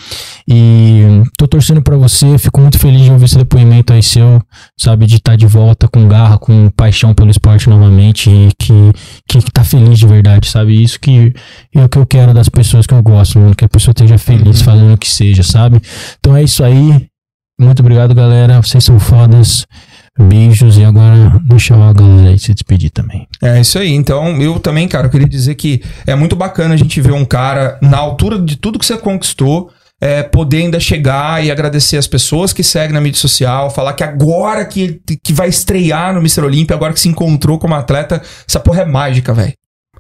E 0.49 1.23
tô 1.37 1.47
torcendo 1.47 1.83
pra 1.83 1.97
você, 1.97 2.39
fico 2.39 2.61
muito 2.61 2.79
feliz 2.79 3.03
de 3.03 3.11
ouvir 3.11 3.25
esse 3.25 3.37
depoimento 3.37 3.93
aí 3.93 4.03
seu, 4.03 4.41
sabe? 4.79 5.07
De 5.07 5.17
estar 5.17 5.37
de 5.37 5.47
volta 5.47 5.89
com 5.89 6.07
garra, 6.09 6.39
com 6.39 6.71
paixão 6.71 7.15
pelo 7.15 7.31
esporte 7.31 7.69
novamente 7.69 8.31
e 8.31 8.49
que, 8.59 8.93
que, 9.29 9.39
que 9.43 9.51
tá 9.51 9.65
feliz 9.65 9.99
de 9.99 10.07
verdade, 10.07 10.49
sabe? 10.49 10.83
Isso 10.83 10.99
que 11.01 11.33
é 11.75 11.85
o 11.85 11.89
que 11.89 11.99
eu 11.99 12.07
quero 12.07 12.35
das 12.35 12.49
pessoas 12.49 12.87
que 12.87 12.95
eu 12.95 13.03
gosto, 13.03 13.39
mano. 13.39 13.55
Que 13.55 13.65
a 13.65 13.69
pessoa 13.69 13.93
esteja 13.93 14.19
feliz 14.19 14.63
fazendo 14.63 14.95
o 14.95 14.99
que 14.99 15.09
seja, 15.09 15.43
sabe? 15.43 15.81
Então 16.19 16.37
é 16.37 16.43
isso 16.43 16.63
aí. 16.65 17.09
Muito 17.61 17.81
obrigado, 17.81 18.15
galera. 18.15 18.61
Vocês 18.63 18.83
são 18.83 18.99
fodas. 18.99 19.67
Beijos 20.19 20.77
e 20.77 20.85
agora 20.85 21.41
deixa 21.45 21.75
a 21.75 21.93
galera 21.93 22.31
aí 22.31 22.39
se 22.39 22.53
despedir 22.53 22.91
também. 22.91 23.27
É 23.43 23.61
isso 23.61 23.79
aí. 23.79 23.93
Então, 23.93 24.41
eu 24.41 24.59
também, 24.59 24.87
cara, 24.89 25.07
eu 25.07 25.11
queria 25.11 25.29
dizer 25.29 25.55
que 25.55 25.83
é 26.07 26.15
muito 26.15 26.37
bacana 26.37 26.75
a 26.75 26.77
gente 26.77 27.01
ver 27.01 27.13
um 27.13 27.25
cara 27.25 27.79
na 27.81 27.99
altura 27.99 28.39
de 28.39 28.57
tudo 28.57 28.79
que 28.79 28.87
você 28.87 28.97
conquistou. 28.97 29.71
É, 30.03 30.23
poder 30.23 30.63
ainda 30.63 30.81
chegar 30.81 31.45
e 31.45 31.51
agradecer 31.51 31.99
as 31.99 32.07
pessoas 32.07 32.55
que 32.55 32.63
seguem 32.63 32.95
na 32.95 33.03
mídia 33.03 33.21
social, 33.21 33.69
falar 33.69 33.93
que 33.93 34.03
agora 34.03 34.65
que, 34.65 34.99
que 35.23 35.31
vai 35.31 35.51
estrear 35.51 36.15
no 36.15 36.21
Mr. 36.21 36.41
Olímpia, 36.41 36.75
agora 36.75 36.95
que 36.95 37.01
se 37.01 37.11
encontrou 37.11 37.59
como 37.59 37.75
atleta, 37.75 38.23
essa 38.49 38.59
porra 38.59 38.81
é 38.81 38.87
mágica, 38.87 39.35
velho. 39.35 39.53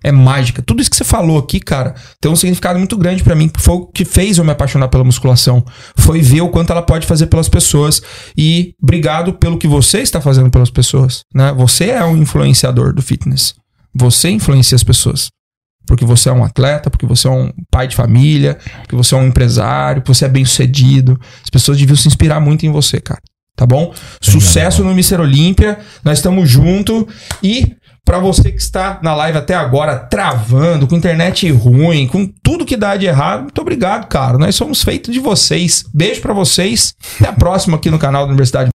É 0.03 0.11
mágica. 0.11 0.63
Tudo 0.63 0.81
isso 0.81 0.91
que 0.91 0.97
você 0.97 1.05
falou 1.05 1.39
aqui, 1.39 1.61
cara, 1.61 1.95
tem 2.21 2.31
um 2.31 2.37
significado 2.37 2.79
muito 2.79 2.97
grande 2.97 3.23
pra 3.23 3.35
mim, 3.35 3.51
foi 3.59 3.75
o 3.75 3.87
que 3.87 4.05
fez 4.05 4.39
eu 4.39 4.45
me 4.45 4.51
apaixonar 4.51 4.89
pela 4.89 5.05
musculação. 5.05 5.65
Foi 5.97 6.23
ver 6.23 6.41
o 6.41 6.49
quanto 6.49 6.73
ela 6.73 6.83
pode 6.83 7.07
fazer 7.07 7.27
pelas 7.27 7.49
pessoas. 7.49 8.01
E 8.37 8.75
obrigado 8.83 9.35
pelo 9.35 9.59
que 9.59 9.69
você 9.69 10.01
está 10.01 10.21
fazendo 10.21 10.51
pelas 10.51 10.71
pessoas, 10.71 11.21
né? 11.35 11.53
Você 11.53 11.91
é 11.91 12.03
um 12.05 12.17
influenciador 12.17 12.95
do 12.95 13.03
fitness. 13.03 13.55
Você 13.95 14.31
influencia 14.31 14.77
as 14.77 14.85
pessoas. 14.85 15.29
porque 15.91 16.05
você 16.05 16.29
é 16.29 16.33
um 16.33 16.45
atleta, 16.45 16.89
porque 16.89 17.05
você 17.05 17.27
é 17.27 17.31
um 17.31 17.51
pai 17.69 17.89
de 17.89 17.97
família, 17.97 18.57
porque 18.83 18.95
você 18.95 19.13
é 19.13 19.19
um 19.19 19.27
empresário, 19.27 20.01
porque 20.01 20.15
você 20.15 20.25
é 20.25 20.29
bem 20.29 20.45
sucedido. 20.45 21.19
As 21.43 21.51
pessoas 21.51 21.79
deviam 21.79 21.97
se 21.97 22.07
inspirar 22.07 22.39
muito 22.39 22.65
em 22.65 22.71
você, 22.71 23.01
cara. 23.01 23.21
Tá 23.57 23.67
bom? 23.67 23.93
Sucesso 24.23 24.85
no 24.85 24.95
Mister 24.95 25.21
Olímpia. 25.21 25.81
Nós 26.05 26.19
estamos 26.19 26.49
junto 26.49 27.07
e 27.43 27.75
para 28.05 28.19
você 28.19 28.51
que 28.51 28.61
está 28.61 28.99
na 29.03 29.15
live 29.15 29.39
até 29.39 29.55
agora 29.55 29.97
travando, 29.97 30.87
com 30.87 30.97
internet 30.97 31.51
ruim, 31.51 32.07
com 32.07 32.27
tudo 32.43 32.65
que 32.65 32.77
dá 32.77 32.97
de 32.97 33.07
errado, 33.07 33.43
muito 33.43 33.61
obrigado, 33.61 34.07
cara. 34.09 34.39
Nós 34.39 34.55
somos 34.55 34.83
feitos 34.83 35.13
de 35.13 35.21
vocês. 35.21 35.85
Beijo 35.95 36.21
para 36.21 36.35
vocês. 36.35 36.95
Até 37.21 37.29
a 37.29 37.33
próxima 37.33 37.77
aqui 37.77 37.91
no 37.91 37.99
canal 37.99 38.23
da 38.23 38.29
Universidade 38.29 38.71